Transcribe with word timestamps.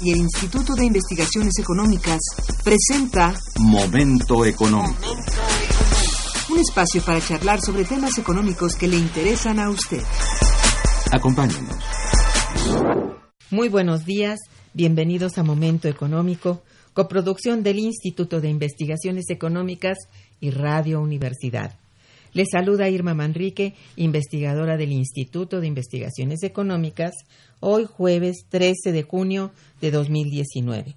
y 0.00 0.12
el 0.12 0.18
Instituto 0.18 0.74
de 0.74 0.84
Investigaciones 0.84 1.52
Económicas 1.58 2.20
presenta 2.62 3.34
Momento 3.58 4.44
Económico. 4.44 5.16
Un 6.50 6.58
espacio 6.58 7.02
para 7.02 7.20
charlar 7.20 7.60
sobre 7.60 7.84
temas 7.84 8.18
económicos 8.18 8.74
que 8.74 8.88
le 8.88 8.96
interesan 8.96 9.58
a 9.58 9.70
usted. 9.70 10.02
Acompáñenos. 11.12 11.76
Muy 13.50 13.68
buenos 13.68 14.04
días, 14.04 14.40
bienvenidos 14.72 15.38
a 15.38 15.42
Momento 15.42 15.88
Económico, 15.88 16.62
coproducción 16.92 17.62
del 17.62 17.78
Instituto 17.78 18.40
de 18.40 18.48
Investigaciones 18.48 19.30
Económicas 19.30 19.98
y 20.40 20.50
Radio 20.50 21.00
Universidad. 21.00 21.78
Les 22.34 22.48
saluda 22.50 22.88
Irma 22.88 23.14
Manrique, 23.14 23.74
investigadora 23.94 24.76
del 24.76 24.90
Instituto 24.90 25.60
de 25.60 25.68
Investigaciones 25.68 26.42
Económicas, 26.42 27.14
hoy 27.64 27.86
jueves 27.86 28.46
13 28.48 28.92
de 28.92 29.02
junio 29.02 29.52
de 29.80 29.90
2019. 29.90 30.96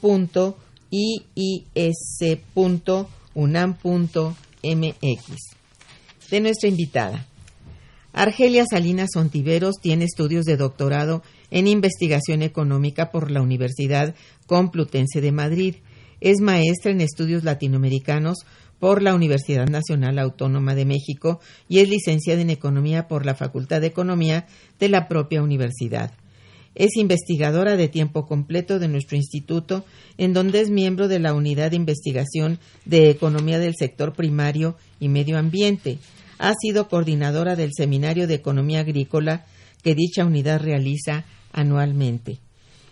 De 6.31 6.41
nuestra 6.41 6.69
invitada. 6.69 7.27
Argelia 8.13 8.65
Salinas 8.69 9.11
Ontiveros 9.15 9.77
tiene 9.83 10.07
estudios 10.07 10.47
de 10.47 10.57
doctorado 10.57 11.23
en 11.51 11.69
investigación 11.69 12.43
económica 12.43 13.11
por 13.11 13.31
la 13.31 13.43
Universidad 13.43 14.15
Complutense 14.47 15.21
de 15.21 15.33
Madrid. 15.33 15.77
Es 16.21 16.41
maestra 16.41 16.93
en 16.93 17.03
estudios 17.03 17.45
latinoamericanos 17.45 18.39
por 18.79 19.03
la 19.03 19.15
Universidad 19.15 19.69
Nacional 19.69 20.19
Autónoma 20.19 20.75
de 20.75 20.87
México 20.87 21.41
y 21.69 21.81
es 21.81 21.89
licenciada 21.89 22.41
en 22.41 22.51
Economía 22.51 23.07
por 23.07 23.27
la 23.27 23.35
Facultad 23.35 23.81
de 23.81 23.89
Economía 23.89 24.47
de 24.79 24.89
la 24.89 25.09
propia 25.09 25.43
universidad. 25.43 26.13
Es 26.77 26.97
investigadora 26.97 27.75
de 27.75 27.89
tiempo 27.89 28.27
completo 28.27 28.79
de 28.79 28.87
nuestro 28.87 29.17
instituto, 29.17 29.87
en 30.19 30.35
donde 30.35 30.61
es 30.61 30.69
miembro 30.69 31.09
de 31.09 31.19
la 31.19 31.33
Unidad 31.33 31.71
de 31.71 31.77
Investigación 31.77 32.59
de 32.85 33.09
Economía 33.09 33.59
del 33.59 33.75
Sector 33.75 34.13
Primario 34.13 34.77
y 35.01 35.09
Medio 35.09 35.39
Ambiente. 35.39 35.99
Ha 36.39 36.53
sido 36.61 36.87
coordinadora 36.89 37.57
del 37.57 37.71
Seminario 37.75 38.27
de 38.27 38.35
Economía 38.35 38.81
Agrícola 38.81 39.47
que 39.83 39.95
dicha 39.95 40.27
unidad 40.27 40.61
realiza 40.61 41.25
anualmente. 41.51 42.41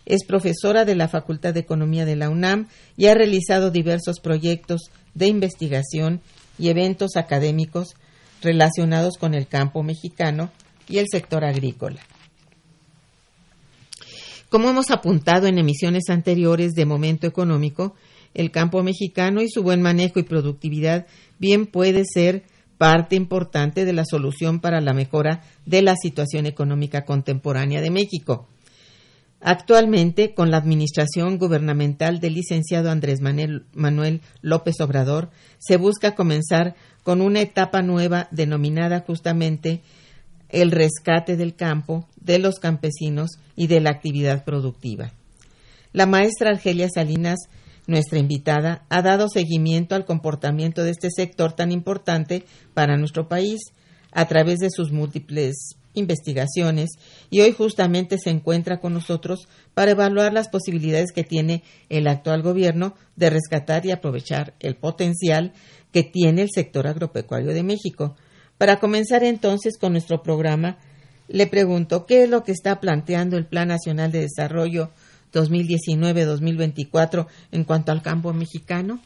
Es 0.06 0.24
profesora 0.24 0.86
de 0.86 0.94
la 0.94 1.08
Facultad 1.08 1.52
de 1.52 1.60
Economía 1.60 2.06
de 2.06 2.16
la 2.16 2.30
UNAM 2.30 2.68
y 2.96 3.06
ha 3.06 3.14
realizado 3.14 3.70
diversos 3.70 4.18
proyectos 4.20 4.80
de 5.12 5.26
investigación 5.26 6.22
y 6.58 6.70
eventos 6.70 7.16
académicos 7.16 7.96
relacionados 8.40 9.18
con 9.18 9.34
el 9.34 9.46
campo 9.46 9.82
mexicano 9.82 10.50
y 10.88 10.98
el 10.98 11.06
sector 11.10 11.44
agrícola. 11.44 12.00
Como 14.54 14.70
hemos 14.70 14.92
apuntado 14.92 15.48
en 15.48 15.58
emisiones 15.58 16.04
anteriores 16.10 16.74
de 16.74 16.86
Momento 16.86 17.26
Económico, 17.26 17.96
el 18.34 18.52
campo 18.52 18.84
mexicano 18.84 19.42
y 19.42 19.50
su 19.50 19.64
buen 19.64 19.82
manejo 19.82 20.20
y 20.20 20.22
productividad 20.22 21.06
bien 21.40 21.66
puede 21.66 22.04
ser 22.04 22.44
parte 22.78 23.16
importante 23.16 23.84
de 23.84 23.92
la 23.92 24.04
solución 24.04 24.60
para 24.60 24.80
la 24.80 24.94
mejora 24.94 25.42
de 25.66 25.82
la 25.82 25.96
situación 25.96 26.46
económica 26.46 27.04
contemporánea 27.04 27.80
de 27.80 27.90
México. 27.90 28.46
Actualmente, 29.40 30.34
con 30.34 30.52
la 30.52 30.58
administración 30.58 31.36
gubernamental 31.36 32.20
del 32.20 32.34
licenciado 32.34 32.92
Andrés 32.92 33.20
Manuel 33.20 34.20
López 34.40 34.80
Obrador, 34.80 35.30
se 35.58 35.78
busca 35.78 36.14
comenzar 36.14 36.76
con 37.02 37.22
una 37.22 37.40
etapa 37.40 37.82
nueva 37.82 38.28
denominada 38.30 39.00
justamente 39.00 39.82
el 40.48 40.70
rescate 40.70 41.36
del 41.36 41.54
campo, 41.54 42.08
de 42.20 42.38
los 42.38 42.58
campesinos 42.58 43.38
y 43.56 43.66
de 43.66 43.80
la 43.80 43.90
actividad 43.90 44.44
productiva. 44.44 45.12
La 45.92 46.06
maestra 46.06 46.50
Argelia 46.50 46.88
Salinas, 46.88 47.38
nuestra 47.86 48.18
invitada, 48.18 48.84
ha 48.88 49.02
dado 49.02 49.28
seguimiento 49.28 49.94
al 49.94 50.04
comportamiento 50.04 50.82
de 50.82 50.90
este 50.90 51.08
sector 51.10 51.52
tan 51.52 51.70
importante 51.70 52.44
para 52.74 52.96
nuestro 52.96 53.28
país 53.28 53.60
a 54.10 54.26
través 54.26 54.58
de 54.58 54.70
sus 54.70 54.92
múltiples 54.92 55.76
investigaciones 55.94 56.90
y 57.30 57.40
hoy 57.40 57.52
justamente 57.52 58.18
se 58.18 58.30
encuentra 58.30 58.80
con 58.80 58.92
nosotros 58.92 59.48
para 59.74 59.92
evaluar 59.92 60.32
las 60.32 60.48
posibilidades 60.48 61.12
que 61.12 61.24
tiene 61.24 61.62
el 61.88 62.06
actual 62.08 62.42
gobierno 62.42 62.94
de 63.16 63.30
rescatar 63.30 63.86
y 63.86 63.92
aprovechar 63.92 64.54
el 64.60 64.76
potencial 64.76 65.52
que 65.92 66.02
tiene 66.02 66.42
el 66.42 66.50
sector 66.52 66.86
agropecuario 66.86 67.54
de 67.54 67.62
México. 67.62 68.16
Para 68.58 68.78
comenzar 68.78 69.24
entonces 69.24 69.78
con 69.78 69.92
nuestro 69.92 70.22
programa, 70.22 70.78
le 71.28 71.46
pregunto, 71.46 72.06
¿qué 72.06 72.24
es 72.24 72.30
lo 72.30 72.44
que 72.44 72.52
está 72.52 72.80
planteando 72.80 73.36
el 73.36 73.46
Plan 73.46 73.68
Nacional 73.68 74.12
de 74.12 74.20
Desarrollo 74.20 74.90
2019-2024 75.32 77.26
en 77.52 77.64
cuanto 77.64 77.92
al 77.92 78.02
campo 78.02 78.32
mexicano? 78.32 79.00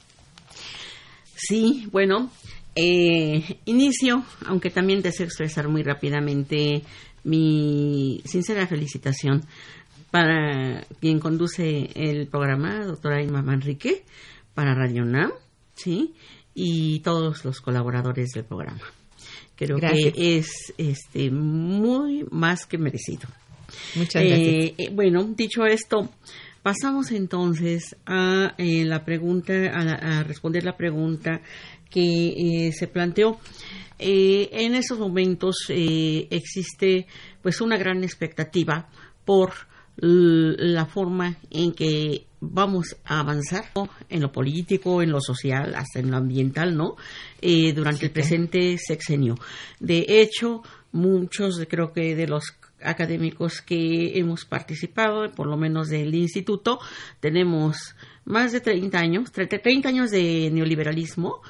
Sí, 1.35 1.89
bueno, 1.93 2.31
eh, 2.75 3.59
inicio, 3.65 4.25
aunque 4.47 4.71
también 4.71 5.03
deseo 5.03 5.27
expresar 5.27 5.69
muy 5.69 5.83
rápidamente 5.83 6.83
mi 7.25 8.21
sincera 8.25 8.67
felicitación 8.67 9.45
para 10.11 10.85
quien 11.01 11.21
conduce 11.21 11.91
el 11.95 12.27
programa, 12.29 12.85
doctora 12.85 13.23
Irma 13.23 13.43
Manrique, 13.43 14.05
para 14.55 14.75
Radio 14.75 15.05
NAM, 15.05 15.33
¿sí? 15.75 16.15
Y 16.55 17.01
todos 17.01 17.45
los 17.45 17.61
colaboradores 17.61 18.31
del 18.35 18.45
programa. 18.45 18.81
Creo 19.59 19.79
que 19.79 20.13
es 20.17 20.73
este, 20.79 21.33
muy 21.33 22.25
más 22.31 22.65
que 22.65 22.79
merecido. 22.79 23.29
Muchas 23.97 24.23
gracias. 24.23 24.49
Eh, 24.49 24.75
eh, 24.79 24.91
bueno, 24.93 25.25
dicho 25.37 25.67
esto, 25.67 26.09
pasamos 26.63 27.11
entonces 27.11 27.97
a 28.07 28.55
la 28.57 29.05
pregunta, 29.05 29.53
a 29.53 30.23
responder 30.23 30.63
la 30.63 30.77
pregunta 30.77 31.43
que 31.91 32.71
se 32.73 32.87
planteó. 32.87 33.41
en 33.99 34.75
esos 34.77 34.99
momentos 35.01 35.57
existe 35.69 37.07
pues 37.43 37.61
una 37.61 37.77
gran 37.77 38.05
expectativa 38.05 38.89
por 39.25 39.55
la 39.97 40.87
forma 40.87 41.37
en 41.51 41.73
que 41.73 42.28
vamos 42.41 42.97
a 43.05 43.21
avanzar 43.21 43.65
en 44.09 44.21
lo 44.21 44.33
político, 44.33 45.03
en 45.03 45.11
lo 45.11 45.21
social, 45.21 45.75
hasta 45.75 46.01
en 46.01 46.11
lo 46.11 46.17
ambiental, 46.17 46.77
¿no? 46.77 46.97
Eh, 47.41 47.73
durante 47.73 48.07
el 48.07 48.13
presente 48.13 48.77
sexenio. 48.79 49.37
De 49.81 50.05
hecho, 50.09 50.63
muchos, 50.93 51.65
creo 51.69 51.93
que 51.93 52.15
de 52.15 52.27
los 52.27 52.55
académicos 52.83 53.61
que 53.61 54.19
hemos 54.19 54.45
participado, 54.45 55.31
por 55.33 55.47
lo 55.47 55.57
menos 55.57 55.89
del 55.89 56.15
instituto, 56.15 56.79
tenemos 57.21 57.97
más 58.25 58.53
de 58.53 58.61
30 58.61 58.99
años, 58.99 59.33
30 59.33 59.89
años 59.89 60.11
de 60.11 60.51
neoliberalismo, 60.53 61.41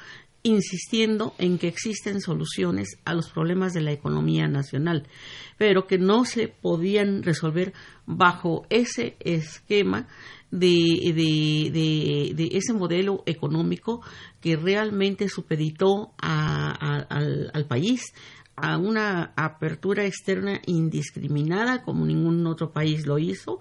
insistiendo 0.41 1.33
en 1.37 1.57
que 1.57 1.67
existen 1.67 2.21
soluciones 2.21 2.97
a 3.03 3.13
los 3.13 3.29
problemas 3.29 3.73
de 3.73 3.81
la 3.81 3.91
economía 3.91 4.47
nacional, 4.47 5.05
pero 5.57 5.85
que 5.85 5.97
no 5.97 6.23
se 6.23 6.47
podían 6.47 7.23
resolver 7.23 7.73
bajo 8.05 8.65
ese 8.69 9.17
esquema 9.19 10.07
de, 10.51 12.33
de, 12.35 12.49
ese 12.53 12.73
modelo 12.73 13.23
económico 13.25 14.01
que 14.41 14.55
realmente 14.55 15.29
supeditó 15.29 16.13
al, 16.17 17.49
al 17.53 17.65
país 17.67 18.13
a 18.61 18.77
una 18.77 19.33
apertura 19.35 20.05
externa 20.05 20.61
indiscriminada 20.65 21.81
como 21.83 22.05
ningún 22.05 22.45
otro 22.45 22.71
país 22.71 23.05
lo 23.05 23.17
hizo, 23.17 23.59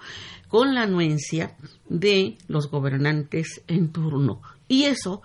con 0.48 0.74
la 0.74 0.82
anuencia 0.82 1.56
de 1.88 2.36
los 2.48 2.70
gobernantes 2.70 3.62
en 3.68 3.92
turno. 3.92 4.42
Y 4.66 4.84
eso 4.84 5.22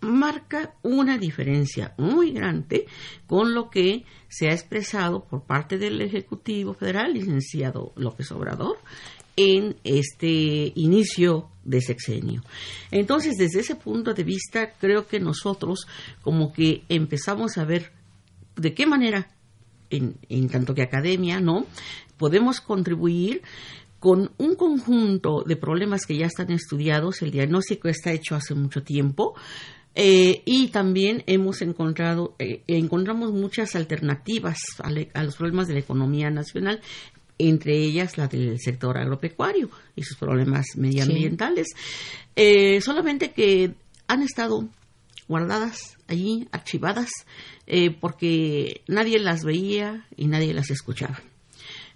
marca 0.00 0.74
una 0.82 1.18
diferencia 1.18 1.94
muy 1.98 2.32
grande 2.32 2.86
con 3.26 3.54
lo 3.54 3.68
que 3.68 4.04
se 4.28 4.48
ha 4.48 4.52
expresado 4.52 5.24
por 5.24 5.44
parte 5.44 5.76
del 5.76 6.00
Ejecutivo 6.00 6.74
Federal, 6.74 7.12
licenciado 7.12 7.92
López 7.96 8.30
Obrador, 8.32 8.78
en 9.40 9.76
este 9.84 10.72
inicio 10.74 11.48
de 11.64 11.80
sexenio. 11.80 12.42
Entonces, 12.90 13.36
desde 13.38 13.60
ese 13.60 13.74
punto 13.74 14.12
de 14.12 14.24
vista, 14.24 14.72
creo 14.78 15.06
que 15.06 15.18
nosotros 15.18 15.86
como 16.20 16.52
que 16.52 16.82
empezamos 16.88 17.56
a 17.56 17.64
ver 17.64 17.92
de 18.56 18.74
qué 18.74 18.86
manera, 18.86 19.30
en, 19.88 20.48
tanto 20.48 20.74
que 20.74 20.82
academia, 20.82 21.40
¿no? 21.40 21.66
Podemos 22.18 22.60
contribuir 22.60 23.42
con 23.98 24.30
un 24.38 24.56
conjunto 24.56 25.42
de 25.46 25.56
problemas 25.56 26.06
que 26.06 26.16
ya 26.16 26.26
están 26.26 26.50
estudiados, 26.50 27.22
el 27.22 27.30
diagnóstico 27.30 27.88
está 27.88 28.12
hecho 28.12 28.34
hace 28.34 28.54
mucho 28.54 28.82
tiempo, 28.82 29.34
eh, 29.94 30.42
y 30.44 30.68
también 30.68 31.24
hemos 31.26 31.62
encontrado, 31.62 32.34
eh, 32.38 32.62
encontramos 32.68 33.32
muchas 33.32 33.74
alternativas 33.74 34.58
a, 34.78 35.22
los 35.22 35.36
problemas 35.36 35.66
de 35.66 35.74
la 35.74 35.80
economía 35.80 36.30
nacional, 36.30 36.80
entre 37.48 37.76
ellas 37.76 38.18
la 38.18 38.26
del 38.26 38.58
sector 38.60 38.98
agropecuario 38.98 39.70
y 39.96 40.02
sus 40.02 40.16
problemas 40.16 40.66
medioambientales. 40.76 41.68
Eh, 42.36 42.80
solamente 42.80 43.32
que 43.32 43.74
han 44.06 44.22
estado 44.22 44.68
guardadas 45.28 45.96
allí, 46.08 46.48
archivadas, 46.50 47.10
porque 48.00 48.82
nadie 48.88 49.20
las 49.20 49.44
veía 49.44 50.04
y 50.16 50.26
nadie 50.26 50.52
las 50.52 50.70
escuchaba. 50.70 51.20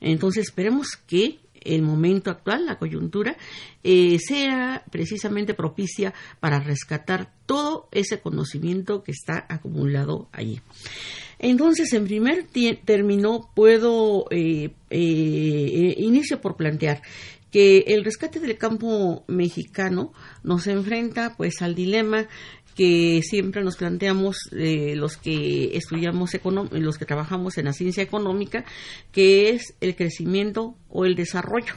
Entonces 0.01 0.47
esperemos 0.47 0.91
que 1.09 1.41
el 1.65 1.83
momento 1.83 2.31
actual, 2.31 2.67
la 2.67 2.79
coyuntura, 2.79 3.37
eh, 3.83 4.19
sea 4.19 4.85
precisamente 4.91 5.55
propicia 5.55 6.15
para 6.41 6.61
rescatar 6.61 7.33
todo 7.47 7.89
ese 7.93 8.21
conocimiento 8.21 9.03
que 9.03 9.13
está 9.13 9.47
acumulado 9.49 10.29
allí. 10.33 10.61
Entonces, 11.39 11.93
en 11.93 12.05
primer 12.05 12.47
término, 12.85 13.51
puedo 13.55 14.27
eh, 14.31 14.71
eh, 14.91 15.95
inicio 15.99 16.41
por 16.41 16.57
plantear 16.57 17.03
que 17.51 17.85
el 17.87 18.05
rescate 18.05 18.41
del 18.41 18.59
campo 18.59 19.23
mexicano 19.29 20.13
nos 20.43 20.67
enfrenta 20.67 21.37
pues 21.37 21.63
al 21.63 21.77
dilema 21.77 22.27
que 22.75 23.23
siempre 23.23 23.63
nos 23.63 23.77
planteamos 23.77 24.37
eh, 24.53 24.95
los 24.97 25.17
que 25.17 25.77
estudiamos 25.77 26.31
los 26.73 26.99
que 26.99 27.05
trabajamos 27.05 27.59
en 27.59 27.67
la 27.67 27.73
ciencia 27.73 28.03
económica, 28.03 28.65
que 29.13 29.51
es 29.51 29.75
el 29.81 29.95
crecimiento 29.97 30.77
o 30.89 31.05
el 31.05 31.15
desarrollo. 31.15 31.75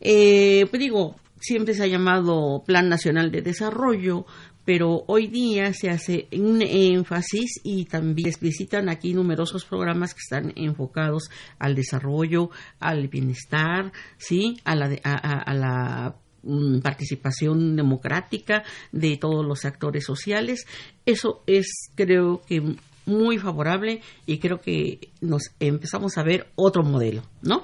Eh, 0.00 0.66
pues 0.70 0.80
digo, 0.80 1.16
siempre 1.40 1.74
se 1.74 1.84
ha 1.84 1.86
llamado 1.86 2.62
Plan 2.66 2.88
Nacional 2.88 3.30
de 3.30 3.42
Desarrollo, 3.42 4.26
pero 4.64 5.04
hoy 5.08 5.26
día 5.26 5.72
se 5.72 5.90
hace 5.90 6.28
un 6.32 6.62
énfasis 6.62 7.60
y 7.64 7.86
también 7.86 8.28
explicitan 8.28 8.88
aquí 8.88 9.14
numerosos 9.14 9.64
programas 9.64 10.14
que 10.14 10.20
están 10.20 10.52
enfocados 10.54 11.30
al 11.58 11.74
desarrollo, 11.74 12.50
al 12.78 13.08
bienestar, 13.08 13.92
sí, 14.18 14.60
a 14.64 14.76
la, 14.76 14.90
a 15.02 15.54
la 15.54 16.19
participación 16.82 17.76
democrática 17.76 18.64
de 18.92 19.16
todos 19.16 19.44
los 19.44 19.64
actores 19.64 20.04
sociales. 20.04 20.66
Eso 21.06 21.42
es, 21.46 21.66
creo 21.94 22.42
que, 22.46 22.76
muy 23.06 23.38
favorable 23.38 24.00
y 24.26 24.38
creo 24.38 24.60
que 24.60 25.10
nos 25.20 25.42
empezamos 25.58 26.16
a 26.16 26.22
ver 26.22 26.46
otro 26.54 26.82
modelo, 26.82 27.22
¿no? 27.42 27.62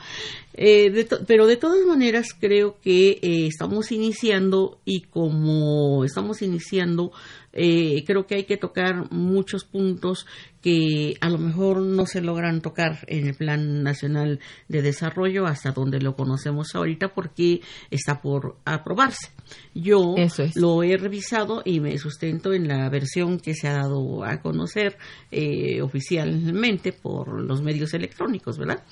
Eh, 0.54 1.06
pero 1.26 1.46
de 1.46 1.56
todas 1.56 1.84
maneras 1.86 2.28
creo 2.38 2.78
que 2.80 3.10
eh, 3.22 3.46
estamos 3.46 3.92
iniciando 3.92 4.80
y 4.84 5.02
como 5.02 6.04
estamos 6.04 6.42
iniciando, 6.42 7.12
eh, 7.52 8.02
creo 8.06 8.26
que 8.26 8.36
hay 8.36 8.44
que 8.44 8.56
tocar 8.56 9.10
muchos 9.12 9.64
puntos 9.64 10.26
que 10.66 11.16
a 11.20 11.28
lo 11.28 11.38
mejor 11.38 11.80
no 11.80 12.06
se 12.06 12.20
logran 12.20 12.60
tocar 12.60 12.98
en 13.06 13.28
el 13.28 13.34
Plan 13.34 13.84
Nacional 13.84 14.40
de 14.66 14.82
Desarrollo 14.82 15.46
hasta 15.46 15.70
donde 15.70 16.00
lo 16.00 16.16
conocemos 16.16 16.74
ahorita 16.74 17.14
porque 17.14 17.60
está 17.88 18.20
por 18.20 18.56
aprobarse. 18.64 19.30
Yo 19.74 20.14
lo 20.54 20.82
he 20.82 20.96
revisado 20.96 21.62
y 21.64 21.80
me 21.80 21.98
sustento 21.98 22.52
en 22.52 22.68
la 22.68 22.88
versión 22.88 23.38
que 23.38 23.54
se 23.54 23.68
ha 23.68 23.74
dado 23.74 24.24
a 24.24 24.40
conocer 24.40 24.96
eh, 25.30 25.80
oficialmente 25.82 26.92
por 26.92 27.40
los 27.40 27.62
medios 27.62 27.94
electrónicos, 27.94 28.58
¿verdad? 28.58 28.82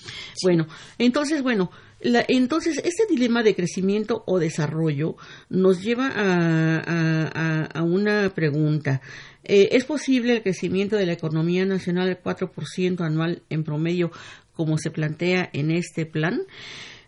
Bueno, 0.43 0.67
entonces, 0.99 1.43
bueno, 1.43 1.71
entonces 2.01 2.79
este 2.85 3.07
dilema 3.09 3.43
de 3.43 3.55
crecimiento 3.55 4.25
o 4.27 4.39
desarrollo 4.39 5.17
nos 5.49 5.83
lleva 5.83 6.13
a 6.15 7.83
una 7.83 8.33
pregunta. 8.35 9.01
Eh, 9.45 9.69
¿Es 9.73 9.85
posible 9.85 10.33
el 10.33 10.43
crecimiento 10.43 10.97
de 10.97 11.07
la 11.07 11.13
economía 11.13 11.67
nacional 11.67 12.07
del 12.07 12.23
4% 12.23 13.01
anual 13.01 13.43
en 13.51 13.63
promedio 13.63 14.11
como 14.55 14.79
se 14.79 14.91
plantea 14.91 15.51
en 15.53 15.71
este 15.71 16.07
plan? 16.07 16.43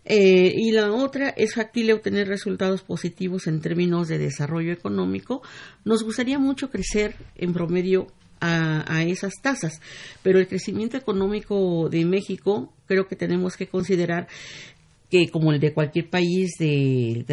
Eh, 0.08 0.54
y 0.54 0.70
la 0.70 0.92
otra 0.92 1.30
es 1.30 1.54
factible 1.54 1.92
obtener 1.92 2.28
resultados 2.28 2.82
positivos 2.82 3.48
en 3.48 3.60
términos 3.60 4.06
de 4.06 4.18
desarrollo 4.18 4.72
económico. 4.72 5.42
Nos 5.84 6.04
gustaría 6.04 6.38
mucho 6.38 6.70
crecer 6.70 7.16
en 7.34 7.52
promedio 7.52 8.06
a, 8.40 9.02
esas 9.02 9.32
tasas, 9.42 9.80
pero 10.22 10.38
el 10.38 10.46
crecimiento 10.46 10.96
económico 10.96 11.88
de 11.88 12.04
México 12.04 12.72
creo 12.86 13.08
que 13.08 13.16
tenemos 13.16 13.56
que 13.56 13.66
considerar 13.66 14.28
que 15.10 15.28
como 15.28 15.52
el 15.52 15.60
de 15.60 15.72
cualquier 15.72 16.10
país 16.10 16.52
del 16.58 17.24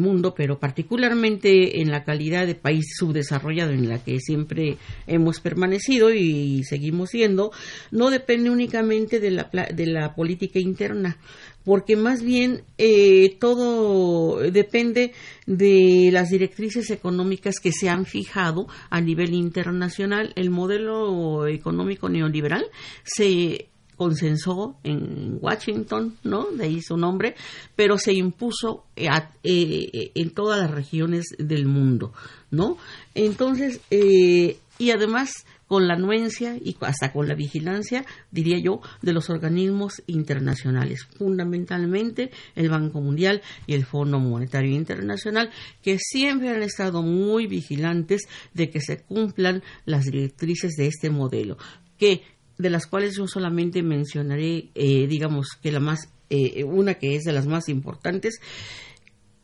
mundo, 0.00 0.34
pero 0.34 0.58
particularmente 0.58 1.80
en 1.80 1.90
la 1.90 2.04
calidad 2.04 2.46
de 2.46 2.54
país 2.54 2.94
subdesarrollado 2.96 3.72
en 3.72 3.88
la 3.88 4.02
que 4.02 4.20
siempre 4.20 4.76
hemos 5.06 5.40
permanecido 5.40 6.12
y 6.12 6.62
seguimos 6.64 7.10
siendo, 7.10 7.50
no 7.90 8.10
depende 8.10 8.50
únicamente 8.50 9.18
de 9.18 9.30
la, 9.32 9.50
de 9.74 9.86
la 9.86 10.14
política 10.14 10.60
interna, 10.60 11.18
porque 11.64 11.96
más 11.96 12.22
bien 12.22 12.62
eh, 12.78 13.36
todo 13.40 14.38
depende 14.50 15.12
de 15.46 16.10
las 16.12 16.30
directrices 16.30 16.90
económicas 16.90 17.56
que 17.60 17.72
se 17.72 17.88
han 17.88 18.04
fijado 18.04 18.66
a 18.90 19.00
nivel 19.00 19.34
internacional. 19.34 20.32
El 20.36 20.50
modelo 20.50 21.46
económico 21.46 22.08
neoliberal 22.08 22.64
se 23.04 23.68
consensó 24.02 24.76
en 24.82 25.38
Washington, 25.40 26.16
¿no? 26.24 26.46
De 26.50 26.64
ahí 26.64 26.82
su 26.82 26.96
nombre, 26.96 27.36
pero 27.76 27.98
se 27.98 28.12
impuso 28.12 28.84
eh, 28.96 29.08
eh, 29.44 30.10
en 30.16 30.30
todas 30.30 30.58
las 30.58 30.72
regiones 30.72 31.26
del 31.38 31.66
mundo, 31.66 32.12
¿no? 32.50 32.78
Entonces, 33.14 33.80
eh, 33.92 34.56
y 34.76 34.90
además 34.90 35.30
con 35.68 35.86
la 35.86 35.94
anuencia 35.94 36.56
y 36.56 36.76
hasta 36.80 37.12
con 37.12 37.28
la 37.28 37.36
vigilancia, 37.36 38.04
diría 38.32 38.58
yo, 38.58 38.80
de 39.02 39.12
los 39.12 39.30
organismos 39.30 40.02
internacionales, 40.08 41.06
fundamentalmente 41.16 42.32
el 42.56 42.68
Banco 42.68 43.00
Mundial 43.00 43.40
y 43.68 43.74
el 43.74 43.86
Fondo 43.86 44.18
Monetario 44.18 44.74
Internacional, 44.74 45.50
que 45.80 45.98
siempre 46.00 46.50
han 46.50 46.64
estado 46.64 47.02
muy 47.02 47.46
vigilantes 47.46 48.22
de 48.52 48.68
que 48.68 48.80
se 48.80 49.04
cumplan 49.04 49.62
las 49.84 50.06
directrices 50.06 50.72
de 50.72 50.88
este 50.88 51.08
modelo, 51.08 51.56
que 51.96 52.22
de 52.58 52.70
las 52.70 52.86
cuales 52.86 53.16
yo 53.16 53.26
solamente 53.26 53.82
mencionaré, 53.82 54.70
eh, 54.74 55.06
digamos, 55.06 55.48
que 55.62 55.72
la 55.72 55.80
más, 55.80 56.08
eh, 56.30 56.64
una 56.64 56.94
que 56.94 57.16
es 57.16 57.24
de 57.24 57.32
las 57.32 57.46
más 57.46 57.68
importantes, 57.68 58.40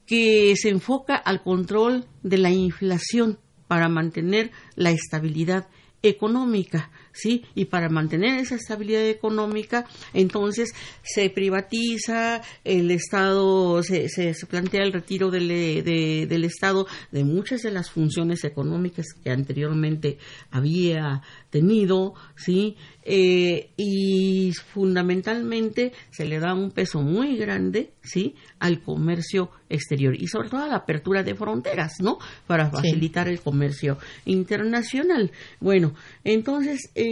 que 0.07 0.55
se 0.57 0.71
enfoca 0.71 1.17
al 1.17 1.43
control 1.43 2.07
de 2.23 2.39
la 2.39 2.51
inflación 2.51 3.39
para 3.67 3.89
mantener 3.89 4.51
la 4.75 4.91
estabilidad 4.91 5.69
económica, 6.03 6.91
¿sí? 7.19 7.45
Y 7.55 7.67
para 7.67 7.89
mantener 7.89 8.39
esa 8.39 8.55
estabilidad 8.55 9.07
económica, 9.07 9.87
entonces 10.15 10.73
se 11.03 11.31
privatiza, 11.31 12.43
el 12.65 12.91
Estado, 12.91 13.83
se, 13.83 14.09
se, 14.09 14.35
plantea 14.47 14.85
el 14.85 14.93
retiro 14.93 15.31
del, 15.31 15.49
del 15.49 16.45
Estado 16.45 16.87
de 17.11 17.25
muchas 17.25 17.63
de 17.63 17.73
las 17.73 17.91
funciones 17.91 18.45
económicas 18.45 19.07
que 19.23 19.31
anteriormente 19.31 20.19
había 20.51 21.23
tenido, 21.51 22.15
¿sí? 22.37 22.77
Eh, 23.11 23.71
y 23.77 24.53
fundamentalmente 24.53 25.93
se 26.11 26.27
le 26.27 26.39
da 26.39 26.53
un 26.53 26.71
peso 26.71 27.01
muy 27.01 27.37
grande, 27.39 27.95
¿sí? 28.03 28.35
Al 28.59 28.83
comercio 28.83 29.51
exterior 29.71 30.15
y 30.15 30.27
sobre 30.29 30.51
todo 30.51 30.63
a 30.63 30.69
la 30.69 30.77
apertura 30.77 31.23
de 31.23 31.35
fronteras, 31.35 32.01
¿no? 32.01 32.19
Para 32.47 32.71
facilitar 32.71 33.29
el 33.29 33.41
comercio 33.41 33.97
internacional. 34.27 35.33
Bueno, 35.59 35.95
entonces, 36.23 36.91
eh, 36.95 37.08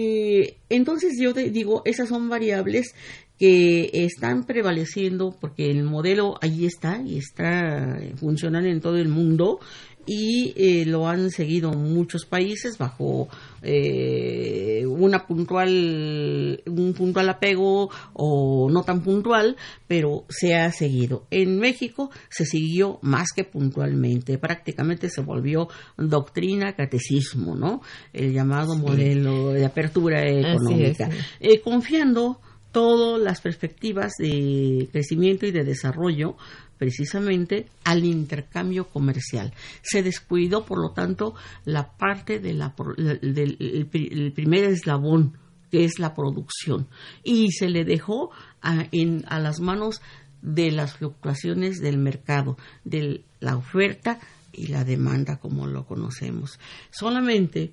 entonces 0.68 1.18
yo 1.20 1.32
digo, 1.32 1.82
esas 1.84 2.08
son 2.08 2.28
variables 2.28 2.94
que 3.38 3.90
están 3.92 4.44
prevaleciendo 4.44 5.36
porque 5.40 5.70
el 5.70 5.82
modelo 5.82 6.38
ahí 6.40 6.64
está 6.64 7.02
y 7.04 7.18
está 7.18 7.98
funcionando 8.16 8.68
en 8.68 8.80
todo 8.80 8.96
el 8.96 9.08
mundo 9.08 9.60
y 10.06 10.54
eh, 10.56 10.84
lo 10.86 11.08
han 11.08 11.30
seguido 11.30 11.72
muchos 11.72 12.24
países 12.24 12.78
bajo 12.78 13.28
eh, 13.62 14.84
una 14.86 15.26
puntual 15.26 16.62
un 16.66 16.94
puntual 16.94 17.28
apego 17.28 17.90
o 18.12 18.70
no 18.70 18.82
tan 18.84 19.02
puntual 19.02 19.56
pero 19.86 20.24
se 20.28 20.54
ha 20.54 20.70
seguido. 20.72 21.26
En 21.30 21.58
México 21.58 22.10
se 22.28 22.44
siguió 22.44 22.98
más 23.02 23.28
que 23.34 23.44
puntualmente 23.44 24.38
prácticamente 24.38 25.10
se 25.10 25.20
volvió 25.20 25.68
doctrina 25.96 26.74
catecismo 26.74 27.54
no 27.54 27.82
el 28.12 28.32
llamado 28.32 28.76
modelo 28.76 29.52
de 29.52 29.64
apertura 29.64 30.22
económica. 30.28 31.10
eh, 31.40 31.60
confiando 31.60 32.40
todas 32.76 33.18
las 33.22 33.40
perspectivas 33.40 34.12
de 34.18 34.86
crecimiento 34.92 35.46
y 35.46 35.50
de 35.50 35.64
desarrollo 35.64 36.36
precisamente 36.76 37.64
al 37.84 38.04
intercambio 38.04 38.90
comercial. 38.90 39.54
Se 39.80 40.02
descuidó, 40.02 40.66
por 40.66 40.82
lo 40.82 40.90
tanto, 40.90 41.34
la 41.64 41.96
parte 41.96 42.38
de 42.38 42.52
del 42.52 43.56
el 43.58 44.32
primer 44.34 44.64
eslabón, 44.64 45.38
que 45.70 45.86
es 45.86 45.98
la 45.98 46.14
producción, 46.14 46.86
y 47.24 47.50
se 47.52 47.70
le 47.70 47.86
dejó 47.86 48.30
a 48.60 49.38
las 49.40 49.58
manos 49.60 50.02
de 50.42 50.70
las 50.70 50.98
fluctuaciones 50.98 51.80
del 51.80 51.96
mercado, 51.96 52.58
de 52.84 53.22
la 53.40 53.56
oferta 53.56 54.18
y 54.52 54.66
la 54.66 54.84
demanda, 54.84 55.38
como 55.38 55.66
lo 55.66 55.86
conocemos. 55.86 56.60
Solamente 56.90 57.72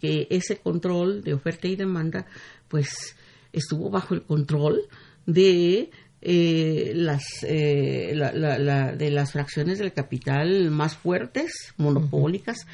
que 0.00 0.28
ese 0.30 0.58
control 0.58 1.24
de 1.24 1.34
oferta 1.34 1.66
y 1.66 1.74
demanda, 1.74 2.26
pues, 2.68 3.16
estuvo 3.54 3.90
bajo 3.90 4.14
el 4.14 4.22
control 4.22 4.82
de 5.26 5.90
eh, 6.26 6.92
las 6.94 7.22
eh, 7.42 8.14
de 8.16 9.10
las 9.10 9.32
fracciones 9.32 9.78
del 9.78 9.92
capital 9.92 10.70
más 10.70 10.96
fuertes, 10.96 11.74
monopólicas, 11.76 12.66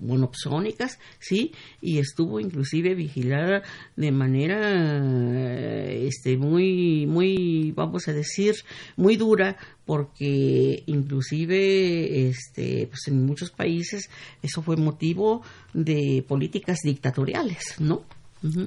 monopsónicas, 0.00 0.98
sí, 1.20 1.52
y 1.80 1.98
estuvo 1.98 2.40
inclusive 2.40 2.96
vigilada 2.96 3.62
de 3.94 4.10
manera 4.10 5.86
este 5.92 6.36
muy 6.36 7.06
muy 7.06 7.72
vamos 7.76 8.08
a 8.08 8.12
decir 8.12 8.56
muy 8.96 9.16
dura 9.16 9.56
porque 9.84 10.82
inclusive 10.86 12.28
este 12.28 12.88
pues 12.88 13.06
en 13.06 13.24
muchos 13.24 13.52
países 13.52 14.10
eso 14.42 14.60
fue 14.60 14.76
motivo 14.76 15.42
de 15.72 16.24
políticas 16.26 16.78
dictatoriales, 16.82 17.76
¿no? 17.78 18.02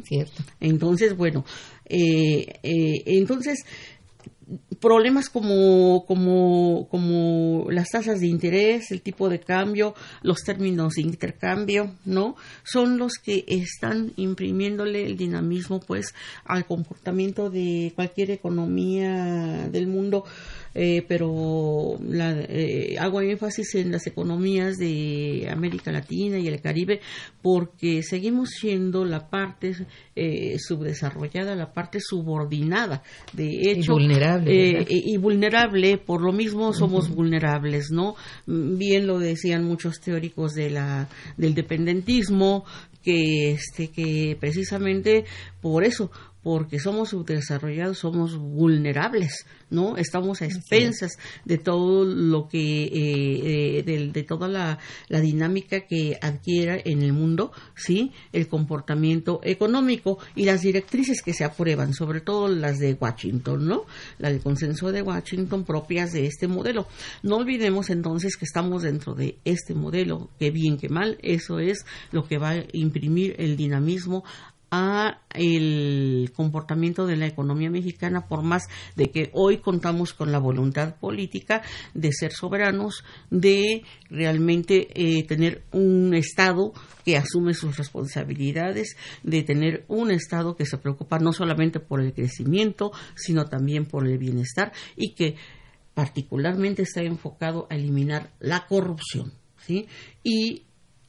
Cierto. 0.03 0.43
Entonces, 0.60 1.15
bueno, 1.15 1.46
eh, 1.86 2.60
eh, 2.63 3.03
entonces 3.05 3.63
problemas 4.79 5.29
como, 5.29 6.05
como, 6.05 6.88
como 6.89 7.69
las 7.69 7.89
tasas 7.89 8.19
de 8.19 8.27
interés, 8.27 8.91
el 8.91 9.01
tipo 9.01 9.29
de 9.29 9.39
cambio, 9.39 9.93
los 10.22 10.39
términos 10.39 10.93
de 10.96 11.01
intercambio, 11.01 11.96
¿no? 12.05 12.36
Son 12.63 12.98
los 12.98 13.13
que 13.22 13.43
están 13.48 14.13
imprimiéndole 14.15 15.05
el 15.05 15.17
dinamismo, 15.17 15.79
pues, 15.79 16.13
al 16.46 16.65
comportamiento 16.65 17.50
de 17.50 17.91
cualquier 17.96 18.31
economía 18.31 19.67
del 19.69 19.88
mundo 19.88 20.24
eh, 20.79 21.03
pero 21.07 21.98
la, 22.07 22.39
eh, 22.39 22.98
hago 23.00 23.19
énfasis 23.22 23.74
en 23.74 23.91
las 23.91 24.05
economías 24.05 24.77
de 24.77 25.48
América 25.51 25.91
Latina 25.91 26.38
y 26.38 26.48
el 26.48 26.62
Caribe 26.62 27.01
porque 27.41 28.03
seguimos 28.03 28.50
siendo 28.51 29.03
la 29.03 29.27
parte 29.27 29.75
eh, 30.15 30.60
subdesarrollada, 30.60 31.55
la 31.55 31.74
parte 31.74 31.98
subordinada, 32.00 33.01
de 33.34 33.72
hecho, 33.72 33.93
y 33.93 34.03
vulnerable, 34.03 34.86
y 34.88 35.17
vulnerable, 35.17 35.98
por 35.98 36.22
lo 36.22 36.31
mismo 36.31 36.72
somos 36.74 37.10
vulnerables, 37.10 37.89
¿no? 37.89 38.15
Bien 38.46 39.07
lo 39.07 39.17
decían 39.17 39.63
muchos 39.63 40.00
teóricos 40.00 40.53
de 40.53 40.69
la, 40.69 41.10
del 41.38 41.55
dependentismo, 41.55 42.65
que 43.01 43.51
este 43.51 43.88
que 43.88 44.38
precisamente 44.39 45.25
por 45.62 45.84
eso 45.86 46.12
porque 46.47 46.79
somos 46.79 47.09
subdesarrollados, 47.09 47.97
somos 47.97 48.37
vulnerables, 48.37 49.45
¿no? 49.69 49.97
Estamos 49.97 50.41
a 50.41 50.45
expensas 50.45 51.17
de 51.43 51.57
todo 51.57 52.05
lo 52.05 52.47
que, 52.47 52.85
eh, 52.85 53.79
eh, 53.79 53.83
de, 53.83 54.23
toda 54.23 54.47
la, 54.47 54.79
dinámica 55.09 55.81
que 55.81 56.17
adquiera 56.21 56.77
en 56.85 57.01
el 57.01 57.11
mundo, 57.11 57.51
¿sí? 57.75 58.13
El 58.31 58.47
comportamiento 58.47 59.41
económico 59.43 60.19
y 60.37 60.45
las 60.45 60.61
directrices 60.61 61.21
que 61.21 61.33
se 61.33 61.43
aprueban, 61.43 61.93
sobre 61.93 62.21
todo 62.21 62.47
las 62.47 62.79
de 62.79 62.93
Washington, 62.93 63.67
¿no? 63.67 63.83
La 64.17 64.29
del 64.29 64.39
consenso 64.39 64.93
de 64.93 65.01
Washington 65.01 65.65
propias 65.65 66.13
de 66.13 66.27
este 66.27 66.47
modelo. 66.47 66.87
No 67.23 67.35
olvidemos 67.35 67.89
entonces 67.89 68.37
que 68.37 68.45
estamos 68.45 68.83
dentro 68.83 69.15
de 69.15 69.37
este 69.43 69.73
modelo, 69.73 70.29
que 70.39 70.51
bien 70.51 70.77
que 70.77 70.87
mal, 70.87 71.17
eso 71.23 71.59
es 71.59 71.85
lo 72.13 72.23
que 72.25 72.37
va 72.37 72.51
a 72.51 72.63
imprimir 72.71 73.35
el 73.37 73.57
dinamismo 73.57 74.23
a 74.71 75.21
el 75.33 76.31
comportamiento 76.36 77.05
de 77.05 77.15
la 77.15 77.27
economía 77.27 77.69
mexicana 77.69 78.27
por 78.27 78.43
más 78.43 78.63
de 78.95 79.12
que 79.12 79.29
hoy 79.33 79.57
contamos 79.57 80.13
con 80.13 80.31
la 80.31 80.39
voluntad 80.39 80.95
política 80.95 81.62
de 81.93 82.12
ser 82.12 82.31
soberanos 82.31 83.03
de 83.29 83.83
realmente 84.09 84.88
eh, 84.93 85.24
tener 85.25 85.63
un 85.71 86.13
estado 86.13 86.74
que 87.05 87.17
asume 87.17 87.53
sus 87.53 87.77
responsabilidades 87.77 88.97
de 89.24 89.43
tener 89.43 89.86
un 89.88 90.12
estado 90.12 90.55
que 90.55 90.65
se 90.65 90.77
preocupa 90.77 91.19
no 91.19 91.31
solamente 91.31 91.79
por 91.79 92.01
el 92.01 92.13
crecimiento 92.13 92.91
sino 93.15 93.45
también 93.45 93.86
por 93.86 94.07
el 94.07 94.17
bienestar 94.17 94.74
y 94.95 95.13
que 95.13 95.36
particularmente 95.93 96.83
está 96.83 97.01
enfocado 97.01 97.67
a 97.69 97.75
eliminar 97.75 98.29
la 98.39 98.67
corrupción 98.67 99.33
¿sí? 99.65 99.88
y 100.24 100.66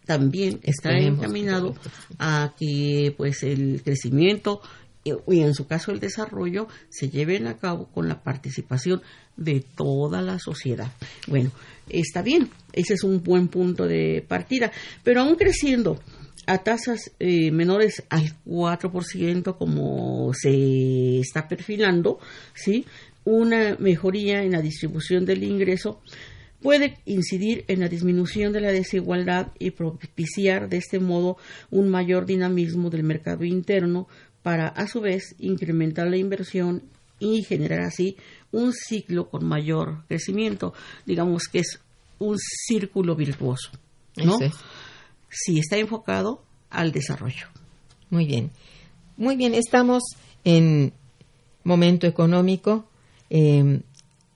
también 0.08 0.58
está 0.62 0.96
encaminado 0.96 1.74
a 2.18 2.54
que 2.58 3.12
pues 3.14 3.42
el 3.42 3.82
crecimiento 3.84 4.62
y 5.04 5.40
en 5.40 5.52
su 5.52 5.66
caso 5.66 5.92
el 5.92 6.00
desarrollo 6.00 6.66
se 6.88 7.10
lleven 7.10 7.46
a 7.46 7.58
cabo 7.58 7.88
con 7.88 8.08
la 8.08 8.22
participación 8.22 9.02
de 9.36 9.62
toda 9.76 10.22
la 10.22 10.38
sociedad. 10.38 10.90
Bueno, 11.26 11.50
está 11.90 12.22
bien, 12.22 12.48
ese 12.72 12.94
es 12.94 13.04
un 13.04 13.22
buen 13.22 13.48
punto 13.48 13.86
de 13.86 14.24
partida, 14.26 14.72
pero 15.04 15.20
aún 15.20 15.36
creciendo 15.36 16.00
a 16.46 16.56
tasas 16.56 17.12
eh, 17.18 17.50
menores 17.50 18.02
al 18.08 18.32
4% 18.46 19.58
como 19.58 20.32
se 20.32 21.20
está 21.20 21.46
perfilando, 21.46 22.18
¿sí? 22.54 22.86
Una 23.24 23.76
mejoría 23.78 24.42
en 24.42 24.52
la 24.52 24.62
distribución 24.62 25.26
del 25.26 25.44
ingreso 25.44 26.00
puede 26.62 26.98
incidir 27.04 27.64
en 27.68 27.80
la 27.80 27.88
disminución 27.88 28.52
de 28.52 28.60
la 28.60 28.72
desigualdad 28.72 29.48
y 29.58 29.70
propiciar 29.70 30.68
de 30.68 30.78
este 30.78 30.98
modo 30.98 31.36
un 31.70 31.88
mayor 31.88 32.26
dinamismo 32.26 32.90
del 32.90 33.04
mercado 33.04 33.44
interno 33.44 34.08
para 34.42 34.68
a 34.68 34.86
su 34.88 35.00
vez 35.00 35.34
incrementar 35.38 36.08
la 36.08 36.16
inversión 36.16 36.82
y 37.20 37.42
generar 37.42 37.80
así 37.80 38.16
un 38.52 38.72
ciclo 38.72 39.28
con 39.28 39.44
mayor 39.44 40.04
crecimiento, 40.06 40.72
digamos 41.04 41.44
que 41.44 41.60
es 41.60 41.80
un 42.18 42.36
círculo 42.38 43.14
virtuoso, 43.14 43.70
¿no? 44.16 44.38
Si 45.28 45.58
está 45.58 45.76
enfocado 45.76 46.42
al 46.70 46.92
desarrollo. 46.92 47.46
Muy 48.10 48.26
bien. 48.26 48.50
Muy 49.16 49.36
bien, 49.36 49.54
estamos 49.54 50.02
en 50.44 50.92
momento 51.64 52.06
económico 52.06 52.86
eh, 53.30 53.80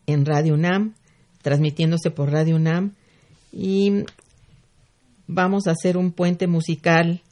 en 0.06 0.26
Radio 0.26 0.54
UNAM 0.54 0.94
transmitiéndose 1.42 2.10
por 2.10 2.30
Radio 2.30 2.56
UNAM 2.56 2.94
y 3.52 4.04
vamos 5.26 5.66
a 5.66 5.72
hacer 5.72 5.96
un 5.96 6.12
puente 6.12 6.46
musical 6.46 7.22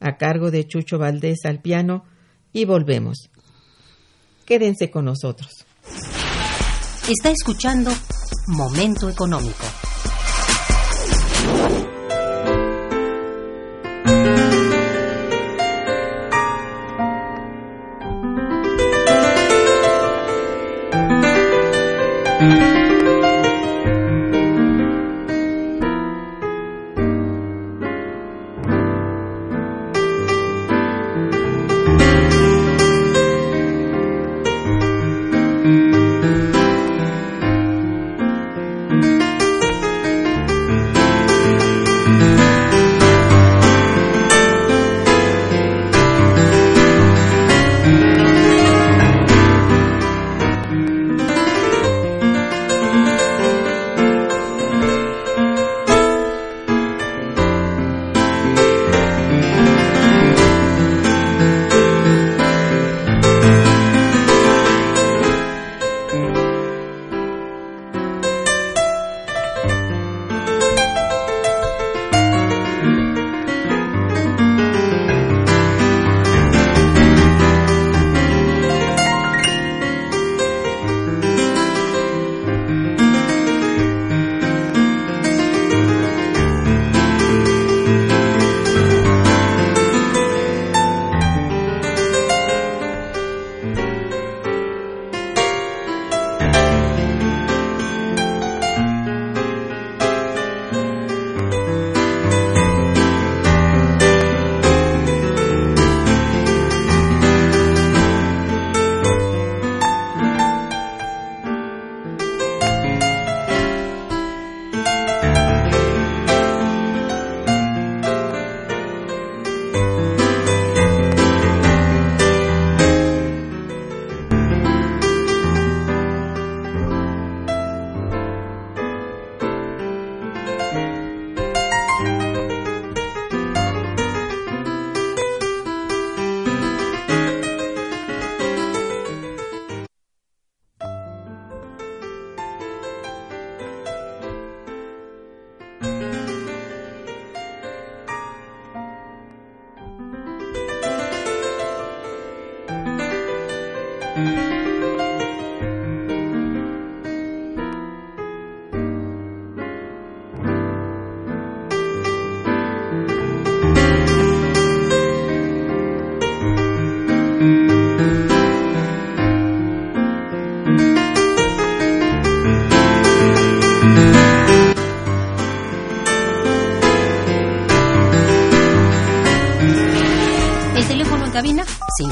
a 0.00 0.16
cargo 0.16 0.50
de 0.50 0.66
Chucho 0.66 0.98
Valdés 0.98 1.44
al 1.44 1.60
piano 1.60 2.04
y 2.52 2.64
volvemos. 2.64 3.30
Quédense 4.44 4.90
con 4.90 5.04
nosotros. 5.04 5.50
Está 7.08 7.30
escuchando 7.30 7.90
Momento 8.48 9.08
Económico. 9.08 9.64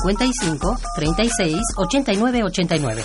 55 0.09 0.77
36 0.97 1.55
89 1.77 2.43
89. 2.45 3.05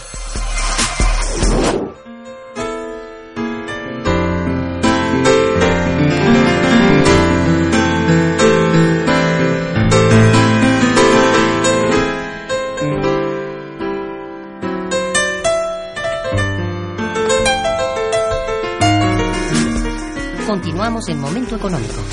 Continuamos 20.47 21.09
en 21.09 21.19
Momento 21.19 21.55
Económico. 21.55 22.12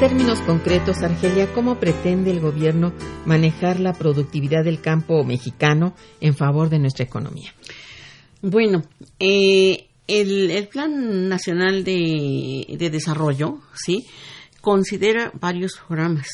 En 0.00 0.10
términos 0.10 0.40
concretos, 0.42 1.02
Argelia, 1.02 1.52
¿cómo 1.52 1.80
pretende 1.80 2.30
el 2.30 2.38
gobierno 2.38 2.92
manejar 3.26 3.80
la 3.80 3.94
productividad 3.94 4.62
del 4.62 4.80
campo 4.80 5.24
mexicano 5.24 5.96
en 6.20 6.36
favor 6.36 6.70
de 6.70 6.78
nuestra 6.78 7.04
economía? 7.04 7.52
Bueno, 8.40 8.84
eh, 9.18 9.88
el, 10.06 10.52
el 10.52 10.68
Plan 10.68 11.28
Nacional 11.28 11.82
de, 11.82 12.76
de 12.78 12.90
Desarrollo, 12.90 13.58
¿sí? 13.74 14.06
Considera 14.60 15.32
varios 15.34 15.72
programas. 15.84 16.28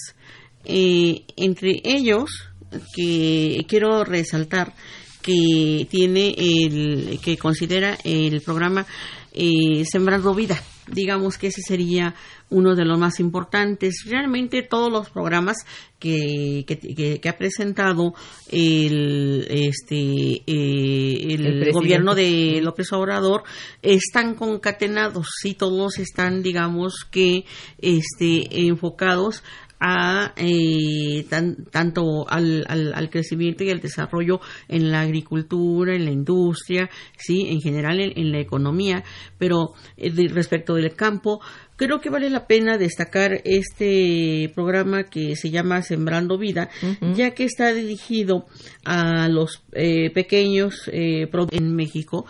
Eh, 0.66 1.22
entre 1.36 1.80
ellos, 1.84 2.50
que 2.94 3.64
quiero 3.66 4.04
resaltar 4.04 4.74
que 5.22 5.88
tiene 5.90 6.34
el, 6.36 7.18
que 7.24 7.38
considera 7.38 7.96
el 8.04 8.42
programa 8.42 8.84
eh, 9.32 9.86
Sembrando 9.90 10.34
Vida. 10.34 10.62
Digamos 10.86 11.38
que 11.38 11.46
ese 11.46 11.62
sería 11.62 12.14
uno 12.50 12.74
de 12.74 12.84
los 12.84 12.98
más 12.98 13.20
importantes. 13.20 14.04
Realmente 14.06 14.62
todos 14.62 14.90
los 14.92 15.10
programas 15.10 15.56
que, 15.98 16.64
que, 16.66 16.78
que- 16.78 17.20
que 17.20 17.28
ha 17.28 17.38
presentado 17.38 18.14
el, 18.50 19.46
este, 19.50 20.42
eh, 20.46 21.34
el, 21.34 21.72
gobierno 21.72 22.14
de 22.14 22.60
López 22.62 22.92
Obrador 22.92 23.42
están 23.82 24.34
concatenados, 24.34 25.26
sí, 25.40 25.54
todos 25.54 25.98
están, 25.98 26.42
digamos 26.42 27.04
que, 27.10 27.44
este, 27.78 28.66
enfocados 28.66 29.42
a 29.86 30.32
eh, 30.38 31.26
tan- 31.28 31.66
tanto 31.70 32.26
al, 32.26 32.64
al, 32.68 32.94
al 32.94 33.10
crecimiento 33.10 33.64
y 33.64 33.70
al 33.70 33.80
desarrollo 33.80 34.40
en 34.66 34.90
la 34.90 35.02
agricultura, 35.02 35.94
en 35.94 36.06
la 36.06 36.10
industria, 36.10 36.88
sí, 37.18 37.48
en 37.50 37.60
general 37.60 38.00
en, 38.00 38.12
en 38.18 38.32
la 38.32 38.40
economía, 38.40 39.04
pero 39.36 39.74
eh, 39.98 40.10
de- 40.10 40.28
respecto 40.28 40.72
del 40.74 40.94
campo, 40.94 41.40
creo 41.76 42.00
que 42.00 42.08
vale 42.08 42.30
la 42.30 42.46
pena 42.46 42.78
destacar 42.78 43.42
este 43.44 44.50
programa 44.54 45.04
que 45.04 45.36
se 45.36 45.50
llama 45.50 45.82
Sembrando 45.82 46.38
Vida, 46.38 46.70
ya 47.14 47.32
que 47.32 47.44
está 47.44 47.74
dirigido 47.74 48.46
a 48.86 49.28
los 49.28 49.64
eh, 49.72 50.10
pequeños 50.14 50.88
eh, 50.92 51.28
en 51.50 51.74
México. 51.76 52.24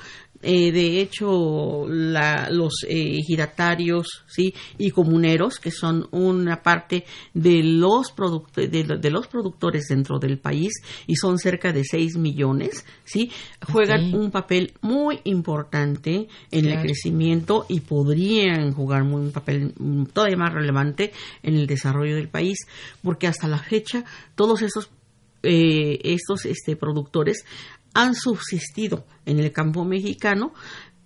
Eh, 0.44 0.70
de 0.72 1.00
hecho, 1.00 1.86
la- 1.88 2.48
los 2.50 2.84
eh, 2.86 3.20
giratarios 3.26 4.24
¿sí? 4.26 4.54
y 4.78 4.90
comuneros, 4.90 5.58
que 5.58 5.70
son 5.70 6.06
una 6.10 6.62
parte 6.62 7.04
de 7.32 7.62
los, 7.62 8.14
product- 8.14 8.68
de, 8.68 8.84
de 8.98 9.10
los 9.10 9.26
productores 9.26 9.86
dentro 9.88 10.18
del 10.18 10.38
país, 10.38 10.72
y 11.06 11.16
son 11.16 11.38
cerca 11.38 11.72
de 11.72 11.82
6 11.84 12.16
millones, 12.18 12.84
¿sí? 13.04 13.30
juegan 13.72 14.14
un 14.14 14.30
papel 14.30 14.74
muy 14.82 15.20
importante 15.24 16.28
en 16.50 16.66
el 16.66 16.80
crecimiento 16.82 17.64
y 17.68 17.80
podrían 17.80 18.72
jugar 18.72 19.04
muy- 19.04 19.22
un 19.22 19.32
papel 19.32 19.72
todavía 20.12 20.36
más 20.36 20.52
relevante 20.52 21.12
en 21.42 21.54
el 21.54 21.66
desarrollo 21.66 22.14
del 22.16 22.28
país, 22.28 22.58
porque 23.02 23.26
hasta 23.26 23.48
la 23.48 23.58
fecha 23.58 24.04
todos 24.34 24.60
estos 24.62 24.90
eh, 25.46 26.00
estos 26.04 26.46
este, 26.46 26.74
productores 26.74 27.44
han 27.94 28.14
subsistido 28.14 29.06
en 29.24 29.38
el 29.38 29.52
campo 29.52 29.84
mexicano 29.84 30.52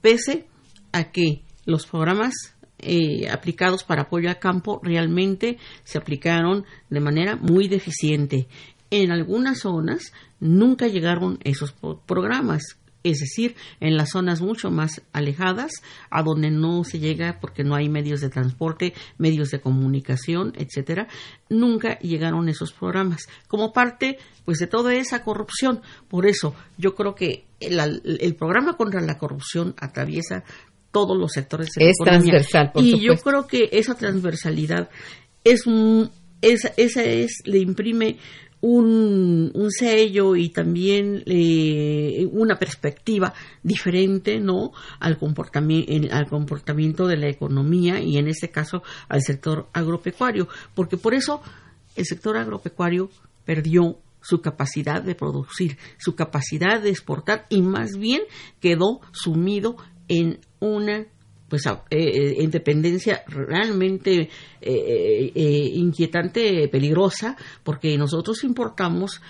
pese 0.01 0.47
a 0.93 1.13
que 1.13 1.43
los 1.67 1.87
programas 1.87 2.33
eh, 2.79 3.29
aplicados 3.29 3.85
para 3.85 4.03
apoyo 4.03 4.29
al 4.29 4.39
campo 4.39 4.81
realmente 4.83 5.59
se 5.85 5.99
aplicaron 5.99 6.65
de 6.89 7.01
manera 7.01 7.37
muy 7.37 7.69
deficiente. 7.69 8.49
En 8.91 9.11
algunas 9.11 9.61
zonas 9.61 10.13
nunca 10.41 10.87
llegaron 10.87 11.39
esos 11.45 11.73
pro- 11.73 12.01
programas, 12.07 12.63
es 13.05 13.21
decir, 13.21 13.55
en 13.81 13.97
las 13.97 14.11
zonas 14.11 14.41
mucho 14.41 14.71
más 14.71 15.03
alejadas, 15.13 15.71
a 16.11 16.23
donde 16.23 16.51
no 16.51 16.83
se 16.85 16.99
llega 16.99 17.39
porque 17.41 17.65
no 17.65 17.75
hay 17.75 17.89
medios 17.89 18.21
de 18.21 18.29
transporte, 18.29 18.93
medios 19.19 19.51
de 19.51 19.61
comunicación, 19.61 20.53
etcétera, 20.57 21.09
nunca 21.49 21.99
llegaron 22.01 22.49
esos 22.49 22.73
programas 22.73 23.29
como 23.47 23.73
parte 23.73 24.19
pues 24.45 24.59
de 24.59 24.67
toda 24.67 24.95
esa 24.95 25.23
corrupción. 25.23 25.81
Por 26.09 26.27
eso 26.27 26.55
yo 26.77 26.95
creo 26.95 27.15
que 27.15 27.45
el, 27.61 28.03
el 28.21 28.35
programa 28.35 28.77
contra 28.77 29.01
la 29.01 29.17
corrupción 29.19 29.75
atraviesa 29.79 30.45
todos 30.91 31.17
los 31.19 31.33
sectores 31.33 31.69
de 31.77 31.85
la 31.85 31.91
Es 31.91 31.97
economía. 32.01 32.21
transversal, 32.33 32.73
por 32.73 32.83
y 32.83 33.01
yo 33.01 33.15
creo 33.17 33.47
que 33.47 33.69
esa 33.73 33.95
transversalidad 33.95 34.89
es 35.45 35.67
un- 35.67 36.11
esa, 36.41 36.73
esa 36.77 37.03
es 37.05 37.43
le 37.45 37.59
imprime 37.59 38.17
un, 38.61 39.51
un 39.55 39.71
sello 39.71 40.37
y 40.37 40.49
también 40.49 41.23
eh, 41.27 42.29
una 42.33 42.59
perspectiva 42.59 43.33
diferente 43.63 44.41
no 44.41 44.73
al 44.99 45.19
comportamiento 45.19 46.15
al 46.15 46.29
comportamiento 46.29 47.07
de 47.07 47.17
la 47.17 47.29
economía 47.29 48.01
y 48.01 48.17
en 48.17 48.29
este 48.29 48.51
caso 48.51 48.83
al 49.09 49.23
sector 49.23 49.69
agropecuario. 49.73 50.49
Porque 50.75 50.97
por 50.97 51.15
eso 51.15 51.41
el 51.97 52.05
sector 52.05 52.37
agropecuario 52.37 53.11
perdió 53.45 53.99
su 54.21 54.41
capacidad 54.41 55.03
de 55.03 55.15
producir, 55.15 55.79
su 55.99 56.15
capacidad 56.15 56.81
de 56.81 56.91
exportar 56.91 57.47
y 57.49 57.63
más 57.63 57.97
bien 57.97 58.23
quedó 58.61 59.01
sumido 59.13 59.77
en 60.09 60.41
una 60.61 61.07
pues 61.49 61.67
eh, 61.67 62.37
en 62.39 62.51
dependencia 62.51 63.23
realmente 63.27 64.29
eh, 64.61 65.33
eh, 65.35 65.71
inquietante, 65.75 66.69
peligrosa, 66.69 67.37
porque 67.63 67.97
nosotros 67.97 68.45
importamos 68.45 69.23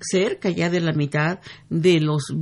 cerca 0.00 0.50
ya 0.50 0.70
de 0.70 0.80
la 0.80 0.92
mitad 0.92 1.40
de 1.68 2.00
los 2.00 2.34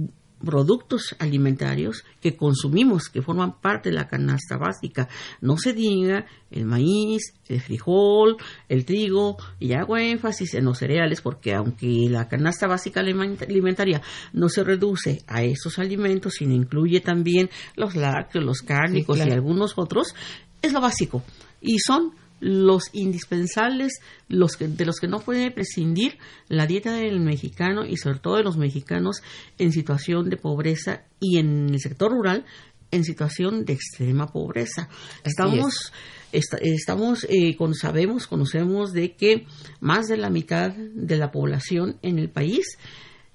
productos 0.45 1.17
alimentarios 1.19 2.05
que 2.21 2.37
consumimos, 2.37 3.09
que 3.09 3.23
forman 3.23 3.61
parte 3.61 3.89
de 3.91 3.97
la 3.97 4.07
canasta 4.07 4.57
básica. 4.57 5.09
No 5.41 5.57
se 5.57 5.73
diga 5.73 6.27
el 6.51 6.65
maíz, 6.65 7.35
el 7.49 7.61
frijol, 7.61 8.37
el 8.69 8.85
trigo, 8.85 9.37
y 9.59 9.73
hago 9.73 9.97
énfasis 9.97 10.55
en 10.55 10.67
los 10.67 10.79
cereales, 10.79 11.21
porque 11.21 11.55
aunque 11.55 12.07
la 12.11 12.29
canasta 12.29 12.67
básica 12.67 13.03
aliment- 13.03 13.43
alimentaria 13.43 14.03
no 14.33 14.49
se 14.49 14.63
reduce 14.63 15.23
a 15.27 15.43
esos 15.43 15.79
alimentos, 15.79 16.35
sino 16.39 16.55
incluye 16.55 17.01
también 17.01 17.49
los 17.75 17.97
lácteos, 17.97 18.45
los 18.45 18.59
cárnicos 18.61 19.17
claro. 19.17 19.31
y 19.31 19.35
algunos 19.35 19.73
otros, 19.77 20.15
es 20.63 20.73
lo 20.73 20.81
básico. 20.81 21.23
Y 21.61 21.79
son 21.79 22.13
los 22.49 22.85
indispensables, 22.93 24.01
los 24.29 24.57
que, 24.57 24.69
de 24.69 24.85
los 24.85 24.97
que 25.01 25.09
no 25.09 25.19
puede 25.21 25.51
prescindir 25.51 26.19
la 26.49 26.67
dieta 26.67 26.93
del 26.95 27.19
mexicano 27.21 27.85
y 27.85 27.97
sobre 27.97 28.21
todo 28.21 28.37
de 28.37 28.45
los 28.45 28.57
mexicanos 28.57 29.21
en 29.59 29.73
situación 29.73 30.31
de 30.31 30.37
pobreza 30.37 31.03
y 31.21 31.39
en 31.39 31.71
el 31.71 31.81
sector 31.81 32.13
rural 32.13 32.45
en 32.93 33.03
situación 33.03 33.65
de 33.65 33.73
extrema 33.73 34.29
pobreza. 34.29 34.89
Estamos, 35.25 35.93
esta- 36.33 36.59
estamos 36.59 37.27
eh, 37.29 37.57
con- 37.57 37.75
sabemos, 37.75 38.29
conocemos 38.29 38.93
de 38.93 39.15
que 39.17 39.45
más 39.81 40.07
de 40.07 40.17
la 40.17 40.31
mitad 40.31 40.71
de 40.73 41.17
la 41.17 41.33
población 41.33 41.97
en 42.03 42.21
el 42.21 42.29
país 42.31 42.79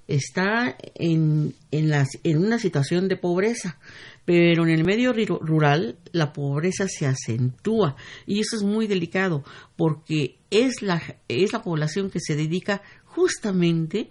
está 0.08 0.76
en, 0.94 1.54
en, 1.70 1.88
las, 1.90 2.08
en 2.24 2.38
una 2.38 2.58
situación 2.58 3.08
de 3.08 3.16
pobreza, 3.16 3.78
pero 4.24 4.64
en 4.64 4.70
el 4.70 4.84
medio 4.84 5.12
rural 5.12 5.96
la 6.12 6.32
pobreza 6.32 6.86
se 6.88 7.06
acentúa 7.06 7.96
y 8.26 8.40
eso 8.40 8.56
es 8.56 8.62
muy 8.62 8.86
delicado 8.86 9.44
porque 9.76 10.36
es 10.50 10.82
la, 10.82 11.02
es 11.28 11.52
la 11.52 11.62
población 11.62 12.10
que 12.10 12.20
se 12.20 12.36
dedica 12.36 12.82
justamente 13.04 14.08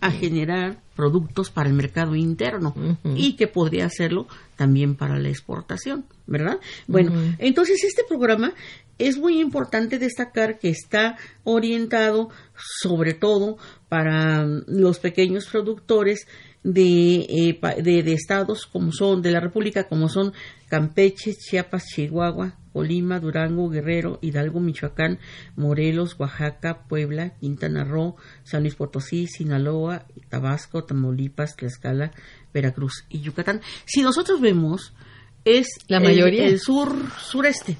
a 0.00 0.10
generar 0.10 0.82
productos 0.94 1.50
para 1.50 1.70
el 1.70 1.74
mercado 1.74 2.14
interno 2.14 2.74
y 3.16 3.34
que 3.36 3.46
podría 3.46 3.86
hacerlo 3.86 4.26
también 4.56 4.94
para 4.94 5.18
la 5.18 5.30
exportación, 5.30 6.04
¿verdad? 6.26 6.58
Bueno, 6.86 7.12
entonces 7.38 7.82
este 7.82 8.02
programa 8.06 8.52
es 8.98 9.16
muy 9.16 9.40
importante 9.40 9.98
destacar 9.98 10.58
que 10.58 10.68
está 10.68 11.16
orientado 11.44 12.28
sobre 12.82 13.14
todo 13.14 13.56
para 13.88 14.44
los 14.44 14.98
pequeños 14.98 15.46
productores 15.46 16.26
de, 16.64 17.26
eh, 17.28 17.60
de, 17.82 18.02
de 18.02 18.12
estados 18.12 18.66
como 18.66 18.92
son, 18.92 19.22
de 19.22 19.32
la 19.32 19.40
República, 19.40 19.88
como 19.88 20.08
son 20.08 20.32
Campeche, 20.68 21.34
Chiapas, 21.34 21.86
Chihuahua, 21.86 22.56
Colima, 22.72 23.20
Durango, 23.20 23.68
Guerrero, 23.68 24.18
Hidalgo, 24.22 24.60
Michoacán, 24.60 25.18
Morelos, 25.56 26.18
Oaxaca, 26.18 26.84
Puebla, 26.88 27.34
Quintana 27.40 27.84
Roo, 27.84 28.16
San 28.44 28.62
Luis 28.62 28.74
Potosí, 28.74 29.26
Sinaloa, 29.26 30.06
Tabasco, 30.28 30.84
Tamaulipas, 30.84 31.56
Tlaxcala, 31.56 32.12
Veracruz 32.54 33.04
y 33.08 33.20
Yucatán. 33.20 33.60
Si 33.84 34.02
nosotros 34.02 34.40
vemos, 34.40 34.94
es 35.44 35.66
La 35.88 36.00
mayoría. 36.00 36.46
el, 36.46 36.58
sur 36.60 36.94
sureste. 37.20 37.76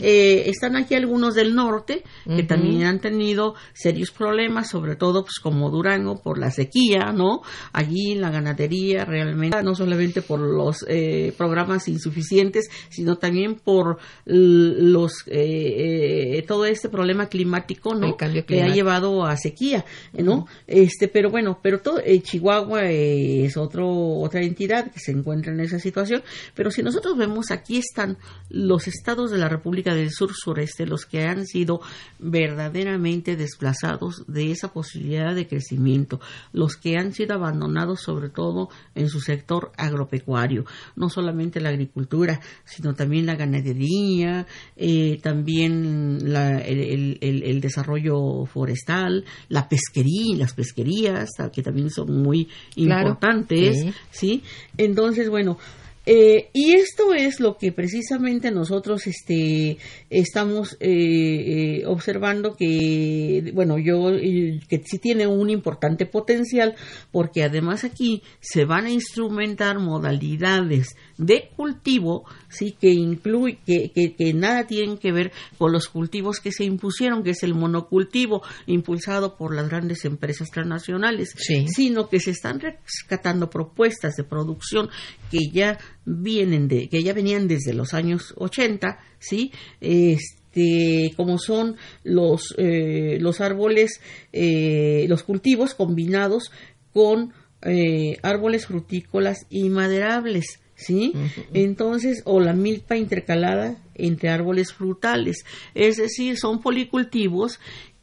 Eh, 0.00 0.44
están 0.46 0.76
aquí 0.76 0.94
algunos 0.94 1.34
del 1.34 1.54
norte 1.54 2.02
que 2.24 2.42
también 2.42 2.84
han 2.84 3.00
tenido 3.00 3.54
serios 3.74 4.10
problemas, 4.10 4.70
sobre 4.70 4.96
todo 4.96 5.22
pues 5.22 5.38
como 5.40 5.70
Durango 5.70 6.20
por 6.22 6.38
la 6.38 6.50
sequía, 6.50 7.12
¿no? 7.12 7.42
Allí 7.72 8.14
la 8.14 8.30
ganadería 8.30 9.04
realmente 9.04 9.62
no 9.62 9.74
solamente 9.74 10.22
por 10.22 10.40
los 10.40 10.84
eh, 10.88 11.32
programas 11.36 11.88
insuficientes, 11.88 12.68
sino 12.88 13.16
también 13.16 13.56
por 13.56 13.98
los 14.24 15.12
eh, 15.26 16.38
eh, 16.38 16.44
todo 16.46 16.64
este 16.64 16.88
problema 16.88 17.26
climático, 17.28 17.94
¿no? 17.94 18.16
Cambio 18.16 18.44
que 18.46 18.54
ha 18.54 18.64
climático. 18.64 18.74
llevado 18.74 19.24
a 19.24 19.36
sequía, 19.36 19.84
¿no? 20.12 20.46
Este, 20.66 21.08
pero 21.08 21.30
bueno, 21.30 21.58
pero 21.62 21.80
todo 21.80 22.00
eh, 22.04 22.20
Chihuahua 22.20 22.84
eh, 22.90 23.44
es 23.46 23.56
otro 23.56 23.88
otra 24.20 24.42
entidad 24.42 24.90
que 24.90 25.00
se 25.00 25.12
encuentra 25.12 25.52
en 25.52 25.60
esa 25.60 25.78
situación, 25.78 26.22
pero 26.54 26.70
si 26.70 26.82
nosotros 26.82 27.01
vemos 27.16 27.50
aquí 27.50 27.78
están 27.78 28.16
los 28.48 28.86
estados 28.88 29.30
de 29.30 29.38
la 29.38 29.48
República 29.48 29.94
del 29.94 30.10
Sur 30.10 30.32
Sureste 30.34 30.86
los 30.86 31.04
que 31.06 31.22
han 31.24 31.46
sido 31.46 31.80
verdaderamente 32.18 33.36
desplazados 33.36 34.24
de 34.26 34.50
esa 34.50 34.72
posibilidad 34.72 35.34
de 35.34 35.46
crecimiento, 35.46 36.20
los 36.52 36.76
que 36.76 36.96
han 36.96 37.12
sido 37.12 37.34
abandonados 37.34 38.00
sobre 38.00 38.28
todo 38.30 38.68
en 38.94 39.08
su 39.08 39.20
sector 39.20 39.72
agropecuario, 39.76 40.64
no 40.96 41.08
solamente 41.08 41.60
la 41.60 41.68
agricultura, 41.70 42.40
sino 42.64 42.94
también 42.94 43.26
la 43.26 43.36
ganadería, 43.36 44.46
eh, 44.76 45.18
también 45.22 46.32
la- 46.32 46.58
el, 46.60 47.18
el- 47.20 47.60
desarrollo 47.60 48.44
forestal, 48.46 49.24
la 49.48 49.68
pesquería, 49.68 50.36
las 50.36 50.52
pesquerías, 50.54 51.30
que 51.52 51.62
también 51.62 51.90
son 51.90 52.22
muy 52.22 52.48
Claro, 52.74 53.08
importantes, 53.10 53.80
sí. 53.80 53.92
¿sí? 54.10 54.42
Entonces, 54.76 55.28
bueno, 55.28 55.58
eh, 56.04 56.48
y 56.52 56.74
esto 56.74 57.14
es 57.14 57.38
lo 57.38 57.56
que 57.56 57.70
precisamente 57.72 58.50
nosotros 58.50 59.06
este, 59.06 59.78
estamos 60.10 60.76
eh, 60.80 61.80
eh, 61.80 61.86
observando 61.86 62.54
que, 62.56 63.50
bueno, 63.54 63.78
yo, 63.78 64.10
eh, 64.10 64.60
que 64.68 64.82
sí 64.84 64.98
tiene 64.98 65.26
un 65.26 65.50
importante 65.50 66.06
potencial, 66.06 66.74
porque 67.10 67.44
además 67.44 67.84
aquí 67.84 68.22
se 68.40 68.64
van 68.64 68.86
a 68.86 68.90
instrumentar 68.90 69.78
modalidades 69.78 70.96
de 71.18 71.50
cultivo, 71.56 72.24
sí, 72.48 72.76
que 72.80 72.90
incluye, 72.90 73.58
que, 73.64 73.92
que, 73.94 74.14
que 74.14 74.34
nada 74.34 74.66
tienen 74.66 74.98
que 74.98 75.12
ver 75.12 75.30
con 75.58 75.72
los 75.72 75.88
cultivos 75.88 76.40
que 76.40 76.50
se 76.50 76.64
impusieron, 76.64 77.22
que 77.22 77.30
es 77.30 77.42
el 77.44 77.54
monocultivo 77.54 78.42
impulsado 78.66 79.36
por 79.36 79.54
las 79.54 79.68
grandes 79.68 80.04
empresas 80.04 80.50
transnacionales, 80.50 81.34
Sí. 81.36 81.66
sino 81.68 82.08
que 82.08 82.18
se 82.18 82.30
están 82.32 82.60
rescatando 82.60 83.50
propuestas 83.50 84.14
de 84.16 84.24
producción 84.24 84.88
que 85.30 85.38
ya 85.52 85.78
vienen 86.04 86.68
de, 86.68 86.88
que 86.88 87.02
ya 87.02 87.12
venían 87.12 87.48
desde 87.48 87.74
los 87.74 87.94
años 87.94 88.34
80, 88.36 88.98
sí, 89.18 89.52
este, 89.80 91.12
como 91.16 91.38
son 91.38 91.76
los, 92.04 92.54
eh, 92.58 93.18
los 93.20 93.40
árboles, 93.40 94.00
eh, 94.32 95.06
los 95.08 95.22
cultivos 95.22 95.74
combinados 95.74 96.50
con 96.92 97.32
eh, 97.62 98.18
árboles 98.22 98.66
frutícolas 98.66 99.46
y 99.48 99.68
maderables, 99.68 100.60
¿sí? 100.74 101.12
Entonces, 101.54 102.22
o 102.24 102.40
la 102.40 102.54
milpa 102.54 102.96
intercalada 102.96 103.76
entre 103.94 104.30
árboles 104.30 104.72
frutales, 104.72 105.44
es 105.74 105.96
decir, 105.96 106.36
son 106.38 106.60
policultivos 106.60 107.60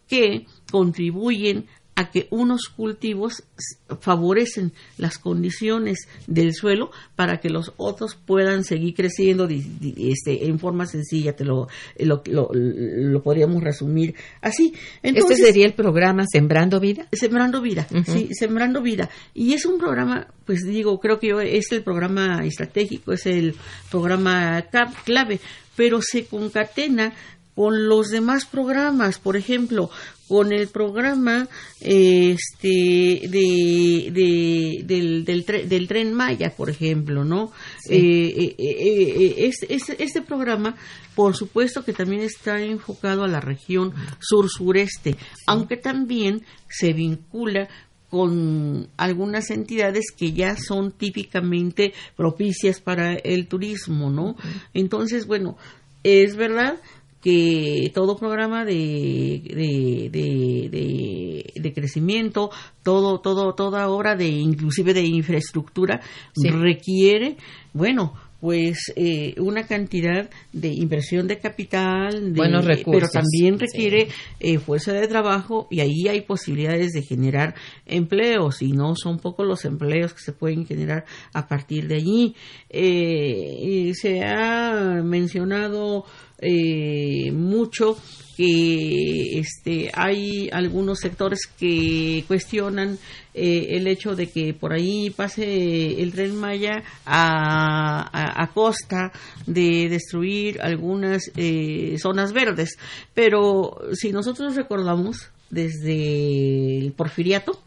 que 0.08 0.46
contribuyen 0.72 1.68
a 2.00 2.12
que 2.12 2.28
unos 2.32 2.70
cultivos 2.70 3.44
favorecen 4.00 4.72
las 4.98 5.18
condiciones 5.18 6.08
del 6.28 6.54
suelo 6.54 6.92
para 7.16 7.40
que 7.40 7.50
los 7.50 7.74
otros 7.76 8.16
puedan 8.16 8.64
seguir 8.64 8.94
creciendo 8.96 9.48
di- 9.48 9.66
di- 9.80 10.12
este, 10.12 10.46
en 10.48 10.60
forma 10.60 10.86
sencilla, 10.86 11.36
te 11.36 11.44
lo, 11.44 11.68
lo, 11.98 12.22
lo- 12.26 12.52
lo 12.54 13.22
podríamos 13.22 13.62
resumir 13.64 14.16
así. 14.42 14.74
Entonces, 15.04 15.32
este 15.40 15.48
sería 15.48 15.66
el 15.66 15.74
programa 15.74 16.24
Sembrando 16.32 16.80
Vida. 16.80 17.08
Sembrando 17.12 17.62
Vida, 17.62 17.86
sí, 18.06 18.30
Sembrando 18.34 18.82
Vida. 18.82 19.10
Y 19.34 19.54
es 19.54 19.66
un 19.66 19.78
programa, 19.78 20.28
pues 20.46 20.62
digo, 20.66 21.00
creo 21.00 21.20
que 21.20 21.28
yo, 21.28 21.42
es 21.42 21.70
el 21.74 21.84
programa 21.84 22.46
estratégico, 22.46 23.12
es 23.12 23.26
el 23.26 23.56
programa 23.92 24.64
clave, 25.04 25.40
pero 25.76 26.00
se 26.02 26.26
concatena 26.26 27.14
con 27.60 27.90
los 27.90 28.08
demás 28.08 28.46
programas, 28.46 29.20
por 29.20 29.36
ejemplo, 29.36 29.90
con 30.30 30.54
el 30.54 30.70
programa 30.70 31.50
este 31.82 32.68
de, 33.28 34.12
de- 34.14 34.84
del, 34.86 35.26
del, 35.26 35.46
tre- 35.46 35.66
del 35.66 35.88
tren 35.90 36.14
Maya, 36.14 36.54
por 36.56 36.70
ejemplo, 36.70 37.26
¿no? 37.26 37.52
Sí. 37.82 37.96
Eh, 37.96 38.28
eh, 38.38 38.56
eh, 38.58 39.16
eh, 39.18 39.36
este, 39.48 39.74
este- 39.74 40.02
este 40.02 40.22
programa, 40.22 40.78
por 41.16 41.36
supuesto 41.36 41.84
que 41.84 41.92
también 41.92 42.22
está 42.22 42.62
enfocado 42.62 43.26
a 43.26 43.28
la 43.28 43.42
región 43.42 43.92
sur-sureste, 44.22 45.18
aunque 45.46 45.76
también 45.76 46.44
se 46.70 46.94
vincula 46.94 47.68
con 48.10 48.88
algunas 48.96 49.50
entidades 49.52 50.06
que 50.18 50.32
ya 50.32 50.56
son 50.56 50.94
típicamente 50.94 51.94
propicias 52.16 52.80
para 52.80 53.16
el 53.16 53.48
turismo, 53.48 54.10
¿no? 54.10 54.38
Entonces, 54.74 55.28
bueno, 55.28 55.58
es 56.04 56.38
verdad 56.38 56.76
que 57.22 57.92
todo 57.94 58.18
programa 58.18 58.64
de, 58.66 59.42
de, 59.44 60.10
de, 60.12 60.70
de- 60.70 61.54
de 61.62 61.74
crecimiento, 61.74 62.50
todo, 62.84 63.20
todo, 63.20 63.54
toda 63.54 63.90
obra 63.90 64.16
de 64.16 64.28
inclusive 64.28 64.94
de 64.94 65.04
infraestructura 65.06 66.02
Sí. 66.34 66.50
requiere, 66.50 67.36
bueno, 67.74 68.14
pues 68.40 68.94
eh, 68.96 69.36
una 69.38 69.68
cantidad 69.68 70.30
de 70.54 70.70
inversión 70.70 71.28
de 71.28 71.40
capital, 71.40 72.32
de- 72.34 72.38
Buenos 72.40 72.66
pero 72.66 72.78
recursos, 72.78 73.12
también 73.12 73.60
sí. 73.60 73.66
requiere 73.66 74.08
eh, 74.40 74.60
fuerza 74.60 74.94
de 74.94 75.06
trabajo 75.10 75.68
y 75.70 75.82
ahí 75.82 76.08
hay 76.08 76.22
posibilidades 76.22 76.92
de 76.94 77.02
generar 77.02 77.54
empleos 77.86 78.62
y 78.62 78.72
no 78.72 78.96
son 78.96 79.20
pocos 79.20 79.46
los 79.46 79.66
empleos 79.66 80.14
que 80.14 80.22
se 80.22 80.32
pueden 80.32 80.66
generar 80.66 81.04
a 81.34 81.50
partir 81.50 81.90
de 81.90 81.96
allí. 81.96 82.34
Eh, 82.70 83.92
se 83.94 84.24
ha 84.24 85.02
mencionado 85.04 86.06
eh, 86.42 87.32
mucho 87.32 87.98
que 88.38 89.38
este 89.40 89.92
hay 89.94 90.50
algunos 90.54 91.00
sectores 91.00 91.42
que 91.60 92.24
cuestionan 92.26 92.98
eh, 93.34 93.68
el 93.72 93.86
hecho 93.88 94.16
de 94.16 94.28
que 94.30 94.54
por 94.54 94.72
ahí 94.72 95.10
pase 95.10 96.02
el 96.02 96.14
tren 96.14 96.36
Maya 96.38 96.84
a, 97.06 98.00
a- 98.18 98.42
a 98.44 98.48
costa 98.54 99.12
de 99.46 99.90
destruir 99.90 100.62
algunas 100.62 101.30
eh, 101.36 101.98
zonas 102.02 102.32
verdes. 102.32 102.78
Pero 103.14 103.78
si 103.94 104.12
nosotros 104.14 104.56
recordamos 104.56 105.30
desde 105.50 106.78
el 106.78 106.94
porfiriato, 106.94 107.60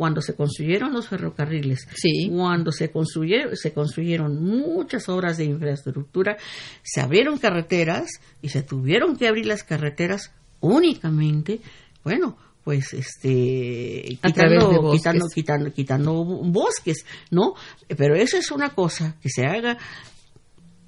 cuando 0.00 0.22
se 0.22 0.34
construyeron 0.34 0.94
los 0.94 1.08
ferrocarriles, 1.08 1.86
Sí. 1.94 2.30
cuando 2.34 2.72
se 2.72 2.90
construyeron, 2.90 3.54
se 3.54 3.74
construyeron 3.74 4.42
muchas 4.42 5.10
obras 5.10 5.36
de 5.36 5.44
infraestructura, 5.44 6.38
se 6.82 7.02
abrieron 7.02 7.36
carreteras 7.36 8.08
y 8.40 8.48
se 8.48 8.62
tuvieron 8.62 9.14
que 9.14 9.28
abrir 9.28 9.44
las 9.44 9.62
carreteras 9.62 10.32
únicamente, 10.60 11.60
bueno, 12.02 12.38
pues 12.64 12.94
este 12.94 14.18
A 14.22 14.30
través 14.32 14.52
de 14.60 14.68
quitando, 14.70 14.80
bosques. 14.82 15.00
quitando, 15.02 15.26
quitando, 15.28 15.72
quitando 15.74 16.24
bosques, 16.44 17.04
¿no? 17.30 17.52
Pero 17.94 18.14
eso 18.16 18.38
es 18.38 18.50
una 18.50 18.70
cosa 18.70 19.16
que 19.20 19.28
se 19.28 19.44
haga 19.44 19.76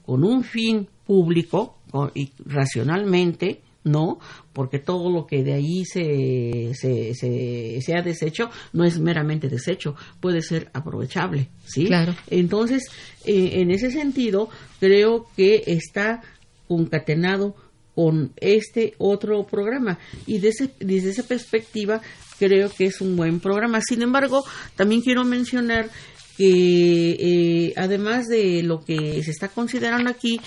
con 0.06 0.24
un 0.24 0.42
fin 0.42 0.88
público 1.06 1.76
con- 1.90 2.12
y 2.14 2.32
racionalmente, 2.46 3.60
¿no? 3.84 4.18
Porque 4.52 4.78
todo 4.78 5.10
lo 5.10 5.26
que 5.26 5.42
de 5.42 5.54
ahí 5.54 5.84
se, 5.84 6.72
se, 6.74 7.14
se, 7.14 7.80
se, 7.80 7.96
ha 7.96 8.02
deshecho 8.02 8.50
no 8.72 8.84
es 8.84 8.98
meramente 8.98 9.48
desecho, 9.48 9.96
puede 10.20 10.42
ser 10.42 10.70
aprovechable, 10.72 11.48
¿sí? 11.66 11.86
Claro. 11.86 12.14
Entonces, 12.28 12.84
eh, 13.24 13.60
en 13.60 13.70
ese 13.70 13.90
sentido, 13.90 14.48
creo 14.78 15.26
que 15.36 15.62
está 15.66 16.22
concatenado 16.68 17.56
con 17.94 18.32
este 18.36 18.94
otro 18.98 19.44
programa 19.44 19.98
y 20.26 20.38
desde, 20.38 20.70
desde 20.80 21.10
esa 21.10 21.24
perspectiva 21.24 22.00
creo 22.38 22.70
que 22.70 22.86
es 22.86 23.00
un 23.00 23.16
buen 23.16 23.40
programa. 23.40 23.80
Sin 23.80 24.02
embargo, 24.02 24.44
también 24.76 25.02
quiero 25.02 25.24
mencionar 25.24 25.90
que 26.36 27.10
eh, 27.18 27.74
además 27.76 28.26
de 28.26 28.62
lo 28.62 28.84
que 28.84 29.22
se 29.22 29.30
está 29.30 29.48
considerando 29.48 30.10
aquí, 30.10 30.40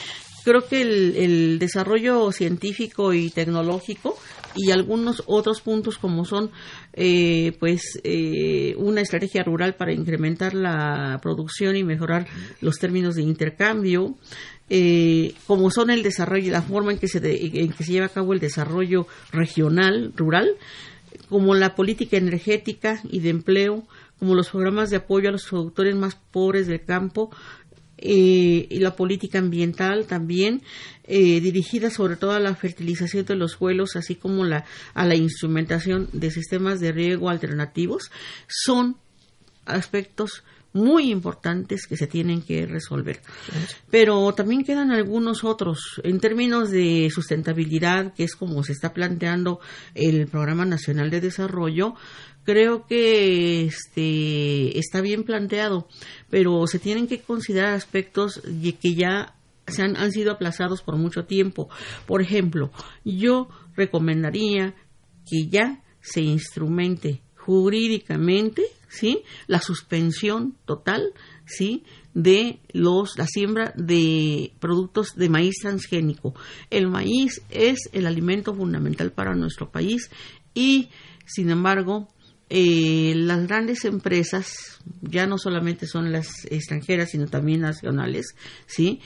creo 0.46 0.68
que 0.68 0.82
el, 0.82 1.60
desarrollo 1.60 2.32
científico 2.32 3.14
y 3.14 3.32
tecnológico 3.32 4.16
y 4.56 4.72
algunos 4.72 5.24
otros 5.26 5.62
puntos 5.62 5.98
como 5.98 6.24
son 6.24 6.52
eh, 6.94 7.58
pues 7.60 8.00
eh, 8.04 8.76
una 8.78 9.02
estrategia 9.02 9.44
rural 9.44 9.76
para 9.76 9.92
incrementar 9.92 10.54
la 10.54 11.20
producción 11.22 11.76
y 11.76 11.84
mejorar 11.84 12.28
los 12.62 12.78
términos 12.78 13.16
de 13.16 13.24
intercambio 13.24 14.16
eh, 14.70 15.34
como 15.48 15.72
son 15.72 15.90
el 15.90 16.04
desarrollo 16.04 16.52
la 16.52 16.62
forma 16.62 16.92
en 16.92 17.00
que 17.00 17.08
se 17.08 17.20
de, 17.20 17.36
en 17.54 17.74
que 17.74 17.84
se 17.84 17.92
lleva 17.92 18.06
a 18.06 18.10
cabo 18.10 18.34
el 18.34 18.40
desarrollo 18.40 19.08
regional 19.32 20.14
rural 20.16 20.50
como 21.28 21.56
la 21.56 21.76
política 21.76 22.18
energética 22.18 23.02
y 23.04 23.20
de 23.20 23.30
empleo 23.30 23.84
como 24.20 24.36
los 24.36 24.50
programas 24.50 24.90
de 24.90 24.98
apoyo 24.98 25.30
a 25.30 25.32
los 25.32 25.46
productores 25.46 25.96
más 25.96 26.16
pobres 26.16 26.68
del 26.68 26.86
campo 26.86 27.32
eh, 27.98 28.68
y 28.70 28.80
la 28.80 28.96
política 28.96 29.40
ambiental 29.40 30.06
también 30.06 30.62
eh, 31.06 31.40
dirigida 31.40 31.90
sobre 31.90 32.16
todo 32.16 32.32
a 32.32 32.40
la 32.40 32.56
fertilización 32.56 33.26
de 33.26 33.36
los 33.36 33.54
suelos 33.54 33.96
así 33.96 34.16
como 34.16 34.44
la, 34.44 34.66
a 34.94 35.06
la 35.06 35.16
instrumentación 35.16 36.10
de 36.12 36.32
sistemas 36.32 36.80
de 36.80 36.92
riego 36.92 37.30
alternativos 37.30 38.12
son 38.48 38.98
aspectos 39.66 40.44
muy 40.76 41.10
importantes 41.10 41.88
que 41.88 41.96
se 41.96 42.06
tienen 42.06 42.42
que 42.42 42.66
resolver. 42.66 43.22
Pero 43.90 44.34
también 44.34 44.66
quedan 44.66 44.92
algunos 44.92 45.46
otros 45.46 46.02
en 46.04 46.20
términos 46.20 46.70
de 46.70 47.10
sustentabilidad, 47.14 48.14
que 48.14 48.26
es 48.26 48.36
como 48.36 48.62
se 48.62 48.74
está 48.74 48.94
planteando 48.94 49.62
el 49.94 50.28
Programa 50.28 50.66
Nacional 50.66 51.10
de 51.10 51.22
Desarrollo. 51.22 51.96
Creo 52.46 52.86
que 52.86 53.66
este 53.66 54.80
está 54.80 55.02
bien 55.02 55.24
planteado, 55.24 55.88
pero 56.30 56.66
se 56.68 56.80
tienen 56.80 57.08
que 57.08 57.20
considerar 57.22 57.74
aspectos 57.74 58.42
que 58.82 58.96
ya 58.96 59.36
se 59.68 59.82
han, 59.82 59.98
han 59.98 60.12
sido 60.12 60.32
aplazados 60.32 60.82
por 60.82 60.96
mucho 60.96 61.26
tiempo. 61.26 61.70
Por 62.06 62.22
ejemplo, 62.22 62.72
yo 63.04 63.50
recomendaría 63.76 64.76
que 65.28 65.48
ya 65.50 65.84
se 66.02 66.22
instrumente 66.22 67.22
jurídicamente 67.36 68.64
¿sí? 68.96 69.24
La 69.48 69.60
suspensión 69.60 70.56
total, 70.66 71.14
¿sí? 71.46 71.84
De 72.14 72.60
los, 72.72 73.18
la 73.18 73.28
siembra 73.28 73.74
de 73.76 74.54
productos 74.60 75.16
de 75.16 75.30
maíz 75.30 75.56
transgénico. 75.62 76.34
El 76.70 76.88
maíz 76.88 77.42
es 77.50 77.90
el 77.92 78.08
alimento 78.08 78.54
fundamental 78.54 79.12
para 79.12 79.36
nuestro 79.36 79.70
país 79.70 80.10
y, 80.54 80.90
sin 81.26 81.50
embargo, 81.50 82.08
eh, 82.50 83.14
las 83.16 83.48
grandes 83.48 83.86
empresas, 83.86 84.80
ya 85.02 85.26
no 85.26 85.38
solamente 85.38 85.88
son 85.88 86.12
las 86.12 86.46
extranjeras, 86.46 87.12
sino 87.12 87.28
también 87.28 87.62
nacionales, 87.62 88.36
¿sí? 88.68 89.02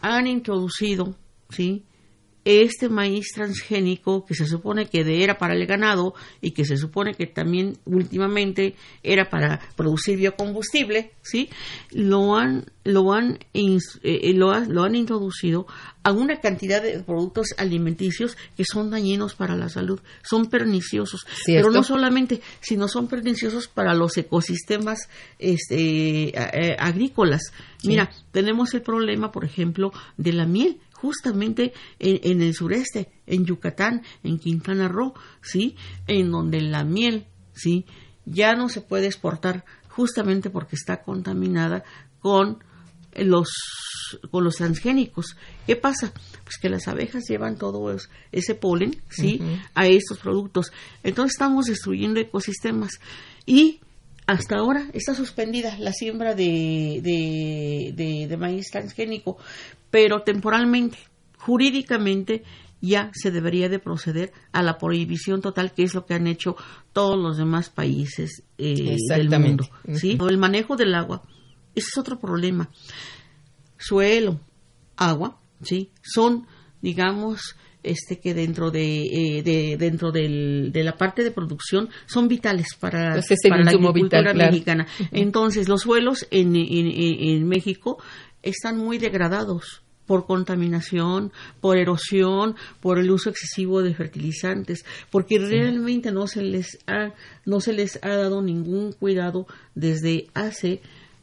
Han 0.00 0.26
introducido, 0.26 1.14
¿sí? 1.50 1.84
Este 2.44 2.88
maíz 2.88 3.32
transgénico 3.34 4.24
que 4.24 4.34
se 4.34 4.46
supone 4.46 4.86
que 4.86 5.22
era 5.22 5.36
para 5.38 5.54
el 5.54 5.66
ganado 5.66 6.14
y 6.40 6.52
que 6.52 6.64
se 6.64 6.76
supone 6.76 7.14
que 7.14 7.26
también 7.26 7.78
últimamente 7.84 8.74
era 9.02 9.28
para 9.28 9.60
producir 9.76 10.16
biocombustible, 10.18 11.12
¿sí? 11.22 11.50
Lo 11.90 12.36
han 12.36 12.66
lo 12.82 13.12
han 13.12 13.38
eh, 13.52 13.78
eh, 14.02 14.32
lo, 14.34 14.58
lo, 14.60 14.84
han 14.84 14.94
introducido 14.94 15.66
a 16.02 16.12
una 16.12 16.40
cantidad 16.40 16.82
de 16.82 17.00
productos 17.00 17.48
alimenticios 17.58 18.38
que 18.56 18.64
son 18.64 18.90
dañinos 18.90 19.34
para 19.34 19.54
la 19.54 19.68
salud, 19.68 20.00
son 20.22 20.46
perniciosos, 20.46 21.26
¿Cierto? 21.44 21.68
pero 21.68 21.78
no 21.78 21.84
solamente, 21.84 22.40
sino 22.60 22.88
son 22.88 23.06
perniciosos 23.06 23.68
para 23.68 23.92
los 23.92 24.16
ecosistemas 24.16 25.10
este, 25.38 26.32
agrícolas. 26.78 27.52
Mira, 27.84 28.10
sí. 28.10 28.22
tenemos 28.32 28.72
el 28.72 28.80
problema, 28.80 29.30
por 29.30 29.44
ejemplo, 29.44 29.92
de 30.16 30.32
la 30.32 30.46
miel 30.46 30.78
justamente 31.00 31.72
en, 31.98 32.20
en, 32.22 32.42
el 32.42 32.54
sureste, 32.54 33.10
en 33.26 33.44
Yucatán, 33.44 34.02
en 34.22 34.38
Quintana 34.38 34.88
Roo, 34.88 35.14
¿sí? 35.42 35.76
En 36.06 36.30
donde 36.30 36.60
la 36.60 36.84
miel, 36.84 37.26
¿sí? 37.52 37.86
Ya 38.26 38.54
no 38.54 38.68
se 38.68 38.80
puede 38.80 39.06
exportar 39.06 39.64
justamente 39.88 40.50
porque 40.50 40.76
está 40.76 41.02
contaminada 41.02 41.84
con 42.20 42.62
los 43.14 43.48
con 44.30 44.44
los 44.44 44.56
transgénicos. 44.56 45.36
¿Qué 45.66 45.76
pasa? 45.76 46.12
Pues 46.44 46.58
que 46.60 46.68
las 46.68 46.88
abejas 46.88 47.24
llevan 47.28 47.56
todo 47.56 47.96
ese 48.32 48.54
polen, 48.54 49.02
¿sí? 49.08 49.38
Uh 49.40 49.44
-huh. 49.44 49.68
A 49.74 49.86
estos 49.86 50.18
productos. 50.18 50.72
Entonces 51.02 51.34
estamos 51.34 51.66
destruyendo 51.66 52.20
ecosistemas 52.20 52.92
y 53.46 53.80
hasta 54.30 54.56
ahora 54.58 54.86
está 54.92 55.12
suspendida 55.12 55.76
la 55.78 55.92
siembra 55.92 56.36
de, 56.36 57.00
de, 57.02 57.92
de, 57.94 58.28
de, 58.28 58.36
maíz 58.36 58.70
transgénico, 58.70 59.38
pero 59.90 60.22
temporalmente, 60.22 60.98
jurídicamente, 61.36 62.44
ya 62.80 63.10
se 63.12 63.32
debería 63.32 63.68
de 63.68 63.80
proceder 63.80 64.32
a 64.52 64.62
la 64.62 64.78
prohibición 64.78 65.40
total, 65.40 65.74
que 65.74 65.82
es 65.82 65.94
lo 65.94 66.06
que 66.06 66.14
han 66.14 66.28
hecho 66.28 66.54
todos 66.92 67.18
los 67.18 67.38
demás 67.38 67.70
países 67.70 68.44
eh, 68.56 68.96
del 69.08 69.30
mundo. 69.30 69.68
¿sí? 69.94 70.16
El 70.28 70.38
manejo 70.38 70.76
del 70.76 70.94
agua, 70.94 71.24
ese 71.74 71.88
es 71.88 71.98
otro 71.98 72.20
problema. 72.20 72.70
Suelo, 73.78 74.38
agua, 74.96 75.40
¿sí? 75.60 75.90
Son, 76.02 76.46
digamos, 76.80 77.56
este 77.82 78.20
que 78.20 78.34
dentro 78.34 78.70
de, 78.70 79.02
eh, 79.04 79.42
de 79.42 79.76
dentro 79.78 80.12
del, 80.12 80.70
de 80.72 80.84
la 80.84 80.96
parte 80.96 81.22
de 81.22 81.30
producción 81.30 81.88
son 82.06 82.28
vitales 82.28 82.68
para, 82.78 83.20
para 83.48 83.64
la 83.64 83.70
agricultura 83.70 83.92
vital, 83.92 84.34
claro. 84.34 84.52
mexicana. 84.52 84.86
Entonces, 85.12 85.68
los 85.68 85.82
suelos 85.82 86.26
en, 86.30 86.56
en, 86.56 86.86
en, 86.86 87.48
México 87.48 88.02
están 88.42 88.78
muy 88.78 88.98
degradados 88.98 89.82
por 90.06 90.26
contaminación, 90.26 91.32
por 91.60 91.78
erosión, 91.78 92.56
por 92.80 92.98
el 92.98 93.10
uso 93.10 93.30
excesivo 93.30 93.80
de 93.80 93.94
fertilizantes, 93.94 94.84
porque 95.10 95.38
realmente 95.38 96.10
no 96.10 96.26
se 96.26 96.42
les 96.42 96.78
ha 96.86 97.14
no 97.46 97.60
se 97.60 97.72
les 97.72 97.98
ha 98.02 98.08
dado 98.08 98.42
ningún 98.42 98.92
cuidado 98.92 99.46
desde 99.74 100.26
hace 100.34 100.82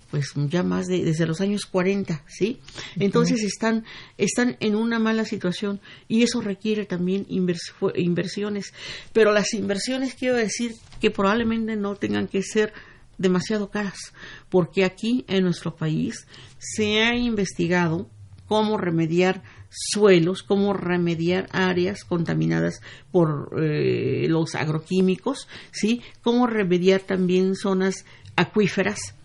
pues 0.10 0.32
ya 0.50 0.64
más 0.64 0.88
de 0.88 1.04
desde 1.04 1.26
los 1.26 1.42
años 1.42 1.66
40, 1.66 2.24
¿sí? 2.28 2.60
Entonces 2.98 3.44
están 3.44 3.86
están 4.18 4.58
en 4.60 4.76
una 4.76 5.00
mala 5.00 5.26
situación 5.26 5.82
y 6.08 6.24
eso 6.24 6.42
requiere 6.42 6.86
también 6.86 7.26
invers 7.30 7.74
inversiones, 7.96 8.74
pero 9.14 9.32
las 9.32 9.54
inversiones 9.54 10.16
quiero 10.16 10.36
decir 10.36 10.76
que 11.00 11.12
probablemente 11.12 11.76
no 11.76 11.96
tengan 11.96 12.28
que 12.28 12.42
ser 12.42 12.74
demasiado 13.18 13.70
caras, 13.70 14.14
porque 14.50 14.86
aquí 14.86 15.26
en 15.28 15.44
nuestro 15.44 15.76
país 15.76 16.28
se 16.60 17.02
ha 17.02 17.16
investigado 17.16 18.10
cómo 18.48 18.78
remediar 18.78 19.44
suelos, 19.70 20.44
cómo 20.44 20.74
remediar 20.74 21.48
áreas 21.52 22.04
contaminadas 22.04 22.82
por 23.12 23.52
eh, 23.62 24.28
los 24.30 24.56
agroquímicos, 24.56 25.48
¿sí? 25.72 26.02
Cómo 26.22 26.48
remediar 26.48 27.02
también 27.02 27.56
zonas 27.56 28.06
acuíferas. 28.36 29.16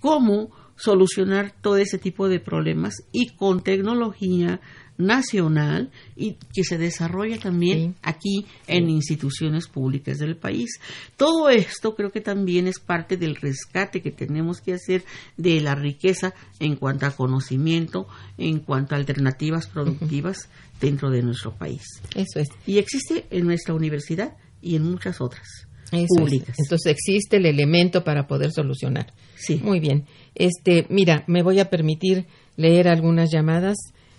Cómo 0.00 0.50
solucionar 0.76 1.54
todo 1.60 1.78
ese 1.78 1.98
tipo 1.98 2.28
de 2.28 2.38
problemas 2.38 2.94
y 3.12 3.30
con 3.30 3.62
tecnología 3.62 4.60
nacional 4.98 5.90
y 6.14 6.36
que 6.54 6.64
se 6.64 6.78
desarrolla 6.78 7.38
también 7.38 7.94
sí. 7.94 8.00
aquí 8.02 8.46
en 8.66 8.86
sí. 8.86 8.92
instituciones 8.92 9.68
públicas 9.68 10.18
del 10.18 10.36
país. 10.36 10.80
Todo 11.16 11.48
esto 11.48 11.94
creo 11.94 12.10
que 12.10 12.20
también 12.20 12.66
es 12.66 12.78
parte 12.78 13.16
del 13.16 13.36
rescate 13.36 14.00
que 14.00 14.10
tenemos 14.10 14.60
que 14.60 14.74
hacer 14.74 15.04
de 15.36 15.60
la 15.60 15.74
riqueza 15.74 16.34
en 16.60 16.76
cuanto 16.76 17.06
a 17.06 17.10
conocimiento, 17.10 18.06
en 18.38 18.60
cuanto 18.60 18.94
a 18.94 18.98
alternativas 18.98 19.66
productivas 19.66 20.38
uh 20.38 20.48
-huh. 20.48 20.80
dentro 20.80 21.10
de 21.10 21.22
nuestro 21.22 21.54
país. 21.54 21.82
Eso 22.14 22.40
es. 22.40 22.48
Y 22.66 22.78
existe 22.78 23.26
en 23.30 23.46
nuestra 23.46 23.74
universidad 23.74 24.36
y 24.62 24.76
en 24.76 24.84
muchas 24.84 25.20
otras. 25.20 25.65
Eso 25.92 26.06
públicas. 26.16 26.50
Es. 26.50 26.58
Entonces 26.60 26.92
existe 26.92 27.36
el 27.36 27.46
elemento 27.46 28.02
para 28.04 28.26
poder 28.26 28.52
solucionar. 28.52 29.12
Sí. 29.36 29.60
Muy 29.62 29.80
bien. 29.80 30.06
Este, 30.34 30.86
mira, 30.88 31.24
me 31.26 31.42
voy 31.42 31.60
a 31.60 31.70
permitir 31.70 32.26
leer 32.56 32.88
algunas 32.88 33.30
llamadas 33.30 33.76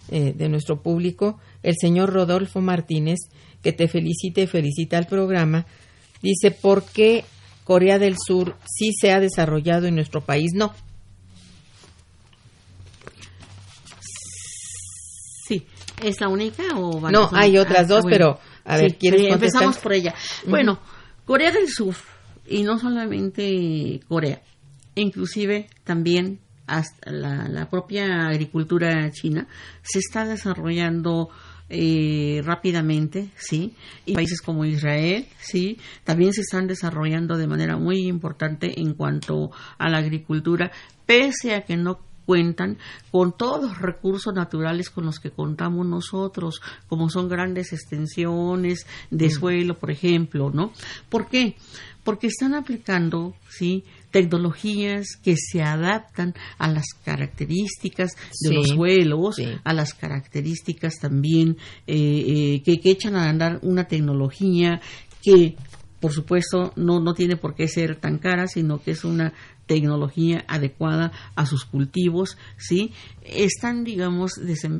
eh, 0.10 0.34
de 0.36 0.49
nuestro 0.49 0.82
público. 0.82 1.39
El 1.63 1.75
señor 1.80 2.13
Rodolfo 2.13 2.62
Martínez, 2.62 3.19
que 3.62 3.73
te 3.73 3.88
felicite 3.88 4.43
y 4.43 4.47
felicita 4.47 4.97
al 4.97 5.08
programa, 5.08 5.65
dice, 6.21 6.51
¿por 6.51 6.84
qué 6.86 7.25
Corea 7.63 7.99
del 7.99 8.15
Sur 8.17 8.56
sí 8.65 8.91
se 8.99 9.12
ha 9.12 9.19
desarrollado 9.19 9.88
y 9.88 9.91
nuestro 9.91 10.21
país 10.21 10.51
no? 10.53 10.73
Sí, 15.47 15.65
¿Es 16.03 16.21
la 16.21 16.27
única 16.27 16.63
o 16.75 16.99
van 16.99 17.12
No, 17.12 17.30
hay 17.34 17.58
otras 17.58 17.86
ah, 17.86 17.88
dos, 17.88 18.03
bueno. 18.03 18.17
pero 18.17 18.39
a 18.65 18.77
ver, 18.77 18.91
Sí, 18.91 18.97
¿quieres 18.99 19.21
contestar? 19.21 19.63
empezamos 19.63 19.77
por 19.77 19.93
ella. 19.93 20.13
Bueno, 20.45 20.80
Corea 21.27 21.51
del 21.51 21.67
Sur 21.67 21.93
y 22.47 22.63
no 22.63 22.79
solamente 22.79 23.99
Corea, 24.07 24.41
inclusive 24.95 25.67
también 25.83 26.39
la, 27.05 27.49
la 27.49 27.69
propia 27.69 28.29
agricultura 28.29 29.11
china 29.11 29.45
se 29.81 29.99
está 29.99 30.25
desarrollando 30.25 31.29
eh, 31.67 32.41
rápidamente, 32.45 33.29
sí, 33.35 33.75
y 34.05 34.13
países 34.13 34.39
como 34.39 34.63
Israel, 34.63 35.27
sí, 35.37 35.77
también 36.05 36.31
se 36.31 36.39
están 36.39 36.65
desarrollando 36.65 37.35
de 37.35 37.47
manera 37.47 37.75
muy 37.75 38.07
importante 38.07 38.79
en 38.79 38.93
cuanto 38.93 39.51
a 39.77 39.89
la 39.89 39.97
agricultura, 39.97 40.71
pese 41.05 41.55
a 41.55 41.65
que 41.65 41.75
no 41.75 42.07
cuentan 42.27 42.77
con 43.09 43.35
todos 43.35 43.61
los 43.71 43.81
recursos 43.81 44.33
naturales 44.33 44.89
con 44.89 45.05
los 45.05 45.19
que 45.19 45.31
contamos 45.31 45.87
nosotros, 45.87 46.61
como 46.87 47.09
son 47.09 47.29
grandes 47.29 47.71
extensiones 47.71 48.85
de 49.09 49.31
suelo, 49.31 49.79
por 49.79 49.89
ejemplo, 49.91 50.51
¿no? 50.53 50.73
¿Por 51.09 51.27
qué? 51.29 51.55
Porque 52.03 52.27
están 52.27 52.53
aplicando, 52.53 53.33
¿sí? 53.49 53.83
tecnologías 54.11 55.07
que 55.23 55.35
se 55.37 55.61
adaptan 55.61 56.33
a 56.57 56.69
las 56.69 56.85
características 57.05 58.11
de 58.41 58.49
Sí, 58.49 58.55
los 58.55 58.67
suelos, 58.69 59.35
sí. 59.35 59.47
a 59.63 59.73
las 59.73 59.93
características 59.93 60.95
también 60.99 61.57
eh, 61.85 61.95
eh, 62.55 62.61
que, 62.63 62.79
que 62.79 62.91
echan 62.91 63.15
a 63.15 63.29
andar 63.29 63.59
una 63.63 63.85
tecnología 63.85 64.81
que 65.21 65.55
por 65.99 66.11
supuesto 66.11 66.73
no, 66.75 66.99
no 66.99 67.13
tiene 67.13 67.37
por 67.37 67.55
qué 67.55 67.67
ser 67.67 67.95
tan 67.95 68.19
cara, 68.19 68.47
sino 68.47 68.81
que 68.81 68.91
es 68.91 69.03
una 69.03 69.33
tecnología 69.67 70.43
adecuada 70.47 71.12
a 71.36 71.45
sus 71.45 71.65
cultivos, 71.65 72.38
¿sí? 72.58 72.93
Están, 73.21 73.84
digamos, 73.84 74.32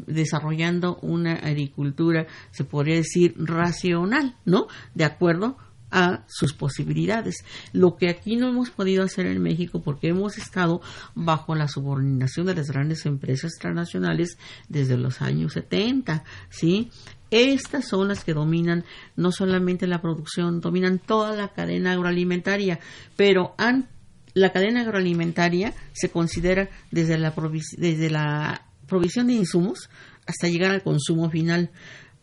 desarrollando 0.08 0.97
una 1.02 1.36
agricultura, 1.36 2.26
se 2.52 2.63
podría 2.63 2.95
decir, 2.95 3.36
racional, 3.38 4.36
¿no? 4.45 4.67
De 4.95 5.04
acuerdo 5.04 5.58
a 5.91 6.26
sus 6.28 6.54
posibilidades. 6.54 7.45
Lo 7.71 7.95
que 7.95 8.10
aquí 8.10 8.36
no 8.36 8.50
hemos 8.50 8.69
podido 8.71 9.04
hacer 9.04 9.26
en 9.28 9.41
México 9.41 9.82
porque 9.82 10.10
hemos 10.10 10.38
estado 10.38 10.82
bajo 11.15 11.56
la 11.56 11.67
subordinación 11.67 12.45
de 12.45 12.56
las 12.56 12.69
grandes 12.69 13.06
empresas 13.06 13.54
transnacionales 13.60 14.38
desde 14.67 14.97
los 14.97 15.21
años 15.21 15.54
70, 15.54 16.23
¿sí? 16.50 16.91
Estas 17.30 17.88
son 17.88 18.08
las 18.08 18.23
que 18.23 18.34
dominan 18.34 18.86
no 19.15 19.32
solamente 19.32 19.88
la 19.88 20.02
producción, 20.02 20.62
dominan 20.62 21.00
toda 21.00 21.36
la 21.36 21.50
cadena 21.50 21.93
agroalimentaria, 21.93 22.80
pero 23.15 23.54
han, 23.58 23.89
la 24.38 24.52
cadena 24.52 24.82
agroalimentaria 24.82 25.73
se 25.93 26.10
considera 26.10 26.69
desde 26.91 27.17
la, 27.17 27.34
desde 27.78 28.10
la 28.10 28.67
provisión 28.88 29.28
de 29.28 29.34
insumos 29.34 29.89
hasta 30.28 30.47
llegar 30.47 30.71
al 30.71 30.84
consumo 30.84 31.30
final. 31.30 31.71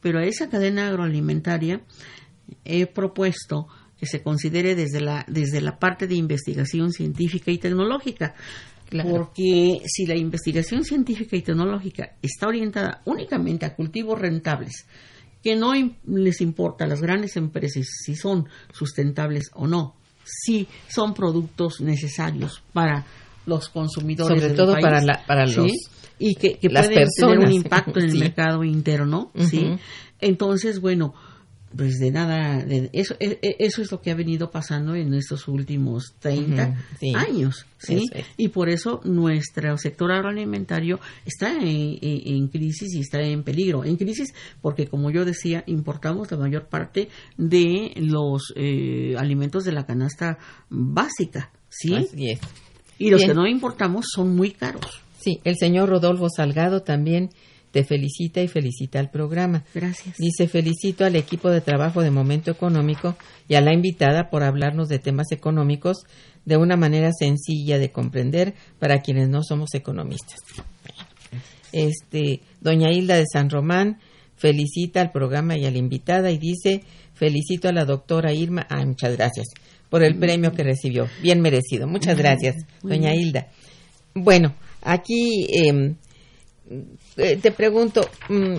Pero 0.00 0.20
a 0.20 0.24
esa 0.24 0.48
cadena 0.48 0.87
agroalimentaria 0.87 1.81
he 2.64 2.87
propuesto 2.87 3.66
que 3.98 4.07
se 4.07 4.22
considere 4.22 4.77
desde 4.77 5.00
la, 5.00 5.24
desde 5.29 5.61
la 5.61 5.79
parte 5.79 6.07
de 6.07 6.14
investigación 6.14 6.92
científica 6.92 7.50
y 7.50 7.59
tecnológica. 7.59 8.35
Claro. 8.88 9.11
Porque 9.11 9.81
si 9.87 10.07
la 10.07 10.16
investigación 10.16 10.85
científica 10.85 11.37
y 11.37 11.42
tecnológica 11.42 12.16
está 12.22 12.46
orientada 12.46 13.03
únicamente 13.07 13.66
a 13.66 13.74
cultivos 13.74 14.20
rentables, 14.20 14.87
que 15.42 15.57
no 15.57 15.72
les 16.07 16.40
importa 16.40 16.85
a 16.85 16.88
las 16.88 17.00
grandes 17.03 17.37
empresas 17.37 17.87
si 18.05 18.14
son 18.14 18.48
sustentables 18.72 19.50
o 19.55 19.66
no, 19.66 19.96
si 20.24 20.66
son 20.88 21.14
productos 21.14 21.80
necesarios 21.80 22.62
para 22.72 23.04
los 23.46 23.68
consumidores 23.68 24.37
Sobre 24.38 24.48
del 24.48 24.56
todo 24.56 24.72
país, 24.72 24.82
para 24.84 25.00
la- 25.02 25.22
para 25.26 25.46
¿sí? 25.46 25.56
los- 25.56 25.72
y 26.18 26.34
que, 26.37 26.58
pueden 26.68 27.08
tener 27.16 27.38
un 27.38 27.52
impacto 27.52 27.98
en 27.98 28.04
el 28.06 28.10
sí. 28.12 28.18
mercado 28.18 28.64
interno, 28.64 29.30
¿sí? 29.37 29.76
Entonces, 30.20 30.80
bueno, 30.80 31.12
pues 31.77 31.98
de 31.98 32.10
nada, 32.10 32.64
de- 32.64 32.90
eso, 32.92 33.14
e- 33.20 33.38
e- 33.42 33.56
eso 33.58 33.83
es 33.83 33.90
lo 33.90 34.00
que 34.00 34.10
ha 34.10 34.14
venido 34.14 34.50
pasando 34.50 34.94
en 34.94 35.12
estos 35.14 35.48
últimos 35.48 36.14
30 36.20 36.68
Ujú, 36.68 36.75
sí. 37.00 37.12
años, 37.14 37.66
¿sí? 37.79 38.06
Es. 38.12 38.27
Y 38.37 38.48
por 38.48 38.68
eso 38.68 39.00
nuestro 39.04 39.77
sector 39.79 40.12
agroalimentario 40.12 41.00
está 41.25 41.52
en, 41.52 41.98
en- 42.00 42.22
en 42.35 42.48
crisis 42.48 42.94
y 42.94 43.00
está 43.00 43.20
en 43.22 43.42
peligro. 43.42 43.85
En 43.85 43.96
crisis 43.96 44.33
porque, 44.62 44.87
como 44.87 45.10
yo 45.10 45.25
decía, 45.25 45.64
importamos 45.66 46.31
la 46.31 46.37
mayor 46.38 46.66
parte 46.68 47.08
de 47.37 47.92
los 47.96 48.52
eh, 48.56 49.14
alimentos 49.18 49.64
de 49.64 49.72
la 49.72 49.85
canasta 49.87 50.38
básica, 50.70 51.50
¿sí? 51.68 51.94
Así 51.94 52.31
es. 52.31 52.40
Y 52.98 53.10
los 53.10 53.18
Bien. 53.20 53.31
que 53.31 53.35
no 53.35 53.46
importamos 53.46 54.06
son 54.14 54.37
muy 54.37 54.52
caros. 54.52 55.00
Sí, 55.18 55.40
el 55.44 55.56
señor 55.56 55.88
Rodolfo 55.88 56.29
Salgado 56.29 56.83
también 56.83 57.31
te 57.75 57.83
felicita 57.83 58.40
y 58.40 58.46
felicita 58.46 59.00
al 59.00 59.10
programa. 59.10 59.64
Gracias. 59.75 60.16
Dice, 60.16 60.46
felicito 60.46 61.04
al 61.04 61.16
equipo 61.16 61.50
de 61.50 61.60
trabajo 61.60 62.02
de 62.02 62.12
Momento 62.12 62.52
Económico 62.52 63.16
y 63.48 63.56
a 63.56 63.60
la 63.60 63.75
invitada 63.75 64.31
por 64.31 64.44
hablarnos 64.44 64.87
de 64.87 65.00
temas 65.00 65.33
económicos 65.33 66.04
de 66.44 66.56
una 66.56 66.77
manera 66.77 67.10
sencilla 67.12 67.81
de 67.81 67.90
comprender 67.90 68.54
para 68.79 69.00
quienes 69.00 69.29
no 69.29 69.42
somos 69.42 69.75
economistas. 69.75 70.38
Este, 71.72 72.42
doña 72.60 72.92
Hilda 72.92 73.16
de 73.16 73.25
San 73.27 73.50
Román 73.50 73.98
felicita 74.37 75.00
al 75.00 75.10
programa 75.10 75.58
y 75.58 75.64
a 75.64 75.70
la 75.72 75.79
invitada 75.79 76.31
y 76.31 76.38
dice, 76.38 76.83
felicito 77.12 77.68
a 77.68 77.72
la 77.72 77.85
doctora 77.85 78.33
Irma, 78.33 78.68
ah, 78.70 78.87
muchas 78.87 79.16
gracias, 79.16 79.48
por 79.90 80.04
el 80.04 80.16
premio 80.16 80.52
que 80.52 80.62
recibió, 80.62 81.08
bien 81.20 81.40
merecido. 81.40 81.88
Muchas 81.88 82.16
gracias, 82.16 82.54
doña 82.85 83.12
Hilda. 83.16 83.48
Bueno, 84.14 84.54
aquí 84.81 85.48
em, 85.50 85.96
eh, 87.17 87.38
te 87.40 87.52
pregunto, 87.52 88.08
mm, 88.29 88.56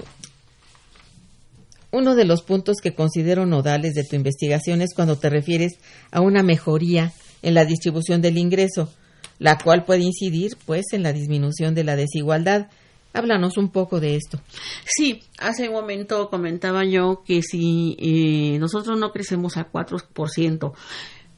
uno 1.92 2.16
de 2.16 2.26
los 2.26 2.42
puntos 2.42 2.78
que 2.82 2.94
considero 2.94 3.46
nodales 3.46 3.94
de 3.94 4.04
tu 4.04 4.16
investigación 4.16 4.82
es 4.82 4.94
cuando 4.94 5.18
te 5.18 5.30
refieres 5.30 5.80
a 6.12 6.22
una 6.22 6.44
mejoría 6.44 7.14
en 7.42 7.54
la 7.54 7.66
distribución 7.66 8.22
del 8.22 8.38
ingreso, 8.38 8.94
la 9.40 9.58
cual 9.58 9.86
puede 9.86 10.02
incidir, 10.04 10.58
pues, 10.66 10.86
en 10.92 11.04
la 11.04 11.14
disminución 11.14 11.74
de 11.74 11.84
la 11.84 11.96
desigualdad. 11.96 12.68
Háblanos 13.14 13.58
un 13.58 13.70
poco 13.70 14.02
de 14.02 14.16
esto. 14.16 14.42
Sí, 14.86 15.22
hace 15.40 15.70
un 15.70 15.76
momento 15.76 16.30
comentaba 16.30 16.84
yo 16.84 17.24
que 17.26 17.42
si 17.42 17.96
eh, 18.00 18.60
nosotros 18.60 19.00
no 19.00 19.12
crecemos 19.12 19.56
al 19.56 19.72
4%, 19.72 20.74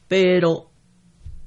pero, 0.08 0.70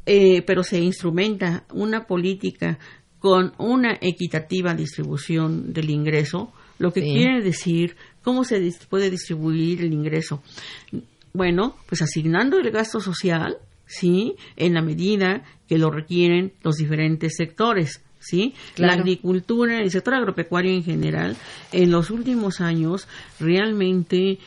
eh, 0.05 0.41
pero 0.43 0.63
se 0.63 0.79
instrumenta 0.79 1.65
una 1.73 2.07
política 2.07 2.79
con 3.21 3.53
una 3.59 3.97
equitativa 4.01 4.73
distribución 4.73 5.71
del 5.71 5.89
ingreso, 5.91 6.51
lo 6.79 6.91
que 6.91 7.01
Sí. 7.01 7.11
quiere 7.13 7.41
decir 7.41 7.95
cómo 8.23 8.43
se 8.43 8.59
puede 8.89 9.09
distribuir 9.09 9.81
el 9.81 9.93
ingreso. 9.93 10.41
Bueno, 11.31 11.75
pues 11.87 12.01
asignando 12.01 12.57
el 12.57 12.71
gasto 12.71 12.99
social, 12.99 13.57
¿sí? 13.85 14.35
En 14.57 14.73
la 14.73 14.81
medida 14.81 15.43
que 15.69 15.77
lo 15.77 15.91
requieren 15.91 16.51
los 16.63 16.75
diferentes 16.77 17.35
sectores, 17.37 18.01
¿sí? 18.19 18.53
Claro. 18.73 18.95
La 18.95 19.01
agricultura, 19.01 19.79
el 19.79 19.91
sector 19.91 20.15
agropecuario 20.15 20.71
en 20.71 20.83
general, 20.83 21.37
en 21.71 21.91
los 21.91 22.09
últimos 22.09 22.59
años 22.59 23.07
realmente 23.39 24.31
eh, 24.31 24.39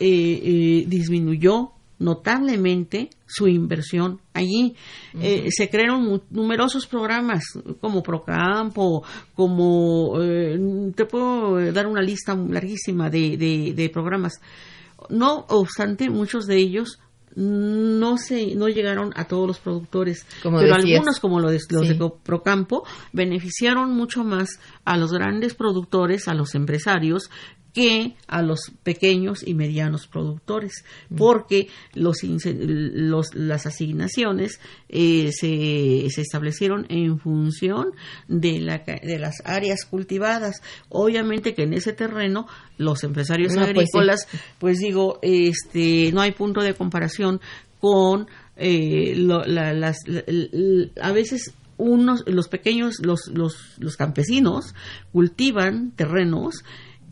eh, 0.00 0.84
disminuyó 0.88 1.72
notablemente 2.02 3.10
su 3.26 3.48
inversión 3.48 4.20
allí. 4.34 4.74
Eh, 5.20 5.46
se 5.50 5.68
crearon 5.70 6.22
numerosos 6.30 6.86
programas 6.86 7.44
como 7.80 8.02
Procampo, 8.02 9.02
como 9.34 10.20
eh, 10.20 10.58
te 10.94 11.04
puedo 11.06 11.72
dar 11.72 11.86
una 11.86 12.02
lista 12.02 12.34
larguísima 12.34 13.08
de, 13.10 13.36
de- 13.36 13.72
de 13.74 13.88
programas. 13.90 14.34
No 15.08 15.46
obstante, 15.48 16.10
muchos 16.10 16.46
de 16.46 16.56
ellos 16.56 16.98
no 17.34 18.18
se 18.18 18.54
no 18.54 18.68
llegaron 18.68 19.10
a 19.16 19.24
todos 19.24 19.46
los 19.46 19.58
productores, 19.58 20.26
Como 20.42 20.58
pero 20.58 20.76
decías. 20.76 20.96
algunos 20.98 21.18
como 21.18 21.40
los 21.40 21.50
de, 21.52 21.60
los 21.70 21.88
Sí. 21.88 21.94
de 21.94 22.10
Procampo 22.22 22.84
beneficiaron 23.12 23.90
mucho 23.94 24.22
más 24.22 24.60
a 24.84 24.98
los 24.98 25.12
grandes 25.12 25.54
productores, 25.54 26.28
a 26.28 26.34
los 26.34 26.54
empresarios 26.54 27.30
que 27.74 28.14
a 28.26 28.42
los 28.42 28.60
pequeños 28.82 29.46
y 29.46 29.54
medianos 29.54 30.06
productores, 30.06 30.84
porque 31.16 31.68
los, 31.94 32.18
los- 32.22 33.34
las 33.34 33.64
asignaciones 33.66 34.60
eh, 34.90 35.30
se, 35.32 36.06
se 36.10 36.20
establecieron 36.20 36.84
en 36.90 37.18
función 37.18 37.92
de, 38.28 38.60
la, 38.60 38.78
de 38.78 39.18
las 39.18 39.36
áreas 39.46 39.84
cultivadas. 39.86 40.60
Obviamente 40.90 41.54
que 41.54 41.62
en 41.62 41.72
ese 41.72 41.92
terreno 41.94 42.46
los 42.76 43.04
empresarios 43.04 43.52
No, 43.54 43.60
pues 43.60 43.68
sí. 43.68 43.72
agrícolas, 43.78 44.28
pues, 44.58 44.78
digo, 44.78 45.18
este, 45.22 46.10
no 46.12 46.20
hay 46.20 46.32
punto 46.32 46.60
de 46.60 46.74
comparación 46.74 47.40
con 47.80 48.28
eh, 48.56 49.14
lo- 49.16 49.44
la- 49.44 49.72
las, 49.72 49.96
la- 50.06 50.24
a 51.00 51.12
veces 51.12 51.54
unos, 51.78 52.22
los 52.26 52.48
pequeños, 52.48 53.00
los, 53.00 53.28
los, 53.28 53.56
los 53.78 53.96
campesinos 53.96 54.74
cultivan 55.10 55.90
terrenos 55.96 56.62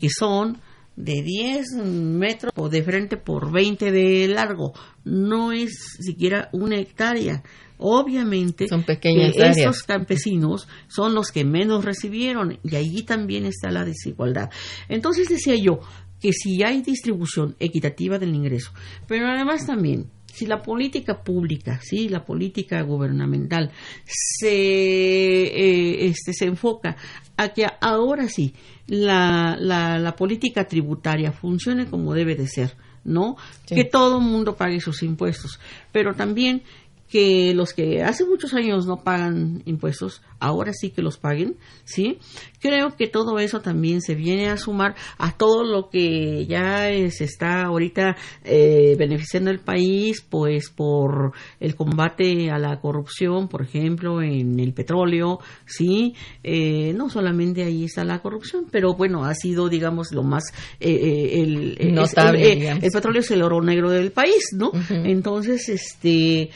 que 0.01 0.09
son 0.09 0.57
de 0.95 1.21
10 1.21 1.67
metros 1.85 2.51
de 2.69 2.83
frente 2.83 3.17
por 3.17 3.51
20 3.51 3.91
de 3.91 4.27
largo. 4.27 4.73
No 5.05 5.51
es 5.51 5.95
siquiera 5.99 6.49
una 6.51 6.77
hectárea. 6.77 7.43
Obviamente, 7.77 8.67
Son 8.67 8.83
pequeñas 8.83 9.33
que 9.33 9.41
áreas. 9.41 9.57
estos 9.57 9.83
campesinos 9.83 10.67
son 10.87 11.13
los 11.15 11.31
que 11.31 11.45
menos 11.45 11.85
recibieron 11.85 12.59
y 12.63 12.75
ahí 12.75 13.03
también 13.03 13.45
está 13.45 13.71
la 13.71 13.85
desigualdad. 13.85 14.49
Entonces 14.89 15.29
decía 15.29 15.55
yo 15.55 15.79
que 16.19 16.31
si 16.33 16.61
hay 16.63 16.81
distribución 16.81 17.55
equitativa 17.59 18.19
del 18.19 18.35
ingreso, 18.35 18.71
pero 19.07 19.27
además 19.27 19.65
también 19.65 20.09
si 20.33 20.45
la 20.45 20.61
política 20.61 21.21
pública, 21.23 21.79
sí, 21.81 22.09
la 22.09 22.23
política 22.23 22.81
gubernamental 22.81 23.71
se 24.05 24.47
eh, 24.49 26.05
este 26.05 26.33
se 26.33 26.45
enfoca 26.45 26.95
a 27.37 27.49
que 27.49 27.65
ahora 27.79 28.27
sí 28.27 28.53
la, 28.87 29.57
la, 29.59 29.99
la 29.99 30.15
política 30.15 30.65
tributaria 30.65 31.31
funcione 31.31 31.85
como 31.85 32.13
debe 32.13 32.35
de 32.35 32.47
ser, 32.47 32.75
¿no? 33.03 33.35
Sí. 33.65 33.75
Que 33.75 33.85
todo 33.85 34.19
el 34.19 34.25
mundo 34.25 34.55
pague 34.55 34.79
sus 34.79 35.03
impuestos, 35.03 35.59
pero 35.91 36.13
también 36.13 36.63
que 37.11 37.53
los 37.53 37.73
que 37.73 38.01
hace 38.03 38.25
muchos 38.25 38.53
años 38.53 38.85
no 38.85 39.03
pagan 39.03 39.61
impuestos, 39.65 40.21
ahora 40.39 40.71
sí 40.73 40.91
que 40.91 41.01
los 41.01 41.17
paguen, 41.17 41.57
¿sí? 41.83 42.19
Creo 42.61 42.95
que 42.95 43.07
todo 43.07 43.37
eso 43.39 43.59
también 43.59 44.01
se 44.01 44.15
viene 44.15 44.47
a 44.49 44.55
sumar 44.57 44.95
a 45.17 45.35
todo 45.35 45.63
lo 45.63 45.89
que 45.89 46.45
ya 46.45 46.89
eh, 46.89 47.11
se 47.11 47.25
está 47.25 47.63
ahorita 47.63 48.15
eh, 48.45 48.95
beneficiando 48.97 49.51
el 49.51 49.59
país, 49.59 50.21
pues 50.27 50.69
por 50.69 51.33
el 51.59 51.75
combate 51.75 52.49
a 52.49 52.57
la 52.57 52.79
corrupción, 52.79 53.49
por 53.49 53.61
ejemplo, 53.63 54.21
en 54.21 54.59
el 54.59 54.73
petróleo, 54.73 55.39
¿sí? 55.65 56.15
Eh, 56.43 56.93
no 56.95 57.09
solamente 57.09 57.63
ahí 57.63 57.83
está 57.85 58.05
la 58.05 58.19
corrupción, 58.21 58.67
pero 58.71 58.93
bueno, 58.93 59.25
ha 59.25 59.35
sido, 59.35 59.67
digamos, 59.67 60.13
lo 60.13 60.23
más... 60.23 60.43
eh, 60.79 60.91
eh, 60.93 61.41
el, 61.41 61.77
es- 61.77 61.91
Notable, 61.93 62.51
el- 62.53 62.61
eh, 62.63 62.79
el 62.83 62.91
petróleo 62.91 63.19
es 63.19 63.31
el 63.31 63.41
oro 63.43 63.61
negro 63.61 63.89
del 63.89 64.11
país, 64.11 64.51
¿no? 64.55 64.71
Entonces, 64.89 65.67
este 65.67 66.49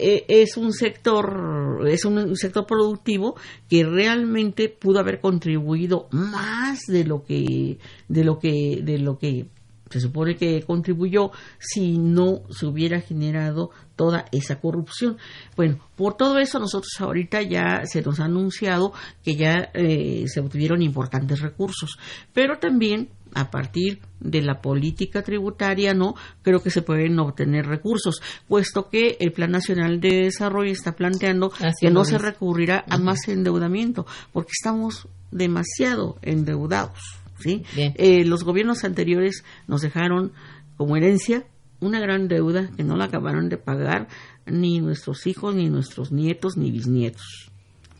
eh, 0.00 0.24
es 0.28 0.56
un 0.56 0.72
sector, 0.72 1.84
es 1.86 2.04
un, 2.04 2.18
un 2.18 2.36
sector 2.36 2.66
productivo 2.66 3.36
que 3.68 3.84
realmente 3.84 4.68
pudo 4.68 5.00
haber 5.00 5.20
contribuido 5.20 6.08
más 6.10 6.80
de 6.86 7.04
lo 7.04 7.24
que, 7.24 7.78
de 8.08 8.24
lo 8.24 8.38
que, 8.38 8.80
de 8.82 8.98
lo 8.98 9.18
que 9.18 9.46
se 9.90 10.00
supone 10.00 10.34
que 10.34 10.62
contribuyó 10.62 11.30
si 11.58 11.98
no 11.98 12.42
se 12.50 12.66
hubiera 12.66 13.00
generado 13.00 13.70
toda 13.96 14.24
esa 14.32 14.60
corrupción. 14.60 15.18
Bueno, 15.56 15.78
por 15.94 16.16
todo 16.16 16.38
eso 16.38 16.58
nosotros 16.58 16.92
ahorita 16.98 17.42
ya 17.42 17.82
se 17.84 18.02
nos 18.02 18.18
ha 18.18 18.24
anunciado 18.24 18.92
que 19.22 19.36
ya 19.36 19.70
eh, 19.74 20.24
se 20.26 20.40
obtuvieron 20.40 20.82
importantes 20.82 21.40
recursos, 21.40 21.96
pero 22.32 22.58
también 22.58 23.08
a 23.34 23.50
partir 23.50 24.00
de 24.20 24.42
la 24.42 24.60
política 24.60 25.22
tributaria, 25.22 25.94
no 25.94 26.14
creo 26.42 26.62
que 26.62 26.70
se 26.70 26.82
pueden 26.82 27.18
obtener 27.18 27.66
recursos, 27.66 28.22
puesto 28.48 28.88
que 28.88 29.16
el 29.20 29.32
Plan 29.32 29.50
Nacional 29.50 30.00
de 30.00 30.24
Desarrollo 30.24 30.72
está 30.72 30.92
planteando 30.92 31.52
Así 31.60 31.86
que 31.86 31.90
no 31.90 32.04
se 32.04 32.18
recurrirá 32.18 32.84
a 32.88 32.98
más 32.98 33.28
endeudamiento, 33.28 34.06
porque 34.32 34.52
estamos 34.52 35.08
demasiado 35.30 36.16
endeudados. 36.22 36.98
¿sí? 37.40 37.64
Eh, 37.76 38.24
los 38.24 38.44
gobiernos 38.44 38.84
anteriores 38.84 39.44
nos 39.66 39.82
dejaron 39.82 40.32
como 40.76 40.96
herencia 40.96 41.44
una 41.80 42.00
gran 42.00 42.28
deuda 42.28 42.70
que 42.76 42.84
no 42.84 42.96
la 42.96 43.06
acabaron 43.06 43.48
de 43.48 43.58
pagar 43.58 44.08
ni 44.46 44.80
nuestros 44.80 45.26
hijos, 45.26 45.54
ni 45.54 45.68
nuestros 45.68 46.12
nietos, 46.12 46.56
ni 46.56 46.70
bisnietos. 46.70 47.50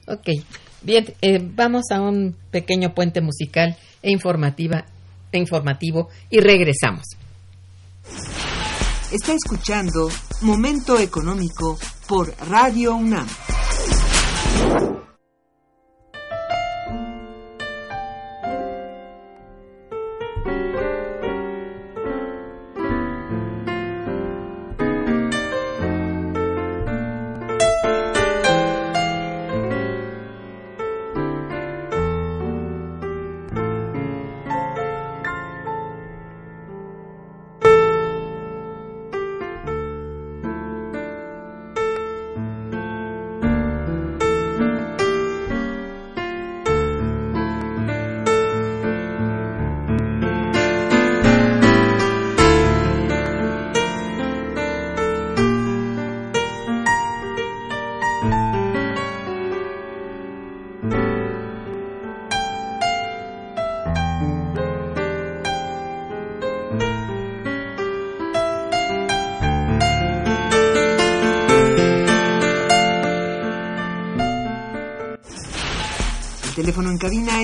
Ok, 0.06 0.28
bien, 0.82 1.06
eh, 1.22 1.40
vamos 1.42 1.84
a 1.90 2.00
un 2.00 2.36
pequeño 2.50 2.94
puente 2.94 3.20
musical 3.20 3.76
e 4.02 4.10
informativa, 4.10 4.84
e 5.36 5.40
informativo 5.40 6.08
y 6.30 6.40
regresamos. 6.40 7.06
Está 9.10 9.32
escuchando 9.32 10.08
Momento 10.42 10.98
Económico 10.98 11.78
por 12.06 12.34
Radio 12.48 12.94
UNAM. 12.94 13.26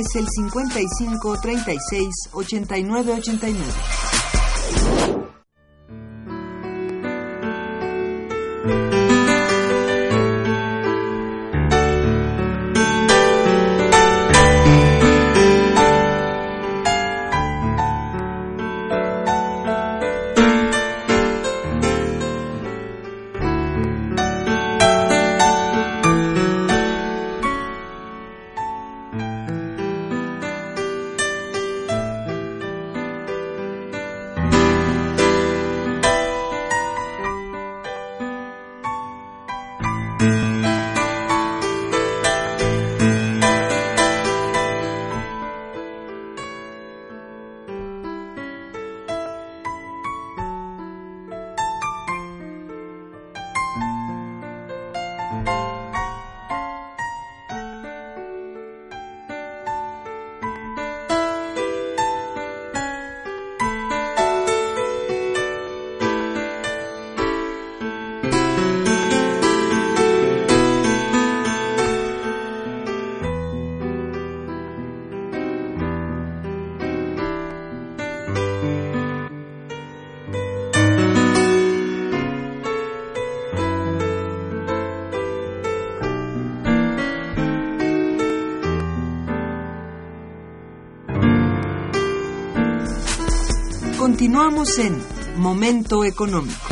Es 0.01 0.17
el 0.17 0.27
55 0.29 1.41
36 1.41 2.07
89 2.33 3.13
89. 3.19 4.00
Continuamos 94.31 94.79
en 94.79 95.43
Momento 95.43 96.05
Económico. 96.05 96.69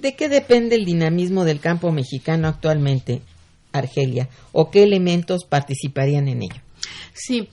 ¿De 0.00 0.16
qué 0.16 0.28
depende 0.28 0.74
el 0.74 0.84
dinamismo 0.84 1.44
del 1.44 1.60
campo 1.60 1.92
mexicano 1.92 2.48
actualmente, 2.48 3.22
Argelia? 3.70 4.28
¿O 4.50 4.72
qué 4.72 4.82
elementos 4.82 5.44
participarían 5.48 6.26
en 6.26 6.42
ello? 6.42 6.60
Sí, 7.12 7.48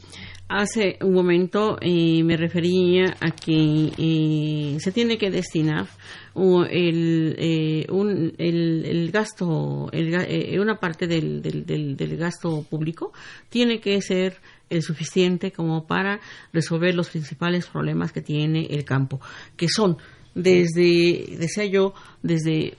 hace 0.47 0.97
un 1.01 1.13
momento 1.13 1.77
eh, 1.81 2.23
me 2.23 2.35
refería 2.35 3.15
a 3.19 3.29
que 3.29 3.91
eh, 3.95 4.77
se 4.79 4.91
tiene 4.91 5.19
que 5.19 5.29
destinar 5.29 5.85
el, 6.35 7.35
eh, 7.37 7.85
un, 7.91 8.33
el, 8.39 8.85
el 8.85 9.11
gasto, 9.11 9.89
el 9.91 10.15
eh, 10.15 10.59
una 10.59 10.79
parte 10.79 11.05
del, 11.05 11.43
del, 11.43 11.63
del, 11.63 11.95
del 11.95 12.17
gasto 12.17 12.63
público 12.63 13.11
tiene 13.49 13.79
que 13.79 14.01
ser 14.01 14.37
el 14.69 14.81
suficiente 14.83 15.51
como 15.51 15.85
para 15.87 16.19
resolver 16.53 16.95
los 16.95 17.09
principales 17.09 17.67
problemas 17.67 18.11
que 18.11 18.21
tiene 18.21 18.67
el 18.69 18.85
campo, 18.85 19.19
que 19.55 19.67
son 19.67 19.97
desde, 20.35 21.37
decía 21.37 21.65
yo, 21.65 21.93
desde 22.21 22.77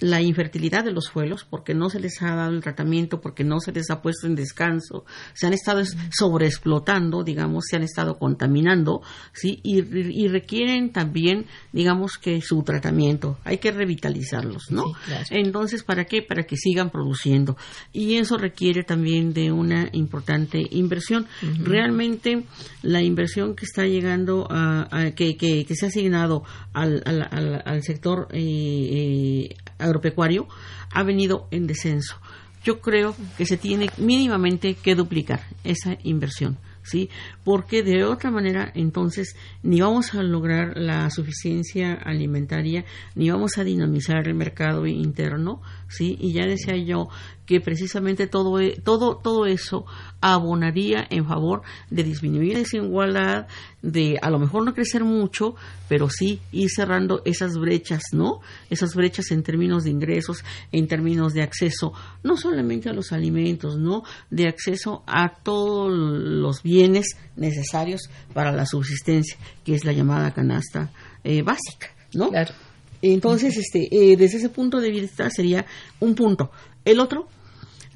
la 0.00 0.20
infertilidad 0.22 0.84
de 0.84 0.92
los 0.92 1.04
suelos, 1.06 1.44
porque 1.48 1.74
no 1.74 1.90
se 1.90 1.98
les 2.00 2.22
ha 2.22 2.34
dado 2.34 2.52
el 2.52 2.62
tratamiento, 2.62 3.20
porque 3.20 3.44
no 3.44 3.60
se 3.60 3.72
les 3.72 3.90
ha 3.90 4.00
puesto 4.00 4.26
en 4.26 4.34
descanso, 4.34 5.04
se 5.34 5.46
han 5.46 5.52
estado 5.52 5.80
es- 5.80 5.96
sobreexplotando, 6.12 7.24
digamos, 7.24 7.64
se 7.68 7.76
han 7.76 7.82
estado 7.82 8.18
contaminando, 8.18 9.02
¿sí? 9.32 9.60
Y, 9.62 9.80
y 9.80 10.28
requieren 10.28 10.90
también, 10.92 11.46
digamos, 11.72 12.18
que 12.18 12.40
su 12.40 12.62
tratamiento, 12.62 13.38
hay 13.44 13.58
que 13.58 13.70
revitalizarlos, 13.72 14.70
¿no? 14.70 14.84
Sí, 14.84 14.92
claro. 15.06 15.24
Entonces, 15.30 15.82
¿para 15.82 16.04
qué? 16.04 16.22
Para 16.22 16.44
que 16.44 16.56
sigan 16.56 16.90
produciendo. 16.90 17.56
Y 17.92 18.14
eso 18.16 18.36
requiere 18.38 18.84
también 18.84 19.32
de 19.32 19.52
una 19.52 19.88
importante 19.92 20.62
inversión. 20.70 21.26
Realmente, 21.64 22.44
la 22.82 23.02
inversión 23.02 23.54
que 23.54 23.64
está 23.64 23.84
llegando 23.86 24.46
a, 24.50 24.88
a- 24.90 25.10
que, 25.12 25.36
que, 25.36 25.64
que 25.64 25.74
se 25.74 25.86
ha 25.86 25.88
asignado 25.88 26.44
al, 26.72 27.02
al, 27.04 27.22
al- 27.30 27.62
al 27.64 27.82
sector 27.82 28.28
eh, 28.32 28.38
eh, 28.40 29.56
agropecuario 29.88 30.46
ha 30.92 31.02
venido 31.02 31.48
en 31.50 31.66
descenso. 31.66 32.16
Yo 32.64 32.80
creo 32.80 33.14
que 33.36 33.46
se 33.46 33.56
tiene 33.56 33.90
mínimamente 33.98 34.74
que 34.74 34.94
duplicar 34.94 35.42
esa 35.64 35.96
inversión. 36.02 36.58
¿Sí? 36.82 37.10
Porque 37.48 37.82
de 37.82 38.04
otra 38.04 38.30
manera, 38.30 38.70
entonces, 38.74 39.34
ni 39.62 39.80
vamos 39.80 40.12
a 40.12 40.22
lograr 40.22 40.76
la 40.76 41.08
suficiencia 41.08 41.94
alimentaria, 41.94 42.84
ni 43.14 43.30
vamos 43.30 43.56
a 43.56 43.64
dinamizar 43.64 44.28
el 44.28 44.34
mercado 44.34 44.86
interno, 44.86 45.62
¿sí? 45.88 46.18
Y 46.20 46.34
ya 46.34 46.44
decía 46.44 46.76
yo 46.76 47.08
que 47.46 47.62
precisamente 47.62 48.26
todo, 48.26 48.60
e- 48.60 48.78
todo, 48.84 49.16
todo 49.16 49.46
eso 49.46 49.86
abonaría 50.20 51.06
en 51.08 51.26
favor 51.26 51.62
de 51.88 52.02
disminuir 52.02 52.52
la 52.52 52.58
desigualdad, 52.58 53.46
de 53.80 54.18
a 54.20 54.28
lo 54.28 54.38
mejor 54.38 54.64
no 54.64 54.74
crecer 54.74 55.02
mucho, 55.02 55.54
pero 55.88 56.10
sí 56.10 56.40
ir 56.52 56.68
cerrando 56.68 57.22
esas 57.24 57.56
brechas, 57.56 58.02
¿no? 58.12 58.40
Esas 58.68 58.94
brechas 58.94 59.30
en 59.30 59.42
términos 59.42 59.84
de 59.84 59.90
ingresos, 59.90 60.44
en 60.72 60.88
términos 60.88 61.32
de 61.32 61.40
acceso, 61.42 61.94
no 62.22 62.36
solamente 62.36 62.90
a 62.90 62.92
los 62.92 63.12
alimentos, 63.12 63.78
¿no? 63.78 64.02
De 64.28 64.46
acceso 64.46 65.02
a 65.06 65.30
todos 65.42 65.90
los 65.90 66.62
bienes 66.62 67.16
necesarios 67.38 68.02
para 68.34 68.52
la 68.52 68.66
subsistencia, 68.66 69.36
que 69.64 69.74
es 69.74 69.84
la 69.84 69.92
llamada 69.92 70.32
canasta 70.32 70.90
eh, 71.24 71.42
básica, 71.42 71.88
¿no? 72.14 72.30
Claro. 72.30 72.52
Entonces, 73.00 73.56
este, 73.56 73.88
eh, 73.90 74.16
desde 74.16 74.38
ese 74.38 74.48
punto 74.48 74.80
de 74.80 74.90
vista 74.90 75.30
sería 75.30 75.64
un 76.00 76.14
punto. 76.14 76.50
El 76.84 77.00
otro, 77.00 77.28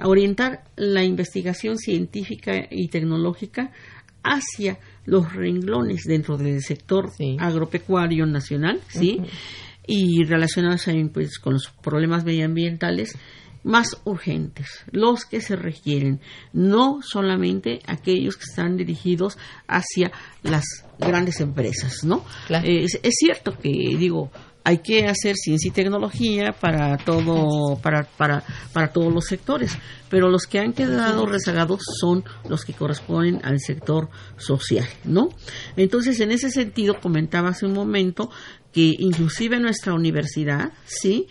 orientar 0.03 0.65
la 0.77 1.05
investigación 1.05 1.77
científica 1.77 2.53
y 2.71 2.89
tecnológica 2.89 3.73
hacia 4.23 4.79
los 5.05 5.33
renglones 5.33 6.03
dentro 6.05 6.37
del 6.37 6.63
sector 6.63 7.11
Sí. 7.17 7.37
agropecuario 7.41 8.25
nacional, 8.27 8.81
¿sí? 8.89 9.21
Y 9.87 10.23
relacionados 10.25 10.87
ahí, 10.87 11.05
pues, 11.09 11.39
con 11.41 11.55
los 11.55 11.69
problemas 11.83 12.25
medioambientales 12.25 13.17
más 13.65 13.97
urgentes, 14.05 14.85
los 14.91 15.25
que 15.25 15.41
se 15.41 15.57
requieren, 15.57 16.21
no 16.53 17.01
solamente 17.03 17.81
aquellos 17.87 18.37
que 18.37 18.45
están 18.45 18.77
dirigidos 18.77 19.39
hacia 19.67 20.13
las 20.43 20.65
grandes 20.99 21.41
empresas, 21.41 22.05
¿no? 22.05 22.25
Claro. 22.47 22.67
Eh, 22.67 22.85
es, 22.85 22.99
es 23.03 23.15
cierto 23.19 23.57
que, 23.59 23.71
digo, 23.71 24.31
hay 24.65 24.79
que 24.79 25.07
hacer 25.07 25.37
ciencia 25.37 25.69
y 25.69 25.73
tecnología 25.73 26.53
para 26.53 26.97
todo, 26.99 27.77
para, 27.81 28.05
para, 28.05 28.45
para 28.73 28.93
todos 28.93 29.13
los 29.13 29.25
sectores, 29.25 29.77
pero 30.09 30.29
los 30.29 30.47
que 30.47 30.61
han 30.61 30.73
quedado 30.73 31.27
rezagados 31.27 31.83
son 32.01 32.25
los 32.49 32.65
que 32.65 32.73
corresponden 32.73 33.41
al 33.45 33.61
sector 33.61 34.09
social, 34.37 34.87
¿no? 35.05 35.31
Entonces, 35.77 36.21
en 36.21 36.31
ese 36.31 36.51
sentido, 36.51 37.01
comentaba 37.01 37.51
hace 37.51 37.67
un 37.67 37.73
momento 37.73 38.31
que 38.73 38.95
inclusive 38.99 39.59
nuestra 39.59 39.95
universidad, 39.95 40.73
sí, 40.85 41.27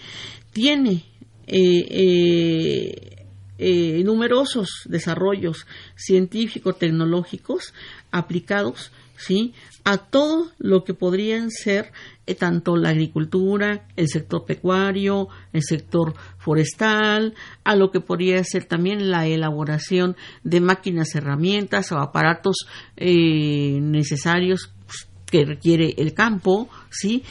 tiene 0.51 1.05
eh, 1.51 1.85
eh, 1.89 3.25
eh, 3.63 4.03
numerosos 4.03 4.85
desarrollos 4.85 5.67
científico-tecnológicos 5.95 7.75
aplicados 8.09 8.91
¿sí? 9.17 9.53
a 9.83 9.97
todo 9.97 10.49
lo 10.57 10.83
que 10.83 10.93
podrían 10.93 11.51
ser 11.51 11.91
eh, 12.25 12.33
tanto 12.35 12.75
la 12.75 12.89
agricultura, 12.89 13.85
el 13.95 14.07
sector 14.07 14.45
pecuario, 14.45 15.27
el 15.53 15.61
sector 15.63 16.15
forestal, 16.37 17.35
a 17.63 17.75
lo 17.75 17.91
que 17.91 17.99
podría 17.99 18.43
ser 18.43 18.65
también 18.65 19.11
la 19.11 19.27
elaboración 19.27 20.15
de 20.43 20.61
máquinas, 20.61 21.13
herramientas 21.13 21.91
o 21.91 21.99
aparatos 21.99 22.65
eh, 22.97 23.79
necesarios 23.81 24.71
pues, 24.85 25.07
que 25.29 25.45
requiere 25.45 25.93
el 25.97 26.13
campo, 26.13 26.69
¿sí? 26.89 27.23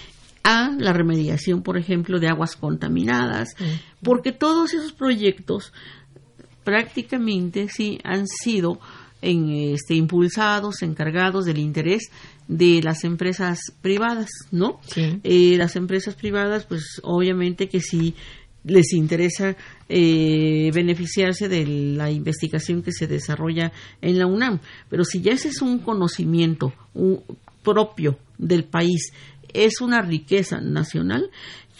A 0.42 0.70
la 0.78 0.92
remediación, 0.92 1.62
por 1.62 1.76
ejemplo, 1.78 2.18
de 2.18 2.28
aguas 2.28 2.56
contaminadas, 2.56 3.50
porque 4.02 4.32
todos 4.32 4.72
esos 4.74 4.92
proyectos 4.92 5.72
prácticamente 6.64 7.68
sí 7.68 7.98
han 8.04 8.26
sido 8.26 8.80
en, 9.22 9.50
este, 9.50 9.94
impulsados, 9.94 10.82
encargados 10.82 11.44
del 11.44 11.58
interés 11.58 12.10
de 12.48 12.80
las 12.82 13.04
empresas 13.04 13.58
privadas, 13.82 14.30
¿no? 14.50 14.80
Sí. 14.86 15.20
Eh, 15.22 15.56
las 15.56 15.76
empresas 15.76 16.14
privadas, 16.14 16.64
pues 16.66 17.00
obviamente 17.02 17.68
que 17.68 17.80
sí 17.80 18.14
les 18.64 18.92
interesa 18.92 19.56
eh, 19.88 20.70
beneficiarse 20.74 21.48
de 21.48 21.66
la 21.66 22.10
investigación 22.10 22.82
que 22.82 22.92
se 22.92 23.06
desarrolla 23.06 23.72
en 24.02 24.18
la 24.18 24.26
UNAM, 24.26 24.60
pero 24.88 25.04
si 25.04 25.20
ya 25.22 25.32
ese 25.32 25.48
es 25.48 25.62
un 25.62 25.78
conocimiento 25.78 26.72
un- 26.94 27.20
propio 27.62 28.18
del 28.38 28.64
país, 28.64 29.12
es 29.54 29.80
una 29.80 30.02
riqueza 30.02 30.60
nacional, 30.60 31.30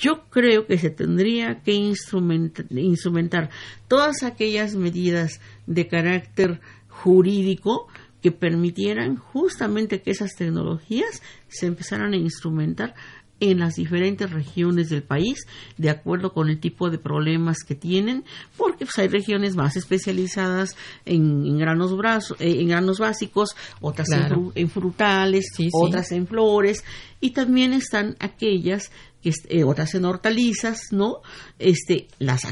yo 0.01 0.25
creo 0.31 0.67
que 0.67 0.79
se 0.79 0.91
tendría 0.91 1.63
que 1.63 1.73
instrument- 1.73 2.67
instrumentar 2.71 3.51
todas 3.89 4.23
aquellas 4.23 4.75
medidas 4.75 5.41
de 5.67 5.89
carácter 5.89 6.61
jurídico 6.89 7.89
que 8.23 8.33
permitieran 8.33 9.17
justamente 9.17 10.03
que 10.03 10.11
esas 10.11 10.35
tecnologías 10.37 11.23
se 11.49 11.67
empezaran 11.67 12.13
a 12.13 12.17
instrumentar 12.17 12.95
en 13.41 13.59
las 13.59 13.75
diferentes 13.77 14.31
regiones 14.31 14.91
del 14.91 15.03
país, 15.03 15.47
de 15.79 15.91
acuerdo 15.91 16.33
con 16.33 16.49
el 16.51 16.61
tipo 16.61 16.91
de 16.91 16.99
problemas 16.99 17.65
que 17.67 17.75
tienen, 17.75 18.25
porque 18.57 18.85
pues, 18.85 18.99
hay 18.99 19.09
regiones 19.09 19.57
más 19.57 19.77
especializadas 19.77 20.77
en, 21.07 21.47
en 21.47 21.59
granos 21.59 21.97
brazos, 21.97 22.37
eh, 22.41 22.57
en 22.61 22.69
granos 22.69 22.99
básicos, 22.99 23.57
otras 23.81 24.09
en 24.11 24.19
Claro. 24.21 24.37
fru- 24.37 24.53
en 24.55 24.69
frutales, 24.71 25.47
Sí, 25.57 25.65
sí. 25.65 25.71
otras 25.73 26.13
en 26.13 26.27
flores, 26.27 26.85
y 27.21 27.31
también 27.31 27.73
están 27.73 28.17
aquellas 28.19 28.91
que 29.23 29.29
est- 29.31 29.47
eh, 29.49 29.65
otras 29.65 29.95
en 29.95 30.05
hortalizas, 30.05 30.93
¿no? 30.93 31.19
Este, 31.59 32.09
las 32.19 32.43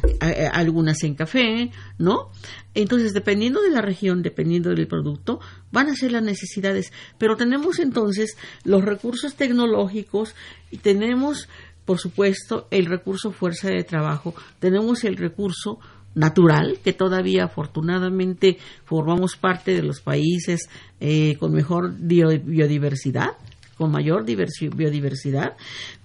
algunas 0.53 1.03
en 1.03 1.15
café, 1.15 1.71
¿no? 1.99 2.31
Entonces, 2.75 3.13
dependiendo 3.15 3.61
de 3.63 3.71
la 3.71 3.81
región, 3.81 4.23
dependiendo 4.23 4.71
del 4.71 4.87
producto, 4.87 5.41
van 5.73 5.89
a 5.89 5.95
ser 5.95 6.13
las 6.13 6.23
necesidades. 6.23 6.93
Pero 7.19 7.37
tenemos 7.37 7.79
entonces 7.79 8.37
los 8.65 8.85
recursos 8.85 9.35
tecnológicos 9.35 10.35
tenemos, 10.83 11.49
por 11.85 11.99
supuesto, 11.99 12.69
el 12.71 12.87
recurso 12.87 13.33
fuerza 13.33 13.69
de 13.69 13.83
trabajo, 13.85 14.35
tenemos 14.59 15.05
el 15.05 15.17
recurso 15.17 15.79
natural, 16.15 16.79
que 16.83 16.93
todavía 16.93 17.45
afortunadamente 17.45 18.59
formamos 18.85 19.37
parte 19.37 19.73
de 19.75 19.83
los 19.83 20.01
países 20.01 20.69
eh, 21.01 21.37
con 21.39 21.53
mejor 21.53 21.95
biodiversidad, 21.99 23.31
con 23.79 23.91
mayor 23.93 24.27
diversi- 24.27 24.75
biodiversidad, 24.75 25.57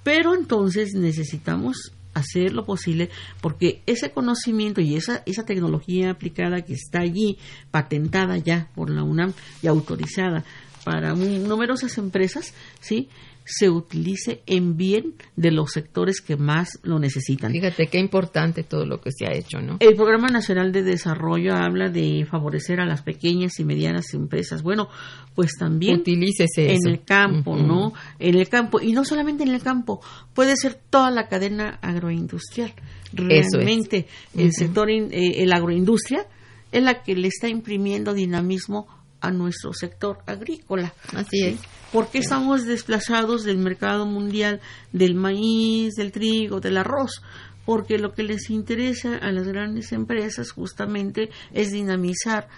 pero 0.04 0.34
entonces 0.36 0.94
necesitamos 0.94 1.92
hacer 2.14 2.54
lo 2.54 2.64
posible 2.64 3.10
porque 3.42 3.82
ese 3.88 4.12
conocimiento 4.12 4.82
y 4.82 4.96
esa, 4.96 5.24
esa 5.26 5.46
tecnología 5.46 6.12
aplicada 6.12 6.62
que 6.62 6.74
está 6.74 7.00
allí, 7.00 7.40
patentada 7.72 8.38
ya 8.38 8.70
por 8.76 8.92
la 8.92 9.04
UNAM 9.04 9.34
y 9.64 9.68
autorizada 9.68 10.46
para 10.86 11.14
numerosas 11.16 11.98
empresas, 11.98 12.54
¿sí? 12.80 13.10
Se 13.46 13.70
utilice 13.70 14.42
en 14.46 14.78
bien 14.78 15.16
de 15.36 15.52
los 15.52 15.72
sectores 15.72 16.22
que 16.22 16.38
más 16.38 16.80
lo 16.84 16.98
necesitan. 17.00 17.52
Fíjate 17.52 17.88
qué 17.88 18.00
importante 18.00 18.64
todo 18.64 18.86
lo 18.86 19.02
que 19.02 19.12
se 19.12 19.26
ha 19.26 19.34
hecho, 19.34 19.60
¿no? 19.60 19.78
El 19.80 19.96
Programa 19.96 20.28
Nacional 20.30 20.72
de 20.72 20.84
Desarrollo 20.84 21.54
habla 21.56 21.90
de 21.90 22.26
favorecer 22.30 22.80
a 22.80 22.86
las 22.86 23.02
pequeñas 23.02 23.60
y 23.60 23.66
medianas 23.66 24.14
empresas. 24.14 24.64
Bueno, 24.64 24.88
pues 25.36 25.52
también 25.60 26.00
Utilícese 26.00 26.66
en 26.68 26.72
eso. 26.78 26.90
el 26.90 27.04
campo. 27.04 27.56
¿no? 27.58 27.94
En 28.20 28.36
el 28.36 28.48
campo 28.50 28.80
y 28.82 28.94
no 28.94 29.04
solamente 29.04 29.44
en 29.44 29.50
el 29.50 29.62
campo, 29.62 30.02
puede 30.34 30.56
ser 30.56 30.76
toda 30.90 31.12
la 31.12 31.28
cadena 31.28 31.80
agroindustrial. 31.82 32.74
Eso 33.14 33.24
es. 33.30 33.52
Realmente 33.66 34.08
el 34.38 34.52
sector 34.54 34.90
in- 34.90 35.10
eh, 35.12 35.44
el 35.44 35.52
agroindustria 35.54 36.26
es 36.72 36.82
la 36.82 37.04
que 37.04 37.16
le 37.16 37.28
está 37.28 37.48
imprimiendo 37.50 38.14
dinamismo 38.14 38.88
a 39.22 39.32
nuestro 39.32 39.74
sector 39.74 40.20
agrícola. 40.26 40.94
Así 41.16 41.44
es. 41.44 41.60
¿Por 41.94 42.10
qué 42.10 42.18
estamos 42.18 42.66
desplazados 42.66 43.44
del 43.44 43.58
mercado 43.60 44.06
mundial 44.06 44.60
del 44.92 45.14
maíz, 45.16 45.94
del 45.94 46.12
trigo, 46.12 46.60
del 46.60 46.78
arroz? 46.78 47.22
Porque 47.66 47.98
lo 48.00 48.14
que 48.14 48.24
les 48.24 48.50
interesa 48.50 49.16
a 49.18 49.32
las 49.32 49.48
grandes 49.48 49.94
empresas 49.94 50.52
justamente 50.52 51.30
es 51.54 51.72
dinamizar 51.72 52.50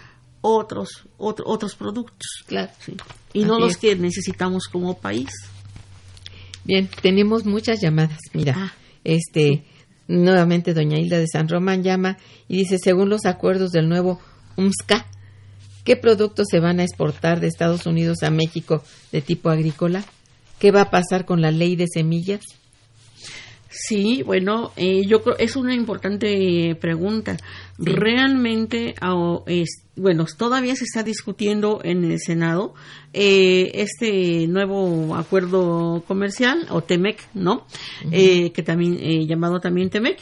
otros 0.41 1.05
otros 1.17 1.75
productos. 1.75 2.27
Claro. 2.47 2.71
Sí. 2.79 2.95
Y 3.33 3.43
no 3.45 3.59
los 3.59 3.71
es. 3.73 3.77
que 3.77 3.95
necesitamos 3.95 4.67
como 4.71 4.97
país. 4.97 5.29
Bien, 6.63 6.89
tenemos 7.01 7.45
muchas 7.45 7.81
llamadas. 7.81 8.19
Mira, 8.33 8.55
Ah. 8.57 8.73
este, 9.03 9.65
nuevamente 10.07 10.73
doña 10.73 10.97
Hilda 10.97 11.19
de 11.19 11.27
San 11.27 11.47
Román 11.49 11.83
llama 11.83 12.17
y 12.47 12.57
dice, 12.57 12.77
según 12.79 13.09
los 13.09 13.25
acuerdos 13.25 13.71
del 13.71 13.87
nuevo 13.89 14.19
UMSCA, 14.55 15.05
¿qué 15.85 15.95
productos 15.95 16.47
se 16.51 16.59
van 16.59 16.81
a 16.81 16.83
exportar 16.83 17.39
de 17.39 17.47
Estados 17.47 17.85
Unidos 17.85 18.23
a 18.23 18.29
México 18.31 18.83
de 19.13 19.21
tipo 19.21 19.49
agrícola? 19.49 20.03
¿Qué 20.59 20.71
va 20.71 20.81
a 20.81 20.91
pasar 20.91 21.25
con 21.25 21.41
la 21.41 21.51
ley 21.51 21.75
de 21.77 21.85
semillas? 21.87 22.41
Sí, 23.69 24.23
bueno, 24.23 24.71
eh, 24.77 25.01
yo 25.05 25.21
creo 25.21 25.37
es 25.37 25.57
una 25.57 25.75
importante 25.75 26.75
pregunta. 26.79 27.35
Realmente, 27.77 28.95
es- 29.47 29.81
bueno, 29.97 30.25
todavía 30.37 30.75
se 30.75 30.85
está 30.85 31.03
discutiendo 31.03 31.81
en 31.83 32.05
el 32.05 32.19
Senado 32.19 32.73
eh, 33.13 33.71
este 33.75 34.47
nuevo 34.47 35.15
acuerdo 35.15 36.03
comercial 36.07 36.67
o 36.69 36.81
TEMEC, 36.83 37.17
¿no? 37.33 37.65
Eh, 38.11 38.51
que 38.51 38.63
también 38.63 38.97
eh, 39.01 39.25
llamado 39.27 39.59
también 39.59 39.89
TEMEC, 39.89 40.19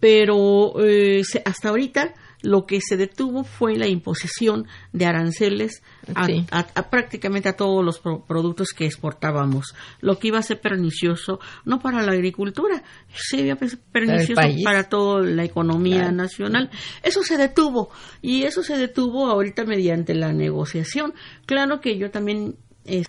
pero 0.00 0.74
eh, 0.84 1.22
se- 1.24 1.42
hasta 1.46 1.70
ahorita 1.70 2.12
lo 2.42 2.66
que 2.66 2.80
se 2.80 2.96
detuvo 2.96 3.44
fue 3.44 3.76
la 3.76 3.86
imposición 3.88 4.66
de 4.92 5.06
aranceles 5.06 5.82
a, 6.14 6.26
Sí. 6.26 6.44
a- 6.50 6.66
a 6.74 6.90
prácticamente 6.90 7.48
a 7.48 7.56
todos 7.56 7.84
los 7.84 7.98
pro- 8.00 8.24
productos 8.26 8.68
que 8.76 8.84
exportábamos, 8.86 9.74
lo 10.00 10.18
que 10.18 10.28
iba 10.28 10.38
a 10.38 10.42
ser 10.42 10.60
pernicioso 10.60 11.38
no 11.64 11.78
para 11.80 12.02
la 12.02 12.12
agricultura, 12.12 12.82
sí 13.14 13.38
iba 13.40 13.54
a 13.54 13.68
ser 13.68 13.78
pernicioso 13.92 14.34
país. 14.40 14.64
para 14.64 14.88
toda 14.88 15.22
la 15.22 15.44
economía 15.44 16.00
Claro. 16.00 16.12
nacional. 16.16 16.70
Eso 17.02 17.22
se 17.22 17.36
detuvo 17.36 17.90
y 18.20 18.42
eso 18.42 18.62
se 18.62 18.76
detuvo 18.76 19.26
ahorita 19.26 19.64
mediante 19.64 20.14
la 20.14 20.32
negociación. 20.32 21.14
Claro 21.46 21.80
que 21.80 21.96
yo 21.96 22.10
también 22.10 22.56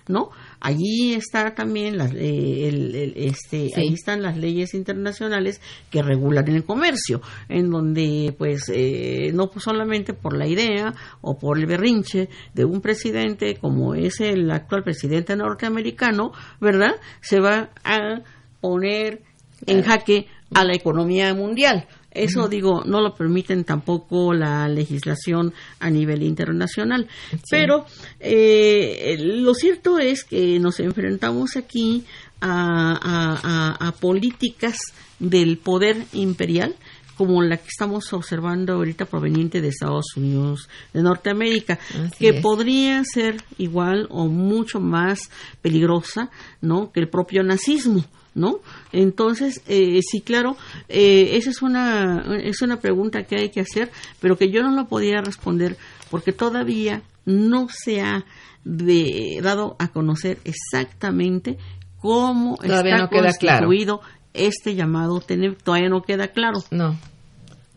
no 0.08 0.30
allí 0.60 1.14
está 1.14 1.54
también 1.54 1.96
las, 1.98 2.12
eh, 2.14 2.68
el- 2.68 2.94
el- 2.94 3.12
este 3.16 3.68
Sí. 3.68 3.72
ahí 3.76 3.92
están 3.94 4.22
las 4.22 4.36
leyes 4.36 4.72
internacionales 4.74 5.60
que 5.90 6.02
regulan 6.02 6.46
el 6.48 6.64
comercio 6.64 7.20
en 7.48 7.70
donde 7.70 8.34
pues 8.38 8.70
eh, 8.72 9.32
no 9.34 9.50
solamente 9.56 10.14
por 10.14 10.36
la 10.36 10.46
idea 10.46 10.94
o 11.20 11.36
por 11.38 11.58
el 11.58 11.66
berrinche 11.66 12.28
de 12.54 12.64
un 12.64 12.80
presidente 12.80 13.56
como 13.56 13.94
es 13.94 14.20
el 14.20 14.50
actual 14.50 14.84
presidente 14.84 15.34
norteamericano 15.36 16.32
verdad 16.60 16.92
se 17.20 17.40
va 17.40 17.70
a 17.84 18.20
poner 18.60 19.22
en 19.66 19.82
jaque 19.82 20.26
a 20.54 20.64
la 20.64 20.74
economía 20.74 21.34
mundial 21.34 21.86
eso 22.14 22.48
digo 22.48 22.82
no 22.86 23.00
lo 23.00 23.14
permiten 23.14 23.64
tampoco 23.64 24.32
la 24.32 24.68
legislación 24.68 25.52
a 25.80 25.90
nivel 25.90 26.22
internacional. 26.22 27.08
Pero 27.50 27.84
eh, 28.20 29.16
lo 29.18 29.54
cierto 29.54 29.98
es 29.98 30.24
que 30.24 30.58
nos 30.60 30.80
enfrentamos 30.80 31.56
aquí 31.56 32.04
a, 32.40 32.92
a- 32.92 33.40
a- 33.82 33.88
a 33.88 33.92
políticas 33.92 34.76
del 35.18 35.58
poder 35.58 35.96
imperial 36.12 36.74
como 37.16 37.42
la 37.42 37.56
que 37.56 37.68
estamos 37.68 38.12
observando 38.12 38.74
ahorita 38.74 39.04
proveniente 39.06 39.60
de 39.60 39.68
Estados 39.68 40.16
Unidos 40.16 40.68
de 40.92 41.02
Norteamérica, 41.02 41.78
Así 41.90 42.16
que 42.18 42.28
es. 42.30 42.40
podría 42.40 43.02
ser 43.04 43.36
igual 43.58 44.06
o 44.10 44.26
mucho 44.26 44.80
más 44.80 45.30
peligrosa, 45.62 46.30
¿no? 46.60 46.90
Que 46.92 47.00
el 47.00 47.08
propio 47.08 47.42
nazismo, 47.42 48.04
¿no? 48.34 48.58
Entonces, 48.92 49.62
eh, 49.68 50.00
sí, 50.02 50.20
claro, 50.22 50.56
eh, 50.88 51.36
esa 51.36 51.50
es 51.50 51.62
una 51.62 52.24
es 52.42 52.62
una 52.62 52.78
pregunta 52.80 53.22
que 53.24 53.36
hay 53.36 53.50
que 53.50 53.60
hacer, 53.60 53.90
pero 54.20 54.36
que 54.36 54.50
yo 54.50 54.62
no 54.62 54.70
lo 54.74 54.86
podía 54.88 55.20
responder 55.20 55.76
porque 56.10 56.32
todavía 56.32 57.02
no 57.24 57.68
se 57.70 58.00
ha 58.00 58.24
de- 58.64 59.40
dado 59.42 59.76
a 59.78 59.88
conocer 59.88 60.38
exactamente 60.44 61.58
cómo 61.98 62.56
Todavía 62.56 62.94
está 62.96 63.04
no 63.04 63.08
queda 63.10 63.32
claro. 63.38 63.66
Este 64.34 64.74
llamado 64.74 65.20
TENEP, 65.20 65.62
todavía 65.62 65.88
no 65.88 66.02
queda 66.02 66.28
claro. 66.28 66.58
No, 66.70 66.98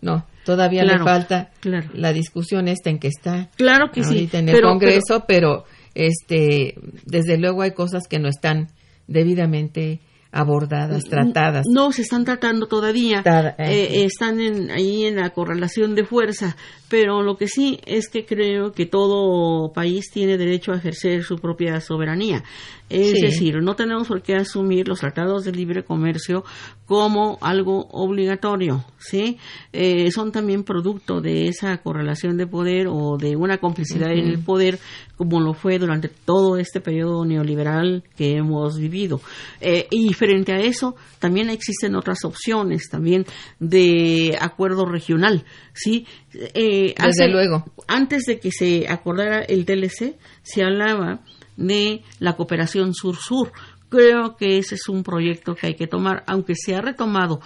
no, 0.01 0.25
todavía 0.45 0.83
Claro, 0.83 0.99
le 0.99 1.03
falta 1.03 1.51
claro. 1.59 1.89
la 1.93 2.11
discusión 2.13 2.67
esta 2.67 2.89
en 2.89 2.99
que 2.99 3.07
está 3.07 3.49
Claro 3.55 3.91
que 3.93 4.03
sí, 4.03 4.29
en 4.33 4.49
el 4.49 4.55
pero- 4.55 4.69
Congreso, 4.69 5.25
pero, 5.27 5.65
este, 5.95 6.75
desde 7.05 7.37
luego 7.37 7.61
hay 7.61 7.71
cosas 7.71 8.03
que 8.07 8.19
no 8.19 8.27
están 8.27 8.67
debidamente 9.07 9.99
abordadas, 10.39 11.03
tratadas. 11.05 11.65
No 11.71 11.91
se 11.91 12.01
están 12.03 12.25
tratando 12.25 12.67
todavía. 12.67 13.21
Eh, 13.25 13.55
Eh, 13.59 14.03
están 14.05 14.39
en, 14.39 14.71
ahí 14.71 15.05
en 15.05 15.15
la 15.17 15.29
correlación 15.31 15.95
de 15.95 16.05
fuerza. 16.05 16.55
Pero 16.89 17.21
lo 17.21 17.35
que 17.35 17.47
sí 17.49 17.79
es 17.85 18.07
que 18.07 18.25
creo 18.25 18.71
que 18.71 18.85
todo 18.85 19.73
país 19.73 20.05
tiene 20.09 20.37
derecho 20.37 20.71
a 20.71 20.77
ejercer 20.77 21.23
su 21.23 21.35
propia 21.35 21.81
soberanía. 21.81 22.43
Es 22.89 23.11
Sí. 23.11 23.21
decir, 23.21 23.61
no 23.61 23.75
tenemos 23.75 24.07
por 24.07 24.21
qué 24.21 24.35
asumir 24.35 24.87
los 24.87 25.01
tratados 25.01 25.43
de 25.43 25.51
libre 25.51 25.83
comercio 25.83 26.45
como 26.85 27.37
algo 27.41 27.87
obligatorio, 27.91 28.85
¿sí? 28.97 29.37
Eh, 29.73 30.09
son 30.11 30.31
también 30.31 30.63
producto 30.63 31.19
de 31.19 31.49
esa 31.49 31.75
correlación 31.79 32.37
de 32.37 32.47
poder 32.47 32.87
o 32.89 33.17
de 33.17 33.35
una 33.35 33.57
complicidad 33.57 34.11
en 34.13 34.27
el 34.29 34.39
poder, 34.39 34.79
como 35.17 35.41
lo 35.41 35.53
fue 35.53 35.79
durante 35.79 36.07
todo 36.09 36.57
este 36.57 36.79
periodo 36.79 37.25
neoliberal 37.25 38.03
que 38.15 38.37
hemos 38.37 38.77
vivido. 38.77 39.19
Eh, 39.59 39.87
y 39.89 40.13
frente 40.13 40.53
a 40.53 40.59
eso, 40.59 40.95
también 41.19 41.49
existen 41.49 41.95
otras 41.95 42.23
opciones, 42.23 42.87
también 42.89 43.25
de 43.59 44.37
acuerdo 44.39 44.85
regional, 44.85 45.43
¿sí? 45.73 46.05
Eh, 46.33 46.93
Desde 47.03 47.29
luego. 47.29 47.65
Antes 47.87 48.23
de 48.25 48.39
que 48.39 48.51
se 48.51 48.87
acordara 48.87 49.39
el 49.41 49.65
TLC, 49.65 50.15
se 50.43 50.63
hablaba 50.63 51.21
de 51.57 52.03
la 52.19 52.35
cooperación 52.35 52.93
sur-sur. 52.93 53.51
Creo 53.89 54.35
que 54.35 54.59
ese 54.59 54.75
es 54.75 54.87
un 54.87 55.01
proyecto 55.01 55.55
que 55.55 55.67
hay 55.67 55.75
que 55.75 55.87
tomar, 55.87 56.23
aunque 56.27 56.53
se 56.55 56.75
ha 56.75 56.81
retomado 56.81 57.41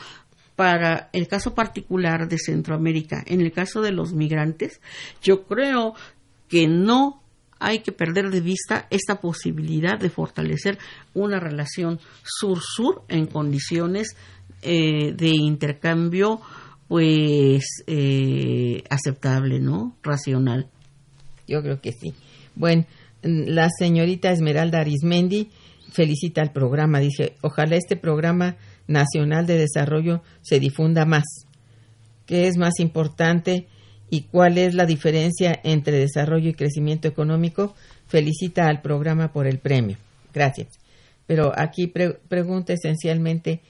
para 0.55 1.09
el 1.13 1.28
caso 1.28 1.55
particular 1.55 2.28
de 2.28 2.38
Centroamérica. 2.38 3.24
En 3.26 3.41
el 3.41 3.51
caso 3.51 3.82
de 3.82 3.91
los 3.91 4.13
migrantes, 4.13 4.82
yo 5.22 5.43
creo 5.43 5.95
que 6.49 6.67
no 6.67 7.20
hay 7.62 7.80
que 7.80 7.91
perder 7.91 8.32
de 8.32 8.41
vista 8.41 8.88
esta 8.89 9.22
posibilidad 9.22 9.99
de 9.99 10.09
fortalecer 10.09 10.80
una 11.14 11.39
relación 11.39 11.99
sur-sur 12.24 13.03
en 13.07 13.28
condiciones 13.28 14.16
eh, 14.64 15.14
de 15.14 15.30
intercambio 15.30 16.41
pues 16.88 17.84
eh, 17.88 18.84
aceptable, 18.89 19.59
¿no? 19.59 19.95
Racional. 20.01 20.68
Yo 21.47 21.62
creo 21.62 21.80
que 21.80 21.93
sí. 21.93 22.14
Bueno, 22.55 22.86
la 23.22 23.70
señorita 23.70 24.32
Esmeralda 24.32 24.80
Arismendi 24.80 25.51
felicita 25.91 26.41
al 26.41 26.51
programa. 26.51 26.99
Dice, 26.99 27.36
ojalá 27.41 27.76
este 27.76 27.95
programa 27.95 28.57
nacional 28.88 29.45
de 29.45 29.57
desarrollo 29.57 30.24
se 30.41 30.59
difunda 30.59 31.05
más. 31.05 31.45
¿Qué 32.26 32.47
es 32.47 32.57
más 32.57 32.80
importante 32.80 33.68
y 34.12 34.24
cuál 34.24 34.59
es 34.59 34.76
la 34.76 34.86
diferencia 34.86 35.59
entre 35.64 35.97
desarrollo 35.97 36.49
y 36.49 36.53
crecimiento 36.53 37.07
económico? 37.07 37.74
Felicita 38.07 38.68
al 38.68 38.82
programa 38.84 39.32
por 39.34 39.47
el 39.47 39.57
premio. 39.57 39.97
Gracias. 40.34 40.68
Pero 41.26 41.51
aquí 41.57 41.88
pre- 41.88 42.20
pregunta 42.28 42.74
esencialmente 42.74 43.62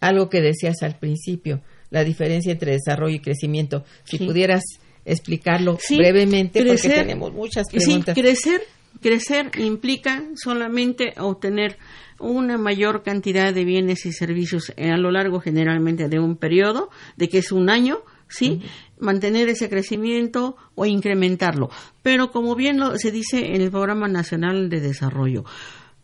algo 0.00 0.28
que 0.30 0.40
decías 0.40 0.82
al 0.82 0.98
principio, 0.98 1.60
la 1.90 2.02
diferencia 2.02 2.52
entre 2.52 2.72
desarrollo 2.72 3.16
y 3.16 3.20
crecimiento. 3.20 3.84
Si 4.04 4.16
Sí. 4.18 4.26
pudieras 4.26 4.62
explicarlo 5.04 5.78
Sí, 5.80 5.96
brevemente, 5.98 6.64
porque 6.64 6.88
tenemos 6.88 7.32
muchas 7.32 7.66
Sí, 7.70 7.76
preguntas. 7.78 8.14
crecer, 8.14 8.62
crecer 9.02 9.50
implica 9.58 10.22
solamente 10.34 11.12
obtener 11.18 11.76
una 12.18 12.58
mayor 12.58 13.02
cantidad 13.02 13.52
de 13.52 13.64
bienes 13.64 14.06
y 14.06 14.12
servicios 14.12 14.72
a 14.78 14.96
lo 14.96 15.10
largo 15.10 15.40
generalmente 15.40 16.08
de 16.08 16.18
un 16.18 16.36
periodo, 16.36 16.90
de 17.16 17.28
que 17.28 17.38
es 17.38 17.50
un 17.52 17.70
año, 17.70 17.98
¿sí? 18.28 18.60
Mantener 19.00 19.48
ese 19.48 19.68
crecimiento 19.68 20.56
o 20.74 20.86
incrementarlo. 20.86 21.70
Pero 22.02 22.30
como 22.30 22.54
bien 22.54 22.78
lo- 22.78 22.96
se 22.98 23.10
dice 23.10 23.54
en 23.54 23.62
el 23.62 23.70
Programa 23.70 24.08
Nacional 24.08 24.68
de 24.68 24.80
Desarrollo, 24.80 25.44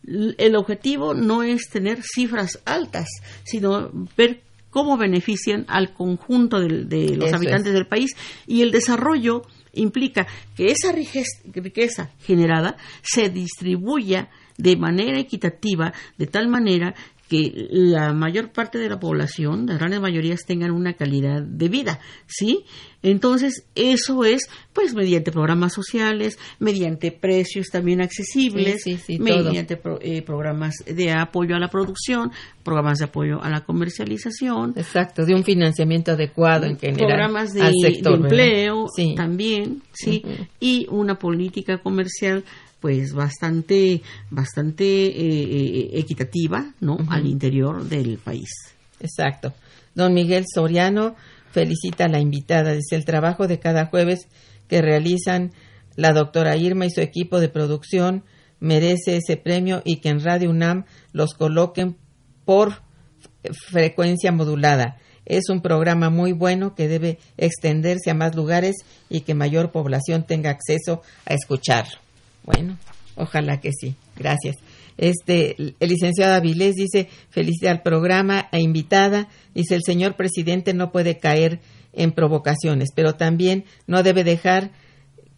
el 0.05 0.55
objetivo 0.55 1.13
no 1.13 1.43
es 1.43 1.69
tener 1.69 1.99
cifras 2.01 2.59
altas, 2.65 3.07
sino 3.43 3.89
ver 4.17 4.41
cómo 4.69 4.97
benefician 4.97 5.65
al 5.67 5.93
conjunto 5.93 6.59
del- 6.59 6.87
de, 6.87 7.15
los 7.15 7.27
Eso 7.27 7.35
habitantes 7.37 7.67
es. 7.67 7.73
del 7.73 7.87
país 7.87 8.15
y 8.45 8.61
el 8.61 8.71
desarrollo 8.71 9.41
implica 9.73 10.25
que 10.55 10.67
esa 10.67 10.91
riquez- 10.93 11.41
riqueza 11.53 12.11
generada 12.21 12.77
se 13.01 13.29
distribuya 13.29 14.29
de 14.57 14.75
manera 14.75 15.19
equitativa, 15.19 15.93
de 16.17 16.25
tal 16.27 16.47
manera 16.47 16.95
que 17.29 17.67
la 17.69 18.13
mayor 18.13 18.51
parte 18.51 18.77
de 18.77 18.89
la 18.89 18.99
población, 18.99 19.65
las 19.67 19.79
grandes 19.79 19.99
mayorías, 19.99 20.41
tengan 20.47 20.71
una 20.71 20.93
calidad 20.93 21.41
de 21.41 21.69
vida, 21.69 21.99
¿sí? 22.25 22.63
Entonces, 23.03 23.65
eso 23.75 24.25
es, 24.25 24.49
pues, 24.73 24.95
mediante 24.95 25.31
programas 25.31 25.73
sociales, 25.73 26.37
mediante 26.59 27.11
precios 27.11 27.67
también 27.67 28.01
accesibles, 28.01 28.81
Sí, 28.83 28.97
sí, 28.97 29.17
sí, 29.17 29.19
mediante 29.19 29.77
pro- 29.77 29.99
eh, 30.01 30.21
programas 30.23 30.73
de 30.85 31.11
apoyo 31.11 31.55
a 31.55 31.59
la 31.59 31.69
producción, 31.69 32.31
programas 32.63 32.97
de 32.97 33.05
apoyo 33.05 33.41
a 33.41 33.49
la 33.49 33.61
comercialización, 33.65 34.73
Exacto, 34.75 35.25
de 35.25 35.35
un 35.35 35.43
financiamiento 35.43 36.11
adecuado 36.13 36.65
en 36.65 36.77
general 36.79 37.07
programas 37.07 37.53
de, 37.53 37.61
al 37.61 37.73
sector, 37.79 38.13
de 38.17 38.23
¿verdad? 38.23 38.39
empleo 38.39 38.85
también, 39.15 39.81
sí, 39.93 40.23
y 40.59 40.87
una 40.89 41.15
política 41.19 41.77
comercial 41.77 42.43
pues 42.79 43.13
bastante 43.13 44.01
bastante 44.29 44.85
eh, 44.85 45.13
eh, 45.15 45.89
equitativa, 45.93 46.73
¿no? 46.79 46.97
Al 47.09 47.25
interior 47.25 47.83
del 47.83 48.17
país. 48.17 48.49
Exacto. 48.99 49.53
Don 49.95 50.13
Miguel 50.13 50.45
Soriano 50.53 51.15
felicita 51.51 52.05
a 52.05 52.09
la 52.09 52.19
invitada. 52.19 52.73
Dice 52.73 52.95
el 52.95 53.05
trabajo 53.05 53.47
de 53.47 53.59
cada 53.59 53.87
jueves 53.87 54.27
que 54.67 54.81
realizan 54.81 55.51
la 55.95 56.13
doctora 56.13 56.55
Irma 56.55 56.85
y 56.85 56.91
su 56.91 57.01
equipo 57.01 57.39
de 57.39 57.49
producción 57.49 58.23
merece 58.59 59.17
ese 59.17 59.37
premio 59.37 59.81
y 59.83 59.97
que 59.97 60.09
en 60.09 60.23
Radio 60.23 60.49
UNAM 60.49 60.85
los 61.11 61.33
coloquen 61.33 61.97
por 62.45 62.81
frecuencia 63.51 64.31
modulada. 64.31 64.97
Es 65.25 65.49
un 65.49 65.61
programa 65.61 66.09
muy 66.09 66.31
bueno 66.31 66.73
que 66.75 66.87
debe 66.87 67.19
extenderse 67.37 68.11
a 68.11 68.13
más 68.13 68.35
lugares 68.35 68.75
y 69.09 69.21
que 69.21 69.33
mayor 69.33 69.71
población 69.71 70.25
tenga 70.25 70.51
acceso 70.51 71.01
a 71.25 71.33
escucharlo. 71.33 72.06
Bueno, 72.47 72.77
ojalá 73.15 73.59
que 73.59 73.71
sí. 73.71 73.95
Gracias. 74.15 74.55
Este, 74.97 75.55
el 75.79 75.89
licenciado 75.89 76.33
Avilés 76.33 76.73
dice, 76.73 77.07
felicidad 77.29 77.73
al 77.73 77.81
programa 77.83 78.47
e 78.51 78.61
invitada. 78.61 79.27
Dice, 79.53 79.75
el 79.75 79.83
señor 79.85 80.15
presidente 80.15 80.73
no 80.73 80.91
puede 80.91 81.19
caer 81.19 81.59
en 81.93 82.13
provocaciones, 82.13 82.89
pero 82.95 83.13
también 83.13 83.65
no 83.85 84.01
debe 84.01 84.23
dejar 84.23 84.71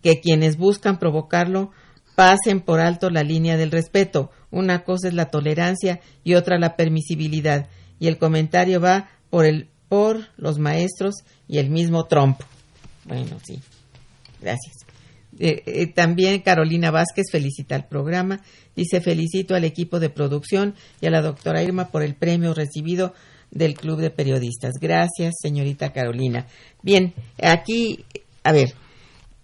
que 0.01 0.21
quienes 0.21 0.55
buscan 0.55 0.99
provocarlo 0.99 1.71
pasen 2.15 2.61
por 2.61 2.79
alto 2.79 3.09
la 3.09 3.23
línea 3.23 3.57
del 3.57 3.71
respeto. 3.71 4.31
Una 4.51 4.83
cosa 4.83 5.07
es 5.07 5.13
la 5.13 5.29
tolerancia 5.31 5.99
y 6.23 6.35
otra 6.35 6.57
la 6.59 6.75
permisibilidad. 6.75 7.67
Y 7.99 8.07
el 8.07 8.17
comentario 8.17 8.79
va 8.79 9.09
por 9.29 9.45
el 9.45 9.67
por 9.89 10.27
los 10.37 10.59
maestros 10.59 11.15
y 11.47 11.57
el 11.57 11.71
mismo 11.71 12.05
Trump. 12.05 12.39
Bueno, 13.05 13.39
sí. 13.43 13.59
Gracias. 14.39 14.88
Eh, 15.39 15.63
eh, 15.65 15.87
también 15.87 16.41
Carolina 16.41 16.91
Vázquez 16.91 17.27
felicita 17.31 17.75
al 17.75 17.87
programa. 17.87 18.41
Dice 18.75 19.01
felicito 19.01 19.55
al 19.55 19.63
equipo 19.63 19.99
de 19.99 20.09
producción 20.09 20.75
y 21.01 21.07
a 21.07 21.09
la 21.09 21.21
doctora 21.21 21.63
Irma 21.63 21.89
por 21.89 22.03
el 22.03 22.15
premio 22.15 22.53
recibido 22.53 23.13
del 23.51 23.73
Club 23.73 23.99
de 23.99 24.11
Periodistas. 24.11 24.73
Gracias, 24.79 25.35
señorita 25.41 25.91
Carolina. 25.91 26.45
Bien, 26.83 27.13
aquí, 27.41 28.05
a 28.43 28.51
ver, 28.51 28.73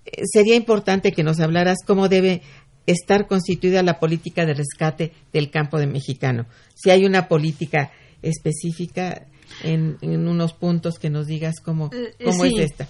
eh, 0.05 0.21
sería 0.31 0.55
importante 0.55 1.11
que 1.11 1.23
nos 1.23 1.39
hablaras 1.39 1.77
cómo 1.87 2.07
debe 2.07 2.41
estar 2.85 3.25
constituida 3.25 3.81
la 3.81 3.99
política 3.99 4.45
de 4.45 4.53
rescate 4.53 5.11
del 5.33 5.49
campo 5.49 5.79
de 5.79 5.87
mexicano. 5.87 6.45
Si 6.75 6.91
hay 6.91 7.05
una 7.05 7.27
política 7.27 7.91
específica 8.21 9.25
en, 9.63 9.97
en 10.01 10.27
unos 10.27 10.53
puntos 10.53 10.99
que 10.99 11.09
nos 11.09 11.25
digas 11.25 11.55
cómo, 11.63 11.89
Eh, 11.93 12.13
eh, 12.19 12.25
cómo 12.25 12.43
sí. 12.43 12.53
es 12.55 12.71
esta. 12.71 12.87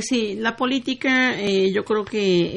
Sí, 0.00 0.36
la 0.36 0.56
política 0.56 1.38
eh, 1.40 1.72
yo 1.72 1.84
creo 1.84 2.04
que 2.04 2.18
eh, 2.42 2.52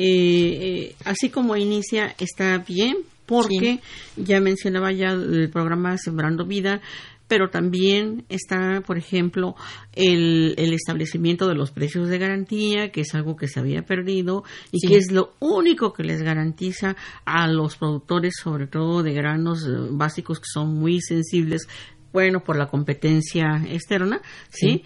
eh, 0.90 0.96
así 1.06 1.30
como 1.30 1.56
inicia 1.56 2.16
está 2.20 2.58
bien 2.60 2.98
porque 3.26 3.80
ya 4.18 4.40
mencionaba 4.42 4.92
ya 4.92 5.12
el 5.12 5.50
programa 5.50 5.98
Sembrando 5.98 6.46
Vida, 6.46 6.82
pero 7.30 7.50
también 7.50 8.26
está, 8.28 8.82
por 8.86 8.98
ejemplo, 8.98 9.56
el, 9.94 10.54
el 10.58 10.74
establecimiento 10.74 11.48
de 11.48 11.56
los 11.56 11.72
precios 11.72 12.10
de 12.10 12.18
garantía, 12.18 12.92
que 12.92 13.02
es 13.02 13.16
algo 13.16 13.38
que 13.38 13.48
se 13.48 13.62
había 13.62 13.84
perdido 13.84 14.44
y 14.74 14.80
Sí. 14.82 14.88
que 14.90 14.98
es 14.98 15.12
lo 15.14 15.34
único 15.40 15.94
que 15.94 16.04
les 16.04 16.22
garantiza 16.22 16.98
a 17.24 17.48
los 17.48 17.78
productores, 17.78 18.34
sobre 18.42 18.68
todo 18.68 19.02
de 19.02 19.14
granos 19.14 19.66
eh, 19.66 19.72
básicos 19.92 20.40
que 20.40 20.48
son 20.52 20.74
muy 20.74 21.00
sensibles, 21.00 21.70
bueno, 22.12 22.42
por 22.44 22.58
la 22.58 22.68
competencia 22.68 23.64
externa, 23.70 24.20
¿sí? 24.50 24.84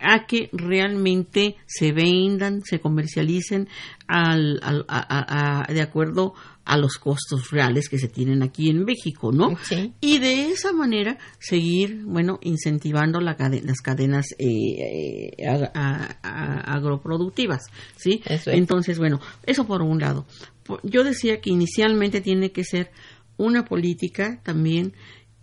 A 0.00 0.26
que 0.26 0.48
realmente 0.52 1.56
se 1.66 1.92
vendan, 1.92 2.62
se 2.64 2.80
comercialicen 2.80 3.68
al, 4.06 4.60
al- 4.62 4.84
a- 4.88 5.66
de 5.72 5.80
acuerdo 5.82 6.34
a 6.64 6.76
los 6.76 6.98
costos 6.98 7.50
reales 7.50 7.88
que 7.88 7.98
se 7.98 8.08
tienen 8.08 8.42
aquí 8.42 8.68
en 8.68 8.84
México, 8.84 9.32
¿no? 9.32 9.56
Sí. 9.62 9.94
Y 10.02 10.18
de 10.18 10.50
esa 10.50 10.72
manera 10.72 11.16
seguir, 11.38 12.02
bueno, 12.04 12.38
incentivando 12.42 13.20
la 13.20 13.36
cade- 13.38 13.62
las 13.64 13.80
cadenas 13.80 14.26
eh, 14.38 15.32
eh, 15.38 15.46
ag- 15.46 15.70
agroproductivas, 16.66 17.62
¿sí? 17.96 18.20
Eso 18.26 18.50
es. 18.50 18.58
Entonces, 18.58 18.98
bueno, 18.98 19.20
eso 19.46 19.66
por 19.66 19.82
un 19.82 19.98
lado. 20.00 20.26
Yo 20.82 21.04
decía 21.04 21.40
que 21.40 21.50
inicialmente 21.50 22.20
tiene 22.20 22.52
que 22.52 22.64
ser 22.64 22.90
una 23.36 23.64
política 23.64 24.40
también 24.42 24.92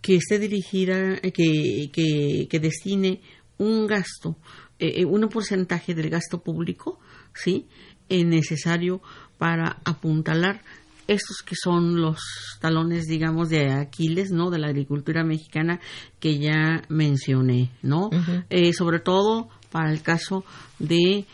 que 0.01 0.17
esté 0.17 0.37
dirigida, 0.37 1.15
eh, 1.23 1.31
que, 1.31 1.89
que, 1.91 2.47
que 2.47 2.59
destine 2.59 3.21
un 3.57 3.87
gasto, 3.87 4.35
eh, 4.79 5.01
eh, 5.01 5.05
un 5.05 5.27
porcentaje 5.29 5.93
del 5.93 6.09
gasto 6.09 6.41
público, 6.41 6.99
¿sí? 7.33 7.67
Eh, 8.09 8.23
necesario 8.23 9.01
para 9.37 9.77
apuntalar 9.83 10.61
estos 11.07 11.43
que 11.45 11.55
son 11.55 12.01
los 12.01 12.19
talones, 12.59 13.05
digamos, 13.05 13.49
de 13.49 13.71
Aquiles, 13.71 14.31
¿no? 14.31 14.49
De 14.49 14.59
la 14.59 14.67
agricultura 14.67 15.23
mexicana 15.23 15.79
que 16.19 16.39
ya 16.39 16.83
mencioné, 16.89 17.71
¿no? 17.81 18.09
Eh, 18.49 18.73
sobre 18.73 18.99
todo 18.99 19.49
para 19.71 19.91
el 19.91 20.01
caso 20.01 20.45
de 20.79 21.25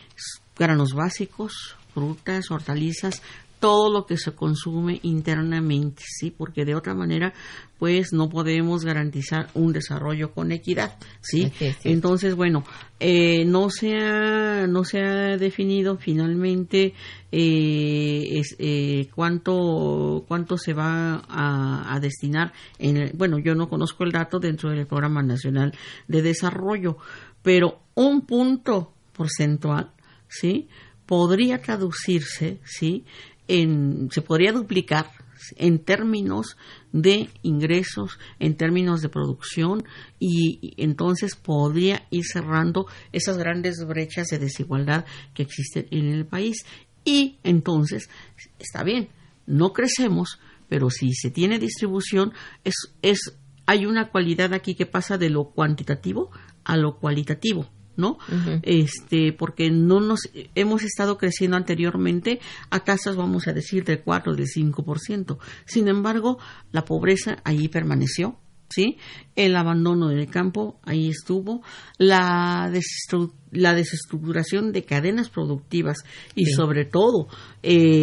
granos 0.57 0.93
básicos, 0.93 1.75
frutas, 1.93 2.51
hortalizas, 2.51 3.21
todo 3.61 3.89
lo 3.89 4.05
que 4.05 4.17
se 4.17 4.33
consume 4.33 4.99
internamente, 5.03 6.03
¿sí? 6.05 6.31
Porque 6.31 6.65
de 6.65 6.75
otra 6.75 6.93
manera, 6.93 7.33
pues 7.79 8.11
no 8.11 8.27
podemos 8.27 8.83
garantizar 8.83 9.49
un 9.53 9.71
desarrollo 9.71 10.33
con 10.33 10.51
equidad, 10.51 10.97
¿sí? 11.21 11.43
Entonces, 11.85 12.35
bueno, 12.35 12.65
eh, 12.99 13.45
no 13.45 13.69
se 13.69 13.95
ha, 13.95 14.67
no 14.67 14.83
se 14.83 14.99
ha 14.99 15.37
definido 15.37 15.97
finalmente 15.97 16.93
eh, 17.31 18.39
es, 18.39 18.55
eh, 18.59 19.07
cuánto 19.15 20.25
cuánto 20.27 20.57
se 20.57 20.73
va 20.73 21.23
a, 21.27 21.93
a 21.95 21.99
destinar 21.99 22.51
en 22.77 22.97
el- 22.97 23.11
bueno 23.13 23.39
yo 23.39 23.55
no 23.55 23.69
conozco 23.69 24.03
el 24.03 24.11
dato 24.11 24.39
dentro 24.39 24.69
del 24.69 24.85
programa 24.85 25.23
nacional 25.23 25.73
de 26.07 26.21
desarrollo 26.21 26.97
pero 27.41 27.79
un 27.95 28.21
punto 28.25 28.93
porcentual 29.13 29.91
sí 30.27 30.67
podría 31.05 31.61
traducirse 31.61 32.59
sí 32.65 33.05
en 33.47 34.09
se 34.11 34.21
podría 34.21 34.51
duplicar 34.51 35.11
en 35.55 35.79
términos 35.79 36.57
de 36.91 37.29
ingresos, 37.41 38.19
en 38.39 38.55
términos 38.55 39.01
de 39.01 39.09
producción 39.09 39.83
y, 40.19 40.59
y 40.61 40.83
entonces 40.83 41.35
podría 41.35 42.05
ir 42.11 42.23
cerrando 42.25 42.85
esas 43.11 43.37
grandes 43.37 43.85
brechas 43.87 44.27
de 44.27 44.39
desigualdad 44.39 45.05
que 45.33 45.43
existen 45.43 45.87
en 45.91 46.09
el 46.09 46.25
país. 46.25 46.65
Y 47.03 47.39
entonces, 47.43 48.09
está 48.59 48.83
bien, 48.83 49.09
no 49.47 49.73
crecemos, 49.73 50.39
pero 50.69 50.89
si 50.89 51.13
se 51.13 51.31
tiene 51.31 51.59
distribución, 51.59 52.33
es, 52.63 52.93
es, 53.01 53.37
hay 53.65 53.85
una 53.85 54.09
cualidad 54.09 54.53
aquí 54.53 54.75
que 54.75 54.85
pasa 54.85 55.17
de 55.17 55.29
lo 55.29 55.45
cuantitativo 55.45 56.29
a 56.63 56.77
lo 56.77 56.97
cualitativo. 56.97 57.67
¿No? 58.01 58.17
Este, 58.63 59.31
porque 59.31 59.69
no 59.71 60.01
nos 60.01 60.19
hemos 60.55 60.83
estado 60.83 61.17
creciendo 61.17 61.55
anteriormente 61.55 62.39
a 62.69 62.81
tasas, 62.81 63.15
vamos 63.15 63.47
a 63.47 63.53
decir, 63.53 63.85
del 63.85 64.01
4, 64.01 64.35
del 64.35 64.47
5%. 64.47 65.37
Sin 65.65 65.87
embargo, 65.87 66.37
la 66.73 66.83
pobreza 66.83 67.37
ahí 67.45 67.69
permaneció, 67.69 68.35
¿sí? 68.69 68.97
El 69.35 69.55
abandono 69.55 70.07
del 70.09 70.27
campo 70.29 70.79
ahí 70.83 71.09
estuvo, 71.09 71.61
la, 71.97 72.69
desestru- 72.71 73.31
la 73.51 73.73
desestructuración 73.73 74.71
de 74.71 74.83
cadenas 74.83 75.29
productivas 75.29 75.97
y 76.35 76.45
Sí. 76.45 76.53
sobre 76.53 76.85
todo 76.85 77.27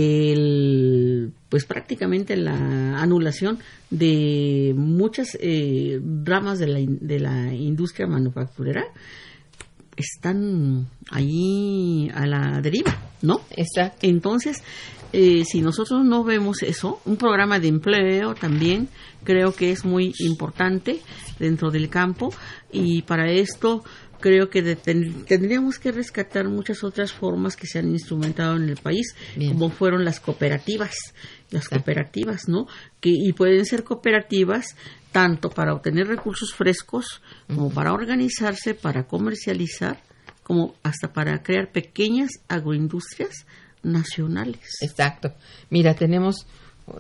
el, 0.03 1.33
pues 1.49 1.65
prácticamente 1.65 2.37
la 2.37 3.01
anulación 3.01 3.59
de 3.91 4.75
muchas 4.77 5.37
eh, 5.41 6.01
ramas 6.25 6.59
de 6.59 6.67
la, 6.67 6.79
de 6.87 7.21
la 7.21 7.55
industria 7.55 8.07
manufacturera 8.07 8.85
están 10.03 10.89
ahí 11.11 12.11
a 12.15 12.27
la 12.27 12.61
deriva, 12.61 12.97
¿no? 13.23 13.41
Exacto. 13.51 13.99
Entonces, 14.03 14.63
eh, 15.13 15.45
si 15.45 15.63
nosotros 15.63 16.05
no 16.05 16.23
vemos 16.25 16.63
eso, 16.63 17.01
un 17.07 17.17
programa 17.17 17.59
de 17.59 17.69
empleo 17.69 18.35
también 18.35 18.89
creo 19.25 19.55
que 19.55 19.71
es 19.71 19.85
muy 19.85 20.13
importante 20.21 21.01
dentro 21.39 21.71
del 21.71 21.89
campo 21.89 22.33
y 22.71 23.03
para 23.03 23.31
esto, 23.31 23.85
creo 24.21 24.51
que 24.51 24.77
tendríamos 24.77 25.79
que 25.79 25.93
rescatar 25.93 26.49
muchas 26.49 26.85
otras 26.85 27.13
formas 27.13 27.57
que 27.57 27.67
se 27.67 27.79
han 27.79 27.91
instrumentado 27.91 28.57
en 28.57 28.69
el 28.69 28.77
país, 28.77 29.15
como 29.37 29.71
fueron 29.71 30.05
las 30.05 30.21
cooperativas, 30.21 30.95
las 31.51 31.69
cooperativas, 31.69 32.49
¿no? 32.49 32.67
Que 33.01 33.11
y 33.11 33.33
pueden 33.33 33.65
ser 33.65 33.85
cooperativas 33.85 34.77
tanto 35.13 35.51
para 35.51 35.75
obtener 35.75 36.07
recursos 36.07 36.53
frescos 36.55 37.23
como 37.47 37.71
para 37.71 37.93
organizarse, 37.93 38.75
para 38.75 39.07
comercializar, 39.07 40.03
como 40.43 40.75
hasta 40.83 41.13
para 41.13 41.43
crear 41.43 41.73
pequeñas 41.73 42.31
agroindustrias 42.49 43.47
nacionales. 43.83 44.77
Exacto. 44.83 45.35
Mira, 45.71 45.95
tenemos 45.95 46.47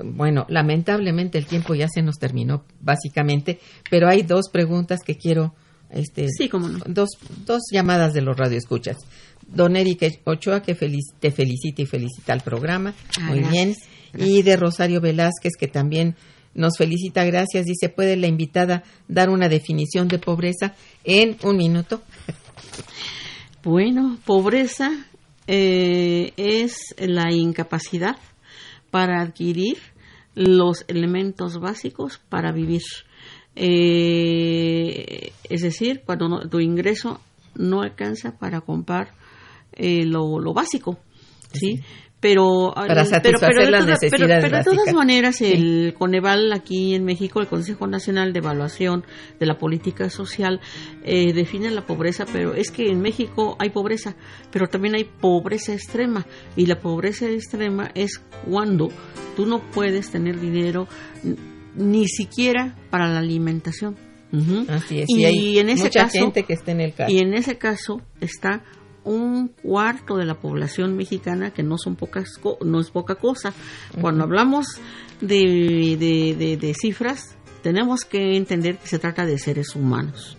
bueno, 0.04 0.46
lamentablemente 0.48 1.38
el 1.38 1.46
tiempo 1.46 1.74
ya 1.74 1.88
se 1.88 2.02
nos 2.02 2.18
terminó, 2.18 2.64
básicamente, 2.80 3.58
pero 3.90 4.08
hay 4.08 4.22
dos 4.22 4.50
preguntas 4.52 5.00
que 5.04 5.16
quiero, 5.16 5.54
este, 5.90 6.28
sí, 6.28 6.48
cómo 6.48 6.68
no. 6.68 6.80
dos, 6.86 7.10
dos 7.46 7.62
llamadas 7.72 8.12
de 8.12 8.22
los 8.22 8.36
radioescuchas. 8.36 8.98
Don 9.46 9.76
Eric 9.76 10.20
Ochoa, 10.24 10.60
que 10.60 10.74
te 10.74 11.30
felicita 11.30 11.82
y 11.82 11.86
felicita 11.86 12.32
al 12.32 12.42
programa, 12.42 12.92
ah, 13.18 13.22
muy 13.22 13.40
bien, 13.40 13.74
y 14.14 14.42
de 14.42 14.56
Rosario 14.56 15.00
Velázquez, 15.00 15.52
que 15.58 15.68
también 15.68 16.16
nos 16.54 16.76
felicita, 16.76 17.24
gracias, 17.24 17.66
dice, 17.66 17.88
¿puede 17.88 18.16
la 18.16 18.26
invitada 18.26 18.82
dar 19.06 19.30
una 19.30 19.48
definición 19.48 20.08
de 20.08 20.18
pobreza 20.18 20.74
en 21.04 21.36
un 21.42 21.56
minuto? 21.56 22.02
Bueno, 23.64 24.18
pobreza 24.24 24.88
eh, 25.48 26.32
es 26.36 26.94
la 26.96 27.32
incapacidad 27.32 28.16
para 28.90 29.20
adquirir 29.20 29.78
los 30.34 30.84
elementos 30.86 31.58
básicos 31.58 32.20
para 32.28 32.52
vivir. 32.52 32.82
Eh, 33.56 35.32
es 35.50 35.62
decir, 35.62 36.02
cuando 36.06 36.48
tu 36.48 36.60
ingreso 36.60 37.20
no 37.56 37.82
alcanza 37.82 38.38
para 38.38 38.60
comprar 38.60 39.12
eh, 39.72 40.04
lo, 40.04 40.38
lo, 40.38 40.54
básico, 40.54 40.98
¿sí? 41.52 41.80
Pero 42.20 42.72
para 42.74 43.04
satisfacer 43.04 43.70
las 43.70 43.86
necesidades 43.86 44.44
pero, 44.44 44.58
de 44.58 44.64
todas 44.64 44.94
maneras 44.94 45.40
el 45.40 45.94
Coneval 45.96 46.52
aquí 46.52 46.94
en 46.94 47.04
México 47.04 47.40
el 47.40 47.46
Consejo 47.46 47.86
Nacional 47.86 48.32
de 48.32 48.40
Evaluación 48.40 49.04
de 49.38 49.46
la 49.46 49.56
Política 49.58 50.10
Social 50.10 50.60
eh, 51.04 51.32
define 51.32 51.70
la 51.70 51.86
pobreza 51.86 52.24
pero 52.32 52.54
es 52.54 52.70
que 52.70 52.90
en 52.90 53.00
México 53.00 53.56
hay 53.60 53.70
pobreza 53.70 54.16
pero 54.50 54.66
también 54.66 54.96
hay 54.96 55.04
pobreza 55.04 55.72
extrema 55.72 56.26
y 56.56 56.66
la 56.66 56.80
pobreza 56.80 57.28
extrema 57.28 57.90
es 57.94 58.20
cuando 58.44 58.88
tú 59.36 59.46
no 59.46 59.60
puedes 59.70 60.10
tener 60.10 60.40
dinero 60.40 60.88
ni 61.78 62.08
siquiera 62.08 62.74
para 62.90 63.08
la 63.08 63.20
alimentación. 63.20 63.96
Así 64.68 65.00
es, 65.00 65.06
y, 65.08 65.58
en 65.58 65.70
ese 65.70 65.84
mucha 65.84 66.02
caso, 66.02 66.18
gente 66.18 66.42
que 66.42 66.52
está 66.52 66.72
en 66.72 66.80
el 66.82 66.92
caso. 66.92 67.10
Y 67.10 67.18
en 67.18 67.32
ese 67.32 67.56
caso 67.56 68.02
está 68.20 68.62
un 69.08 69.48
cuarto 69.48 70.16
de 70.16 70.26
la 70.26 70.34
población 70.34 70.96
mexicana, 70.96 71.50
que 71.52 71.62
no 71.62 71.78
son 71.78 71.96
pocas, 71.96 72.28
no 72.64 72.80
es 72.80 72.90
poca 72.90 73.14
cosa. 73.14 73.52
Cuando 74.00 74.24
hablamos 74.24 74.66
de, 75.20 75.96
de, 76.60 76.74
cifras, 76.74 77.36
tenemos 77.62 78.04
que 78.04 78.36
entender 78.36 78.78
que 78.78 78.86
se 78.86 78.98
trata 78.98 79.24
de 79.24 79.38
seres 79.38 79.74
humanos. 79.74 80.36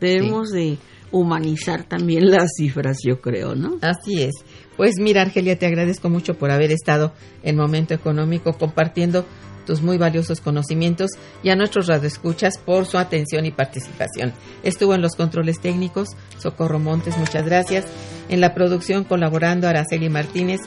Debemos 0.00 0.50
de 0.50 0.78
humanizar 1.10 1.84
también 1.84 2.26
las 2.30 2.50
cifras, 2.56 2.98
yo 3.04 3.20
creo, 3.20 3.54
¿no? 3.54 3.78
Así 3.80 4.22
es. 4.22 4.34
Pues 4.76 4.94
mira, 5.00 5.22
Argelia, 5.22 5.58
te 5.58 5.66
agradezco 5.66 6.08
mucho 6.08 6.34
por 6.34 6.50
haber 6.50 6.70
estado 6.70 7.12
en 7.42 7.56
Momento 7.56 7.94
Económico 7.94 8.52
compartiendo 8.52 9.26
tus 9.68 9.82
muy 9.82 9.98
valiosos 9.98 10.40
conocimientos 10.40 11.10
y 11.42 11.50
a 11.50 11.54
nuestros 11.54 11.88
radioescuchas 11.88 12.56
por 12.56 12.86
su 12.86 12.96
atención 12.96 13.44
y 13.44 13.50
participación. 13.50 14.32
Estuvo 14.62 14.94
en 14.94 15.02
los 15.02 15.14
controles 15.14 15.60
técnicos 15.60 16.08
Socorro 16.38 16.78
Montes, 16.78 17.18
muchas 17.18 17.44
gracias. 17.44 17.84
En 18.30 18.40
la 18.40 18.54
producción 18.54 19.04
colaborando 19.04 19.68
Araceli 19.68 20.08
Martínez. 20.08 20.62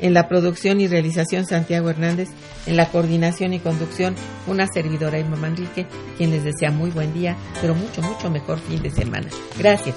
En 0.00 0.14
la 0.14 0.28
producción 0.28 0.80
y 0.80 0.88
realización 0.88 1.44
Santiago 1.46 1.90
Hernández. 1.90 2.30
En 2.66 2.76
la 2.76 2.88
coordinación 2.88 3.52
y 3.52 3.60
conducción 3.60 4.14
una 4.46 4.66
servidora 4.66 5.18
Irma 5.18 5.36
Manrique, 5.36 5.86
quien 6.16 6.30
les 6.30 6.44
desea 6.44 6.70
muy 6.70 6.90
buen 6.90 7.12
día, 7.12 7.36
pero 7.60 7.74
mucho, 7.74 8.00
mucho 8.00 8.30
mejor 8.30 8.58
fin 8.58 8.82
de 8.82 8.90
semana. 8.90 9.28
Gracias. 9.58 9.96